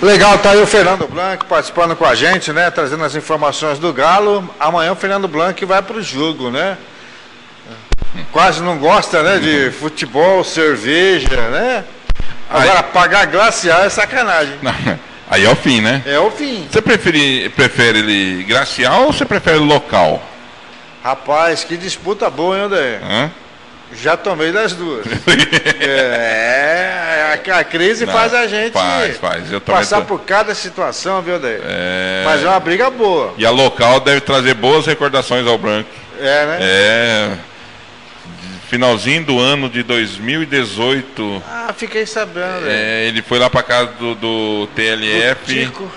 Legal, 0.01 0.35
tá 0.39 0.51
aí 0.51 0.59
o 0.59 0.65
Fernando 0.65 1.07
Blanc 1.07 1.45
participando 1.45 1.95
com 1.95 2.03
a 2.03 2.15
gente, 2.15 2.51
né? 2.51 2.71
Trazendo 2.71 3.03
as 3.03 3.13
informações 3.13 3.77
do 3.77 3.93
Galo. 3.93 4.49
Amanhã 4.59 4.93
o 4.93 4.95
Fernando 4.95 5.27
Blanc 5.27 5.63
vai 5.63 5.79
pro 5.83 6.01
jogo, 6.01 6.49
né? 6.49 6.75
Quase 8.31 8.63
não 8.63 8.79
gosta, 8.79 9.21
né? 9.21 9.37
De 9.37 9.69
futebol, 9.69 10.43
cerveja, 10.43 11.49
né? 11.49 11.85
Agora, 12.49 12.81
pagar 12.81 13.27
glacial 13.27 13.83
é 13.83 13.89
sacanagem. 13.89 14.55
Aí 15.29 15.45
é 15.45 15.49
o 15.49 15.55
fim, 15.55 15.81
né? 15.81 16.01
É 16.05 16.19
o 16.19 16.31
fim. 16.31 16.67
Você 16.69 16.81
prefere, 16.81 17.49
prefere 17.49 17.99
ele 17.99 18.43
glacial 18.43 19.03
ou 19.03 19.13
você 19.13 19.23
prefere 19.23 19.59
local? 19.59 20.21
Rapaz, 21.03 21.63
que 21.63 21.77
disputa 21.77 22.27
boa, 22.29 22.57
hein, 22.57 22.63
André? 22.63 22.99
Hã? 23.03 23.31
Já 23.93 24.15
tomei 24.17 24.51
das 24.51 24.73
duas. 24.73 25.05
é, 25.79 27.39
a, 27.51 27.59
a 27.59 27.63
crise 27.63 28.05
Não, 28.05 28.13
faz 28.13 28.33
a 28.33 28.47
gente 28.47 28.73
faz, 28.73 29.17
faz. 29.17 29.43
Passar 29.65 30.01
tô- 30.01 30.05
por 30.05 30.21
cada 30.21 30.55
situação, 30.55 31.21
viu, 31.21 31.35
André? 31.35 31.59
É... 31.63 32.23
Mas 32.25 32.43
é 32.43 32.47
uma 32.47 32.59
briga 32.59 32.89
boa. 32.89 33.33
E 33.37 33.45
a 33.45 33.51
local 33.51 33.99
deve 33.99 34.21
trazer 34.21 34.53
boas 34.53 34.85
recordações 34.85 35.45
ao 35.45 35.57
Branco. 35.57 35.89
É, 36.19 36.45
né? 36.45 36.57
É. 36.61 37.31
Finalzinho 38.69 39.25
do 39.25 39.39
ano 39.39 39.69
de 39.69 39.83
2018. 39.83 41.43
Ah, 41.45 41.73
fiquei 41.75 42.05
sabendo. 42.05 42.61
né? 42.61 43.03
é, 43.03 43.07
ele 43.07 43.21
foi 43.21 43.37
lá 43.37 43.49
pra 43.49 43.61
casa 43.61 43.91
do, 43.99 44.15
do 44.15 44.67
TLF. 44.75 45.45
Do 45.45 45.53
Tico. 45.53 45.91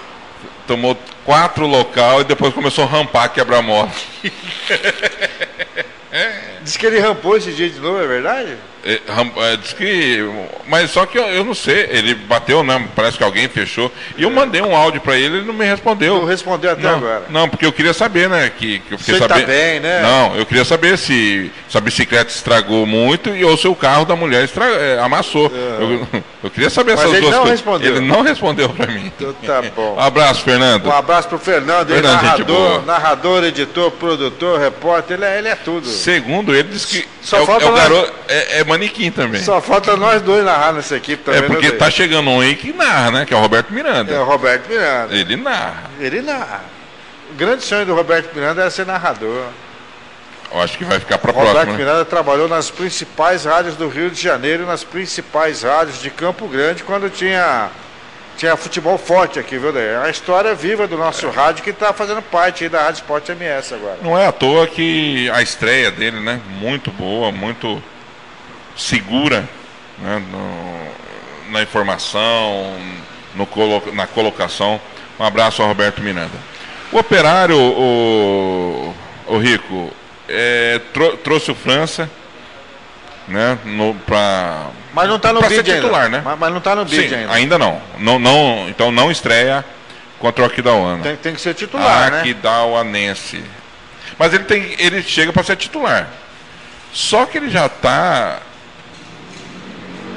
Tomou 0.66 0.98
quatro 1.24 1.66
local 1.66 2.22
e 2.22 2.24
depois 2.24 2.52
começou 2.52 2.84
a 2.84 2.88
rampar, 2.88 3.28
quebrar 3.28 3.62
moto. 3.62 3.94
Diz 6.64 6.78
que 6.78 6.86
ele 6.86 6.98
rampou 6.98 7.36
esse 7.36 7.52
dia 7.52 7.68
de 7.68 7.78
novo, 7.78 8.00
é 8.00 8.06
verdade? 8.06 8.56
É, 8.84 9.00
é, 9.52 9.56
diz 9.56 9.72
que. 9.72 10.18
Mas 10.66 10.90
só 10.90 11.06
que 11.06 11.18
eu, 11.18 11.24
eu 11.24 11.44
não 11.44 11.54
sei. 11.54 11.88
Ele 11.90 12.14
bateu, 12.14 12.62
né? 12.62 12.86
Parece 12.94 13.16
que 13.16 13.24
alguém 13.24 13.48
fechou. 13.48 13.90
E 14.16 14.22
eu 14.22 14.30
mandei 14.30 14.60
um 14.60 14.76
áudio 14.76 15.00
pra 15.00 15.16
ele, 15.16 15.38
ele 15.38 15.46
não 15.46 15.54
me 15.54 15.64
respondeu. 15.64 16.16
Não 16.16 16.24
respondeu 16.26 16.70
até 16.70 16.82
não, 16.82 16.96
agora. 16.96 17.24
Não, 17.30 17.48
porque 17.48 17.64
eu 17.64 17.72
queria 17.72 17.94
saber, 17.94 18.28
né? 18.28 18.50
Que, 18.56 18.80
que 18.80 18.92
eu 18.92 18.98
fiquei 18.98 19.14
Se 19.14 19.22
ele 19.22 19.28
tá 19.28 19.38
bem, 19.38 19.80
né? 19.80 20.02
Não, 20.02 20.36
eu 20.36 20.44
queria 20.44 20.64
saber 20.64 20.98
se, 20.98 21.50
a 21.74 21.80
bicicleta 21.80 22.30
estragou 22.30 22.84
muito 22.86 23.30
e 23.30 23.44
ou 23.44 23.56
se 23.56 23.66
o 23.66 23.74
carro 23.74 24.04
da 24.04 24.14
mulher 24.14 24.44
estra- 24.44 24.66
é, 24.66 24.98
amassou. 25.00 25.50
Eu, 25.50 26.06
eu 26.44 26.50
queria 26.50 26.70
saber 26.70 26.94
Mas 26.96 27.06
essas 27.06 27.20
duas 27.20 27.32
não 27.32 27.42
coisas. 27.42 27.58
respondeu. 27.58 27.96
Ele 27.96 28.06
não 28.06 28.22
respondeu 28.22 28.68
pra 28.68 28.86
mim. 28.86 29.06
Então 29.06 29.32
tá 29.44 29.62
bom. 29.74 29.94
Um 29.96 30.00
abraço, 30.00 30.42
Fernando. 30.42 30.86
Um 30.86 30.92
abraço 30.92 31.28
pro 31.28 31.38
Fernando, 31.38 31.90
ele 31.90 32.02
Fernando, 32.02 32.22
narrador, 32.22 32.86
narrador, 32.86 33.44
editor, 33.44 33.90
produtor, 33.92 34.60
repórter, 34.60 35.16
ele 35.16 35.24
é, 35.24 35.38
ele 35.38 35.48
é 35.48 35.56
tudo. 35.56 35.86
Segundo 35.88 36.54
ele, 36.54 36.68
diz 36.68 36.84
que 36.84 37.06
Só 37.22 37.42
é, 37.42 37.46
falta 37.46 37.64
é 37.64 37.68
o 37.68 37.72
garoto. 37.72 38.12
É, 38.28 38.60
é 38.60 38.64
manequim 38.74 39.10
também. 39.10 39.42
Só 39.42 39.60
falta 39.60 39.96
nós 39.96 40.22
dois 40.22 40.44
narrar 40.44 40.72
nessa 40.72 40.96
equipe 40.96 41.22
também. 41.24 41.40
é 41.40 41.46
porque 41.46 41.66
né, 41.66 41.72
tá 41.72 41.86
Daí? 41.86 41.92
chegando 41.92 42.30
um 42.30 42.40
aí 42.40 42.54
que 42.54 42.72
narra, 42.72 43.10
né? 43.10 43.24
Que 43.26 43.32
é 43.32 43.36
o 43.36 43.40
Roberto 43.40 43.72
Miranda. 43.72 44.12
É 44.12 44.18
o 44.18 44.24
Roberto 44.24 44.68
Miranda. 44.68 45.14
Ele 45.14 45.36
narra. 45.36 45.90
Ele 45.98 46.20
narra. 46.22 46.62
O 47.30 47.34
grande 47.34 47.64
sonho 47.64 47.86
do 47.86 47.94
Roberto 47.94 48.34
Miranda 48.34 48.60
era 48.62 48.70
ser 48.70 48.86
narrador. 48.86 49.44
Eu 50.52 50.60
acho 50.60 50.78
que 50.78 50.84
vai 50.84 51.00
ficar 51.00 51.18
para 51.18 51.32
Roberto 51.32 51.52
próxima. 51.52 51.72
né? 51.72 51.78
Miranda 51.78 52.04
trabalhou 52.04 52.48
nas 52.48 52.70
principais 52.70 53.44
rádios 53.44 53.74
do 53.74 53.88
Rio 53.88 54.10
de 54.10 54.20
Janeiro, 54.22 54.64
nas 54.66 54.84
principais 54.84 55.62
rádios 55.62 56.00
de 56.00 56.10
Campo 56.10 56.46
Grande, 56.46 56.84
quando 56.84 57.10
tinha, 57.10 57.70
tinha 58.36 58.56
futebol 58.56 58.96
forte 58.96 59.38
aqui, 59.40 59.58
viu, 59.58 59.72
Daí? 59.72 59.84
É 59.84 59.96
a 59.96 60.10
história 60.10 60.54
viva 60.54 60.86
do 60.86 60.96
nosso 60.96 61.28
rádio 61.28 61.64
que 61.64 61.70
está 61.70 61.92
fazendo 61.92 62.22
parte 62.22 62.62
aí 62.62 62.70
da 62.70 62.82
Rádio 62.82 63.00
Sport 63.00 63.30
MS 63.30 63.74
agora. 63.74 63.98
Não 64.00 64.16
é 64.16 64.26
à 64.28 64.32
toa 64.32 64.66
que 64.68 65.28
a 65.30 65.42
estreia 65.42 65.90
dele, 65.90 66.20
né? 66.20 66.40
Muito 66.60 66.92
boa, 66.92 67.32
muito 67.32 67.82
segura 68.76 69.48
né, 69.98 70.22
no- 70.30 71.52
na 71.52 71.62
informação, 71.62 72.74
no 73.34 73.46
na 73.92 74.06
colocação. 74.06 74.80
Um 75.18 75.24
abraço 75.24 75.62
ao 75.62 75.68
Roberto 75.68 76.02
Miranda. 76.02 76.36
O 76.90 76.98
operário, 76.98 77.56
o, 77.58 78.94
o 79.26 79.38
Rico, 79.38 79.92
é, 80.28 80.80
trou- 80.92 81.16
trouxe 81.16 81.50
o 81.50 81.54
França, 81.54 82.10
né? 83.28 83.58
No, 83.64 83.94
pra, 83.94 84.66
Mas 84.92 85.08
não 85.08 85.16
está 85.16 85.32
no 85.32 85.40
bid 85.42 85.62
titular, 85.62 86.04
ainda. 86.04 86.16
né? 86.18 86.22
Mas, 86.24 86.38
mas 86.38 86.50
não 86.50 86.58
está 86.58 86.74
no 86.76 86.84
bid 86.84 87.08
Sim, 87.08 87.14
ainda. 87.14 87.32
ainda 87.32 87.58
não. 87.58 87.80
não, 87.98 88.18
não. 88.18 88.66
Então 88.68 88.90
não 88.90 89.10
estreia 89.10 89.64
contra 90.18 90.42
o 90.42 90.46
Aquidauana. 90.46 91.02
Tem, 91.02 91.16
tem 91.16 91.34
que 91.34 91.40
ser 91.40 91.54
titular, 91.54 92.10
né? 92.10 92.20
Aquidauanense. 92.20 93.42
Mas 94.18 94.32
ele 94.34 94.44
tem, 94.44 94.74
ele 94.78 95.02
chega 95.02 95.32
para 95.32 95.42
ser 95.42 95.56
titular. 95.56 96.08
Só 96.92 97.26
que 97.26 97.38
ele 97.38 97.50
já 97.50 97.66
está 97.66 98.40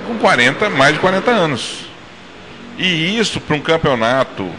com 0.07 0.17
40, 0.17 0.69
mais 0.69 0.93
de 0.93 0.99
40 0.99 1.29
anos. 1.31 1.85
E 2.77 3.17
isso 3.19 3.39
para 3.41 3.55
um 3.55 3.61
campeonato 3.61 4.49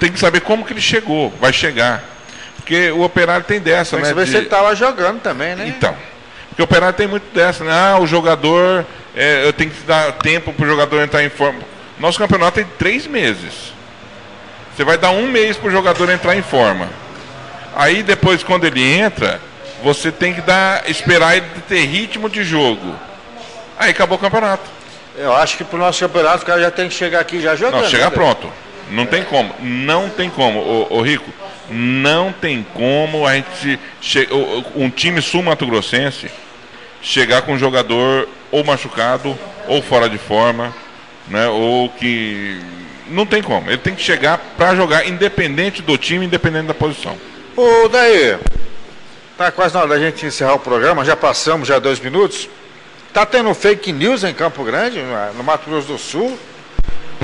tem 0.00 0.10
que 0.10 0.18
saber 0.18 0.40
como 0.40 0.64
que 0.64 0.72
ele 0.72 0.80
chegou, 0.80 1.32
vai 1.40 1.52
chegar. 1.52 2.02
Porque 2.56 2.90
o 2.90 3.02
operário 3.02 3.44
tem 3.44 3.60
dessa, 3.60 3.96
Tem 3.96 4.02
né? 4.04 4.08
saber 4.08 4.24
de- 4.26 4.36
ele 4.36 4.44
estava 4.46 4.74
jogando 4.74 5.20
também, 5.20 5.54
né? 5.54 5.66
Então. 5.68 5.94
Porque 6.48 6.62
o 6.62 6.64
operário 6.64 6.94
tem 6.96 7.06
muito 7.06 7.32
dessa, 7.34 7.64
né? 7.64 7.72
Ah, 7.72 7.98
o 8.00 8.06
jogador, 8.06 8.86
é, 9.14 9.46
eu 9.46 9.52
tenho 9.52 9.70
que 9.70 9.80
dar 9.86 10.12
tempo 10.12 10.52
para 10.52 10.64
o 10.64 10.68
jogador 10.68 11.02
entrar 11.02 11.22
em 11.24 11.28
forma. 11.28 11.60
Nosso 11.98 12.18
campeonato 12.18 12.52
tem 12.56 12.64
três 12.78 13.06
meses. 13.06 13.72
Você 14.74 14.82
vai 14.84 14.96
dar 14.98 15.10
um 15.10 15.28
mês 15.28 15.56
para 15.56 15.68
o 15.68 15.70
jogador 15.70 16.08
entrar 16.10 16.36
em 16.36 16.42
forma. 16.42 16.88
Aí 17.76 18.02
depois, 18.02 18.42
quando 18.42 18.64
ele 18.64 18.82
entra, 18.82 19.40
você 19.82 20.10
tem 20.10 20.32
que 20.32 20.40
dar, 20.40 20.88
esperar 20.88 21.36
ele 21.36 21.46
ter 21.68 21.84
ritmo 21.84 22.28
de 22.30 22.42
jogo. 22.44 22.94
Aí 23.78 23.90
acabou 23.90 24.16
o 24.16 24.20
campeonato. 24.20 24.62
Eu 25.16 25.34
acho 25.34 25.56
que 25.56 25.64
pro 25.64 25.78
nosso 25.78 26.00
campeonato 26.00 26.42
o 26.42 26.46
cara 26.46 26.60
já 26.60 26.70
tem 26.70 26.88
que 26.88 26.94
chegar 26.94 27.20
aqui 27.20 27.40
já 27.40 27.54
jogando. 27.54 27.82
Não, 27.82 27.88
chegar 27.88 28.06
né? 28.10 28.10
pronto. 28.10 28.50
Não 28.90 29.06
tem 29.06 29.22
como. 29.24 29.54
Não 29.60 30.08
tem 30.10 30.28
como, 30.30 30.58
ô, 30.60 30.86
ô, 30.98 31.00
Rico. 31.02 31.30
Não 31.70 32.32
tem 32.32 32.66
como 32.74 33.26
a 33.26 33.34
gente. 33.34 33.78
che- 34.00 34.28
Um 34.74 34.90
time 34.90 35.22
sul-mato-grossense 35.22 36.30
chegar 37.00 37.42
com 37.42 37.52
um 37.54 37.58
jogador 37.58 38.28
ou 38.50 38.62
machucado, 38.64 39.38
ou 39.66 39.80
fora 39.82 40.08
de 40.08 40.18
forma, 40.18 40.74
né? 41.28 41.48
Ou 41.48 41.88
que. 41.90 42.60
Não 43.08 43.24
tem 43.26 43.42
como. 43.42 43.68
Ele 43.70 43.78
tem 43.78 43.94
que 43.94 44.02
chegar 44.02 44.38
para 44.56 44.74
jogar, 44.74 45.06
independente 45.06 45.80
do 45.82 45.96
time, 45.96 46.26
independente 46.26 46.66
da 46.66 46.74
posição. 46.74 47.16
Ô, 47.56 47.88
daí, 47.88 48.36
tá 49.38 49.50
quase 49.52 49.74
na 49.74 49.80
hora 49.80 49.90
da 49.90 49.98
gente 49.98 50.24
encerrar 50.26 50.54
o 50.54 50.58
programa, 50.58 51.04
já 51.04 51.14
passamos 51.16 51.68
já 51.68 51.78
dois 51.78 52.00
minutos. 52.00 52.48
Tá 53.14 53.24
tendo 53.24 53.54
fake 53.54 53.92
news 53.92 54.24
em 54.24 54.34
Campo 54.34 54.64
Grande, 54.64 55.00
no 55.36 55.44
Mato 55.44 55.70
Grosso 55.70 55.86
do 55.86 55.96
Sul? 55.98 56.36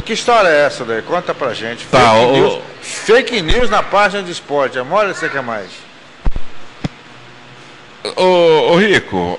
Que 0.04 0.12
história 0.12 0.48
é 0.48 0.64
essa 0.64 0.84
daí? 0.84 1.02
Conta 1.02 1.34
pra 1.34 1.52
gente. 1.52 1.84
Tá, 1.86 2.12
fake, 2.14 2.32
news, 2.32 2.58
fake 2.80 3.42
news 3.42 3.68
na 3.70 3.82
página 3.82 4.22
de 4.22 4.30
esporte. 4.30 4.78
Amor, 4.78 5.06
você 5.08 5.28
quer 5.28 5.42
mais? 5.42 5.68
Ô, 8.16 8.70
ô, 8.72 8.76
Rico, 8.76 9.36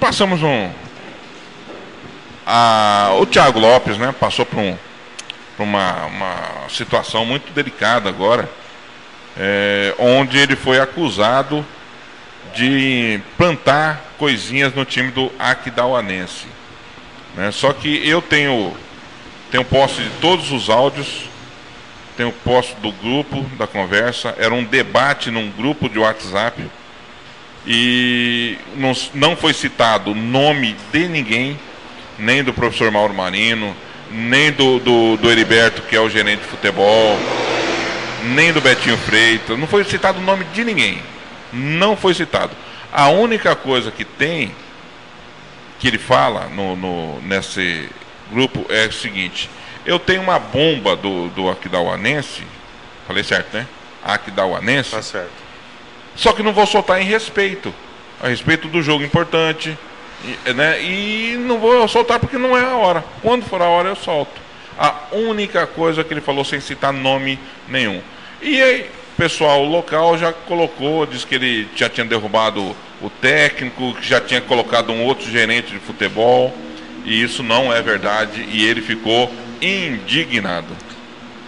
passamos 0.00 0.42
um. 0.42 0.70
a- 2.46 3.10
o 3.20 3.26
Thiago 3.26 3.60
Lopes, 3.60 3.98
né? 3.98 4.12
Passou 4.18 4.46
por, 4.46 4.58
um, 4.58 4.76
por 5.56 5.62
uma, 5.64 6.06
uma 6.06 6.34
situação 6.70 7.24
muito 7.26 7.52
delicada 7.52 8.08
agora, 8.08 8.48
é, 9.38 9.94
onde 9.98 10.38
ele 10.38 10.56
foi 10.56 10.80
acusado 10.80 11.64
de 12.54 13.20
plantar 13.36 14.14
coisinhas 14.18 14.74
no 14.74 14.84
time 14.84 15.10
do 15.10 15.30
Aquidauanense. 15.38 16.46
Né? 17.34 17.50
Só 17.50 17.72
que 17.72 18.06
eu 18.08 18.20
tenho, 18.20 18.74
tenho 19.50 19.64
posse 19.64 20.02
de 20.02 20.10
todos 20.20 20.50
os 20.50 20.68
áudios, 20.68 21.28
tenho 22.16 22.32
posse 22.32 22.74
do 22.76 22.92
grupo 22.92 23.42
da 23.56 23.66
conversa, 23.66 24.34
era 24.38 24.52
um 24.52 24.64
debate 24.64 25.30
num 25.30 25.50
grupo 25.50 25.88
de 25.88 25.98
WhatsApp 25.98 26.62
e 27.66 28.58
não, 28.76 28.92
não 29.14 29.36
foi 29.36 29.52
citado 29.52 30.14
nome 30.14 30.76
de 30.92 31.08
ninguém, 31.08 31.58
nem 32.18 32.42
do 32.42 32.52
professor 32.52 32.90
Mauro 32.90 33.14
Marino, 33.14 33.74
nem 34.10 34.50
do, 34.50 34.78
do, 34.80 35.16
do 35.16 35.30
Heriberto, 35.30 35.82
que 35.82 35.94
é 35.94 36.00
o 36.00 36.10
gerente 36.10 36.40
de 36.40 36.48
futebol, 36.48 37.16
nem 38.34 38.52
do 38.52 38.60
Betinho 38.60 38.96
Freitas, 38.98 39.58
não 39.58 39.66
foi 39.66 39.84
citado 39.84 40.18
o 40.18 40.22
nome 40.22 40.44
de 40.52 40.64
ninguém. 40.64 41.00
Não 41.52 41.96
foi 41.96 42.14
citado. 42.14 42.52
A 42.92 43.08
única 43.08 43.54
coisa 43.54 43.90
que 43.90 44.04
tem, 44.04 44.54
que 45.78 45.88
ele 45.88 45.98
fala 45.98 46.48
no, 46.48 46.76
no- 46.76 47.20
nesse 47.22 47.88
grupo, 48.30 48.64
é 48.68 48.86
o 48.86 48.92
seguinte: 48.92 49.48
eu 49.86 49.98
tenho 49.98 50.22
uma 50.22 50.38
bomba 50.38 50.96
do, 50.96 51.28
do 51.28 51.48
Aquidauanense, 51.50 52.42
falei 53.06 53.22
certo, 53.24 53.54
né? 53.56 53.66
Aquidauanense. 54.04 54.90
Tá 54.90 55.02
certo. 55.02 55.30
Só 56.16 56.32
que 56.32 56.42
não 56.42 56.52
vou 56.52 56.66
soltar 56.66 57.00
em 57.00 57.04
respeito. 57.04 57.72
A 58.22 58.28
respeito 58.28 58.68
do 58.68 58.82
jogo 58.82 59.02
importante. 59.04 59.76
E, 60.46 60.52
né? 60.52 60.82
e 60.82 61.36
não 61.38 61.58
vou 61.58 61.88
soltar 61.88 62.18
porque 62.18 62.36
não 62.36 62.56
é 62.56 62.62
a 62.62 62.76
hora. 62.76 63.02
Quando 63.22 63.44
for 63.46 63.62
a 63.62 63.66
hora 63.66 63.88
eu 63.88 63.96
solto. 63.96 64.38
A 64.78 64.94
única 65.12 65.66
coisa 65.66 66.04
que 66.04 66.12
ele 66.12 66.20
falou 66.20 66.44
sem 66.44 66.60
citar 66.60 66.92
nome 66.92 67.38
nenhum. 67.68 68.02
E 68.42 68.60
aí, 68.60 68.90
pessoal 69.20 69.62
local 69.66 70.16
já 70.16 70.32
colocou, 70.32 71.04
disse 71.04 71.26
que 71.26 71.34
ele 71.34 71.68
já 71.76 71.90
tinha 71.90 72.06
derrubado 72.06 72.74
o 73.02 73.10
técnico, 73.20 73.92
que 73.92 74.08
já 74.08 74.18
tinha 74.18 74.40
colocado 74.40 74.90
um 74.92 75.04
outro 75.04 75.30
gerente 75.30 75.72
de 75.72 75.78
futebol. 75.78 76.54
E 77.04 77.22
isso 77.22 77.42
não 77.42 77.70
é 77.70 77.82
verdade. 77.82 78.48
E 78.50 78.64
ele 78.64 78.80
ficou 78.80 79.30
indignado. 79.60 80.74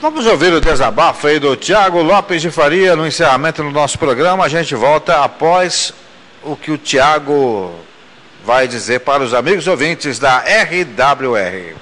Vamos 0.02 0.26
ouvir 0.26 0.52
o 0.52 0.60
desabafo 0.60 1.26
aí 1.26 1.38
do 1.38 1.56
Tiago 1.56 2.02
Lopes 2.02 2.42
de 2.42 2.50
Faria 2.50 2.94
no 2.94 3.06
encerramento 3.06 3.62
do 3.62 3.70
nosso 3.70 3.98
programa. 3.98 4.44
A 4.44 4.50
gente 4.50 4.74
volta 4.74 5.24
após 5.24 5.94
o 6.42 6.54
que 6.54 6.72
o 6.72 6.76
Tiago 6.76 7.72
vai 8.44 8.68
dizer 8.68 9.00
para 9.00 9.22
os 9.22 9.32
amigos 9.32 9.66
ouvintes 9.66 10.18
da 10.18 10.40
RWR. 10.40 11.74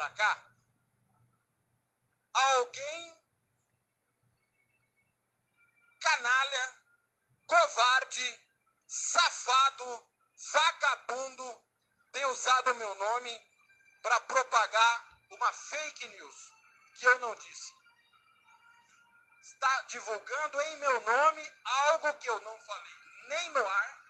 Para 0.00 0.10
cá, 0.12 0.42
alguém 2.32 3.22
canalha, 6.00 6.74
covarde, 7.46 8.40
safado, 8.88 10.10
vagabundo 10.54 11.62
tem 12.12 12.24
usado 12.24 12.70
o 12.70 12.76
meu 12.76 12.94
nome 12.94 13.46
para 14.00 14.18
propagar 14.22 15.18
uma 15.32 15.52
fake 15.52 16.08
news 16.08 16.50
que 16.98 17.04
eu 17.04 17.18
não 17.18 17.34
disse. 17.34 17.74
Está 19.42 19.82
divulgando 19.82 20.62
em 20.62 20.76
meu 20.78 21.00
nome 21.02 21.52
algo 21.62 22.14
que 22.14 22.30
eu 22.30 22.40
não 22.40 22.58
falei 22.60 22.94
nem 23.28 23.50
no 23.50 23.68
ar, 23.68 24.00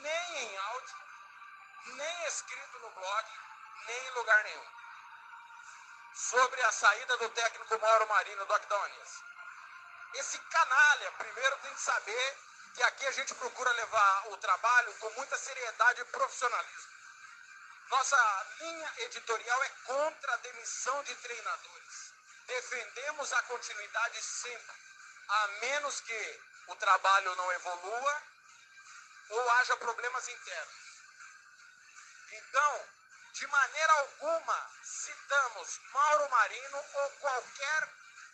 nem 0.00 0.38
em 0.38 0.56
áudio, 0.56 0.96
nem 1.88 2.26
escrito 2.26 2.78
no 2.78 2.90
blog, 2.92 3.45
nem 3.86 4.06
em 4.06 4.10
lugar 4.10 4.44
nenhum. 4.44 4.66
Sobre 6.14 6.62
a 6.62 6.72
saída 6.72 7.16
do 7.18 7.28
técnico 7.30 7.78
Mauro 7.78 8.08
Marino 8.08 8.46
do 8.46 8.54
Acdaonense. 8.54 9.22
Esse 10.14 10.38
canalha, 10.38 11.12
primeiro, 11.12 11.56
tem 11.58 11.74
que 11.74 11.80
saber 11.80 12.38
que 12.74 12.82
aqui 12.82 13.06
a 13.06 13.12
gente 13.12 13.34
procura 13.34 13.70
levar 13.72 14.28
o 14.28 14.36
trabalho 14.38 14.94
com 14.94 15.10
muita 15.10 15.36
seriedade 15.36 16.00
e 16.00 16.04
profissionalismo. 16.06 16.96
Nossa 17.88 18.46
linha 18.60 18.92
editorial 18.98 19.64
é 19.64 19.68
contra 19.84 20.32
a 20.34 20.36
demissão 20.38 21.02
de 21.04 21.14
treinadores. 21.16 22.12
Defendemos 22.46 23.32
a 23.32 23.42
continuidade 23.42 24.22
sempre, 24.22 24.76
a 25.28 25.48
menos 25.48 26.00
que 26.00 26.40
o 26.68 26.76
trabalho 26.76 27.34
não 27.36 27.52
evolua 27.52 28.22
ou 29.30 29.50
haja 29.50 29.76
problemas 29.76 30.28
internos. 30.28 30.86
Então, 32.32 32.88
de 33.36 33.46
maneira 33.48 33.92
alguma, 33.92 34.70
citamos 34.82 35.78
Mauro 35.92 36.30
Marino 36.30 36.84
ou 36.94 37.10
qualquer 37.20 37.88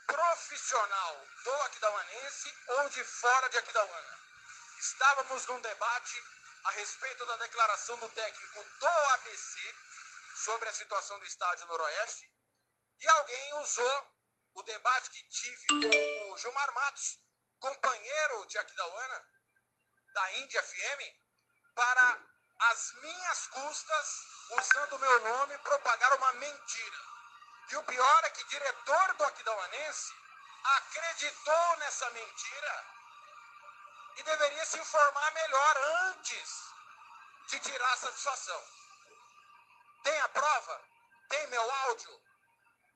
profissional 0.06 1.26
do 1.42 1.52
Aquidauanense 1.62 2.54
ou 2.68 2.88
de 2.88 3.02
fora 3.02 3.48
de 3.48 3.58
Aquidauana. 3.58 4.18
Estávamos 4.78 5.44
num 5.46 5.60
debate 5.60 6.24
a 6.64 6.70
respeito 6.70 7.26
da 7.26 7.36
declaração 7.38 7.96
do 7.98 8.08
técnico 8.10 8.64
do 8.78 8.86
ABC 8.86 9.74
sobre 10.36 10.68
a 10.68 10.72
situação 10.72 11.18
do 11.18 11.26
estádio 11.26 11.66
Noroeste 11.66 12.30
e 13.00 13.08
alguém 13.08 13.54
usou 13.54 14.16
o 14.54 14.62
debate 14.62 15.10
que 15.10 15.22
tive 15.24 15.66
com 15.66 16.32
o 16.32 16.38
Gilmar 16.38 16.72
Matos, 16.74 17.18
companheiro 17.58 18.46
de 18.46 18.56
Aquidauana, 18.56 19.28
da 20.14 20.32
Índia 20.34 20.62
FM, 20.62 21.74
para 21.74 22.32
as 22.70 22.92
minhas 23.00 23.46
custas, 23.48 24.31
usando 24.50 24.92
o 24.94 24.98
meu 24.98 25.20
nome, 25.20 25.58
propagar 25.58 26.12
uma 26.14 26.32
mentira. 26.34 26.98
E 27.70 27.76
o 27.76 27.84
pior 27.84 28.24
é 28.24 28.30
que 28.30 28.44
diretor 28.44 29.14
do 29.14 29.24
Aquidauanense 29.24 30.14
acreditou 30.64 31.76
nessa 31.78 32.10
mentira 32.10 32.86
e 34.16 34.22
deveria 34.22 34.64
se 34.66 34.78
informar 34.78 35.30
melhor 35.32 35.76
antes 36.10 36.72
de 37.48 37.60
tirar 37.60 37.96
satisfação. 37.96 38.62
Tem 40.02 40.20
a 40.20 40.28
prova? 40.28 40.82
Tem 41.28 41.46
meu 41.46 41.70
áudio? 41.70 42.22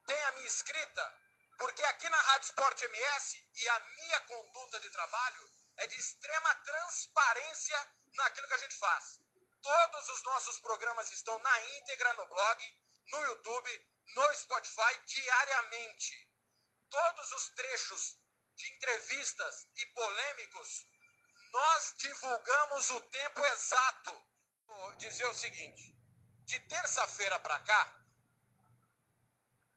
Tem 0.06 0.24
a 0.24 0.32
minha 0.32 0.46
escrita? 0.46 1.14
Porque 1.58 1.82
aqui 1.84 2.08
na 2.08 2.20
Rádio 2.20 2.46
Sport 2.46 2.82
MS 2.82 3.48
e 3.54 3.68
a 3.68 3.80
minha 3.80 4.20
conduta 4.20 4.78
de 4.80 4.90
trabalho 4.90 5.50
é 5.78 5.86
de 5.86 5.96
extrema 5.96 6.54
transparência 6.56 7.88
naquilo 8.14 8.48
que 8.48 8.54
a 8.54 8.58
gente 8.58 8.78
faz. 8.78 9.20
Todos 9.66 10.08
os 10.10 10.22
nossos 10.22 10.60
programas 10.60 11.10
estão 11.10 11.36
na 11.40 11.60
íntegra 11.78 12.12
no 12.12 12.24
blog, 12.26 12.74
no 13.10 13.20
YouTube, 13.24 13.86
no 14.14 14.34
Spotify 14.34 14.96
diariamente. 15.06 16.30
Todos 16.88 17.32
os 17.32 17.48
trechos 17.48 18.16
de 18.54 18.72
entrevistas 18.74 19.66
e 19.74 19.86
polêmicos, 19.86 20.86
nós 21.50 21.94
divulgamos 21.98 22.90
o 22.90 23.00
tempo 23.00 23.44
exato. 23.44 24.24
Vou 24.66 24.92
dizer 24.98 25.26
o 25.26 25.34
seguinte: 25.34 25.98
de 26.44 26.60
terça-feira 26.60 27.40
para 27.40 27.58
cá, 27.58 27.92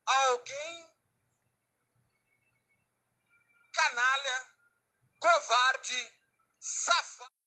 alguém 0.05 0.87
canalha, 3.73 4.53
covarde, 5.19 6.13
safado. 6.59 7.38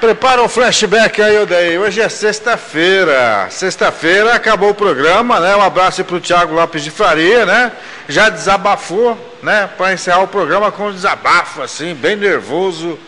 Prepara 0.00 0.42
o 0.42 0.48
flashback 0.48 1.20
aí, 1.20 1.38
Odaí. 1.38 1.78
Hoje 1.78 2.00
é 2.00 2.08
sexta-feira. 2.08 3.48
Sexta-feira 3.50 4.34
acabou 4.34 4.70
o 4.70 4.74
programa, 4.74 5.40
né? 5.40 5.56
Um 5.56 5.62
abraço 5.62 6.04
para 6.04 6.16
o 6.16 6.20
Thiago 6.20 6.54
Lopes 6.54 6.84
de 6.84 6.90
Faria, 6.92 7.44
né? 7.44 7.72
Já 8.08 8.28
desabafou, 8.28 9.18
né? 9.42 9.68
Para 9.76 9.94
encerrar 9.94 10.20
o 10.20 10.28
programa 10.28 10.70
com 10.70 10.88
um 10.88 10.92
desabafo, 10.92 11.60
assim, 11.62 11.92
bem 11.92 12.14
nervoso 12.14 12.98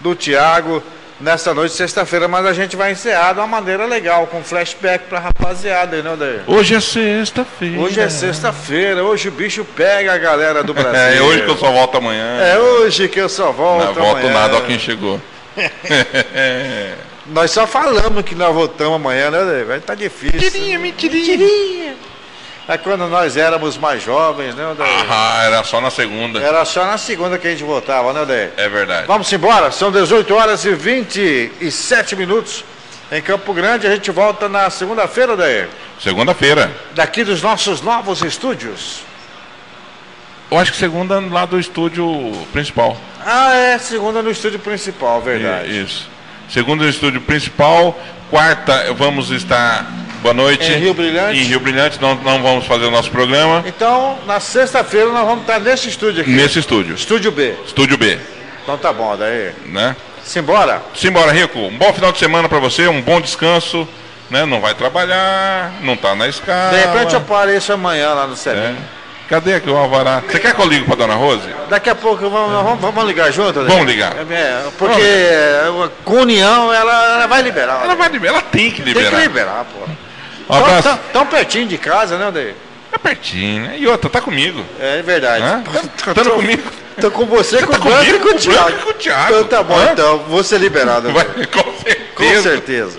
do 0.00 0.14
Thiago 0.14 0.80
nessa 1.20 1.54
noite 1.54 1.72
de 1.72 1.76
sexta-feira. 1.76 2.28
Mas 2.28 2.46
a 2.46 2.52
gente 2.52 2.76
vai 2.76 2.92
encerrar 2.92 3.32
de 3.32 3.40
uma 3.40 3.46
maneira 3.46 3.86
legal, 3.86 4.26
com 4.26 4.42
flashback 4.42 5.04
para 5.08 5.18
rapaziada 5.18 6.02
né, 6.02 6.10
Odaí? 6.10 6.40
Hoje 6.46 6.74
é 6.74 6.80
sexta-feira. 6.80 7.80
Hoje 7.80 8.00
é 8.00 8.08
sexta-feira, 8.08 9.02
hoje 9.04 9.28
o 9.28 9.32
bicho 9.32 9.64
pega 9.76 10.14
a 10.14 10.18
galera 10.18 10.62
do 10.62 10.72
Brasil. 10.74 10.98
É 10.98 11.20
hoje 11.22 11.42
que 11.42 11.50
eu 11.50 11.56
só 11.56 11.70
volto 11.72 11.96
amanhã. 11.98 12.40
É 12.40 12.58
hoje 12.58 13.08
que 13.08 13.20
eu 13.20 13.28
só 13.28 13.52
volto. 13.52 13.86
Não 13.86 13.94
volto 13.94 14.18
amanhã. 14.18 14.32
nada, 14.32 14.56
ó 14.56 14.60
quem 14.60 14.78
chegou. 14.78 15.20
Nós 17.26 17.50
só 17.50 17.66
falamos 17.66 18.22
que 18.22 18.34
nós 18.34 18.54
voltamos 18.54 18.96
amanhã, 18.96 19.30
né? 19.30 19.40
Odaí? 19.40 19.64
Vai 19.64 19.80
tá 19.80 19.94
difícil. 19.94 20.38
Mentirinha, 20.38 20.78
mentirinha. 20.78 21.94
É 22.66 22.78
quando 22.78 23.06
nós 23.08 23.36
éramos 23.36 23.76
mais 23.76 24.02
jovens, 24.02 24.54
né, 24.54 24.66
Odaí? 24.66 24.88
Ah, 25.10 25.42
era 25.44 25.62
só 25.64 25.82
na 25.82 25.90
segunda. 25.90 26.40
Era 26.40 26.64
só 26.64 26.86
na 26.86 26.96
segunda 26.96 27.38
que 27.38 27.46
a 27.46 27.50
gente 27.50 27.62
voltava, 27.62 28.12
né, 28.14 28.22
Odaí? 28.22 28.50
É 28.56 28.68
verdade. 28.68 29.06
Vamos 29.06 29.30
embora, 29.30 29.70
são 29.70 29.92
18 29.92 30.34
horas 30.34 30.64
e 30.64 30.74
27 30.74 32.16
minutos 32.16 32.64
em 33.12 33.20
Campo 33.20 33.52
Grande. 33.52 33.86
A 33.86 33.90
gente 33.90 34.10
volta 34.10 34.48
na 34.48 34.70
segunda-feira, 34.70 35.34
Odaí. 35.34 35.68
Segunda-feira. 36.00 36.72
Daqui 36.94 37.22
dos 37.22 37.42
nossos 37.42 37.82
novos 37.82 38.22
estúdios. 38.22 39.02
Eu 40.50 40.58
acho 40.58 40.72
que 40.72 40.78
segunda 40.78 41.20
lá 41.20 41.44
do 41.44 41.58
estúdio 41.58 42.32
principal. 42.50 42.96
Ah, 43.20 43.54
é, 43.54 43.76
segunda 43.76 44.22
no 44.22 44.30
estúdio 44.30 44.58
principal, 44.58 45.20
verdade. 45.20 45.82
Isso. 45.82 46.08
Segunda 46.48 46.84
no 46.84 46.90
estúdio 46.90 47.20
principal. 47.20 47.98
Quarta 48.34 48.92
vamos 48.94 49.30
estar. 49.30 49.86
Boa 50.20 50.34
noite. 50.34 50.64
Em 50.64 50.78
Rio 50.78 50.92
Brilhante. 50.92 51.38
Em 51.38 51.44
Rio 51.44 51.60
Brilhante, 51.60 52.02
não, 52.02 52.16
não 52.16 52.42
vamos 52.42 52.66
fazer 52.66 52.84
o 52.84 52.90
nosso 52.90 53.08
programa. 53.08 53.62
Então, 53.64 54.18
na 54.26 54.40
sexta-feira 54.40 55.08
nós 55.10 55.24
vamos 55.24 55.42
estar 55.42 55.60
nesse 55.60 55.88
estúdio 55.88 56.22
aqui. 56.22 56.32
Nesse 56.32 56.58
estúdio. 56.58 56.96
Estúdio 56.96 57.30
B. 57.30 57.54
Estúdio 57.64 57.96
B. 57.96 58.18
Então 58.64 58.76
tá 58.76 58.92
bom, 58.92 59.16
daí. 59.16 59.52
Né? 59.66 59.94
Simbora. 60.24 60.82
Simbora, 60.96 61.30
Rico. 61.30 61.60
Um 61.60 61.78
bom 61.78 61.92
final 61.92 62.10
de 62.10 62.18
semana 62.18 62.48
pra 62.48 62.58
você, 62.58 62.88
um 62.88 63.00
bom 63.00 63.20
descanso. 63.20 63.86
Né? 64.28 64.44
Não 64.44 64.60
vai 64.60 64.74
trabalhar, 64.74 65.72
não 65.82 65.96
tá 65.96 66.16
na 66.16 66.26
escala. 66.26 66.70
De 66.70 66.86
repente 66.86 67.14
eu 67.14 67.20
apareço 67.20 67.72
amanhã 67.72 68.14
lá 68.14 68.26
no 68.26 68.34
Selim. 68.34 68.58
É. 68.58 68.76
Cadê 69.28 69.54
aqui 69.54 69.70
o 69.70 69.76
Alvará? 69.76 70.22
Você 70.28 70.38
quer 70.38 70.54
que 70.54 70.60
eu 70.60 70.66
ligue 70.66 70.84
pra 70.84 70.96
Dona 70.96 71.14
Rose? 71.14 71.48
Daqui 71.70 71.88
a 71.88 71.94
pouco 71.94 72.28
vamos, 72.28 72.52
vamos, 72.62 72.80
vamos 72.80 73.04
ligar 73.06 73.32
junto? 73.32 73.60
né? 73.60 73.68
Vamos 73.68 73.86
ligar. 73.86 74.12
É, 74.30 74.64
porque 74.78 75.00
é, 75.00 75.64
com 76.04 76.16
união 76.20 76.72
ela, 76.72 77.14
ela 77.14 77.26
vai 77.26 77.40
liberar. 77.40 77.80
Ela 77.84 77.94
vai 77.94 78.08
liberar, 78.10 78.34
ela 78.34 78.42
tem 78.42 78.70
que 78.70 78.82
liberar. 78.82 79.10
Tem 79.10 79.20
que 79.20 79.26
liberar, 79.28 79.64
pô. 79.64 80.52
Um 80.54 80.56
abraço. 80.58 80.82
Tão, 80.82 80.98
tão 81.12 81.26
pertinho 81.26 81.66
de 81.66 81.78
casa, 81.78 82.18
né, 82.18 82.28
Odair? 82.28 82.54
É 82.92 82.98
pertinho, 82.98 83.62
né? 83.64 83.76
E 83.78 83.86
outra, 83.88 84.10
tá 84.10 84.20
comigo. 84.20 84.62
É 84.78 85.00
verdade. 85.02 85.42
Hã? 85.42 85.62
Tá 86.04 86.14
tá 86.14 86.30
comigo. 86.30 86.62
Tô 87.00 87.10
com 87.10 87.24
você, 87.24 87.58
Você 87.58 87.66
com 87.66 87.72
tá 87.72 87.78
o 87.78 87.82
Branco 87.82 88.02
e 88.04 88.06
comigo, 88.06 88.28
com 88.28 88.36
o 88.36 88.38
Thiago. 88.38 88.78
com 88.82 88.90
o 88.90 88.94
Thiago. 88.94 89.28
Então 89.32 89.44
tá 89.44 89.62
bom, 89.62 89.76
Hã? 89.76 89.88
então. 89.92 90.18
Vou 90.28 90.44
ser 90.44 90.58
liberado. 90.60 91.10
Vai, 91.12 91.24
com 91.24 91.72
certeza. 91.82 92.04
Com 92.14 92.42
certeza. 92.42 92.98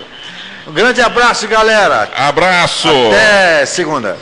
Um 0.66 0.72
grande 0.72 1.00
abraço, 1.00 1.46
galera. 1.46 2.10
Abraço. 2.16 2.88
Até 3.12 3.64
segunda. 3.64 4.16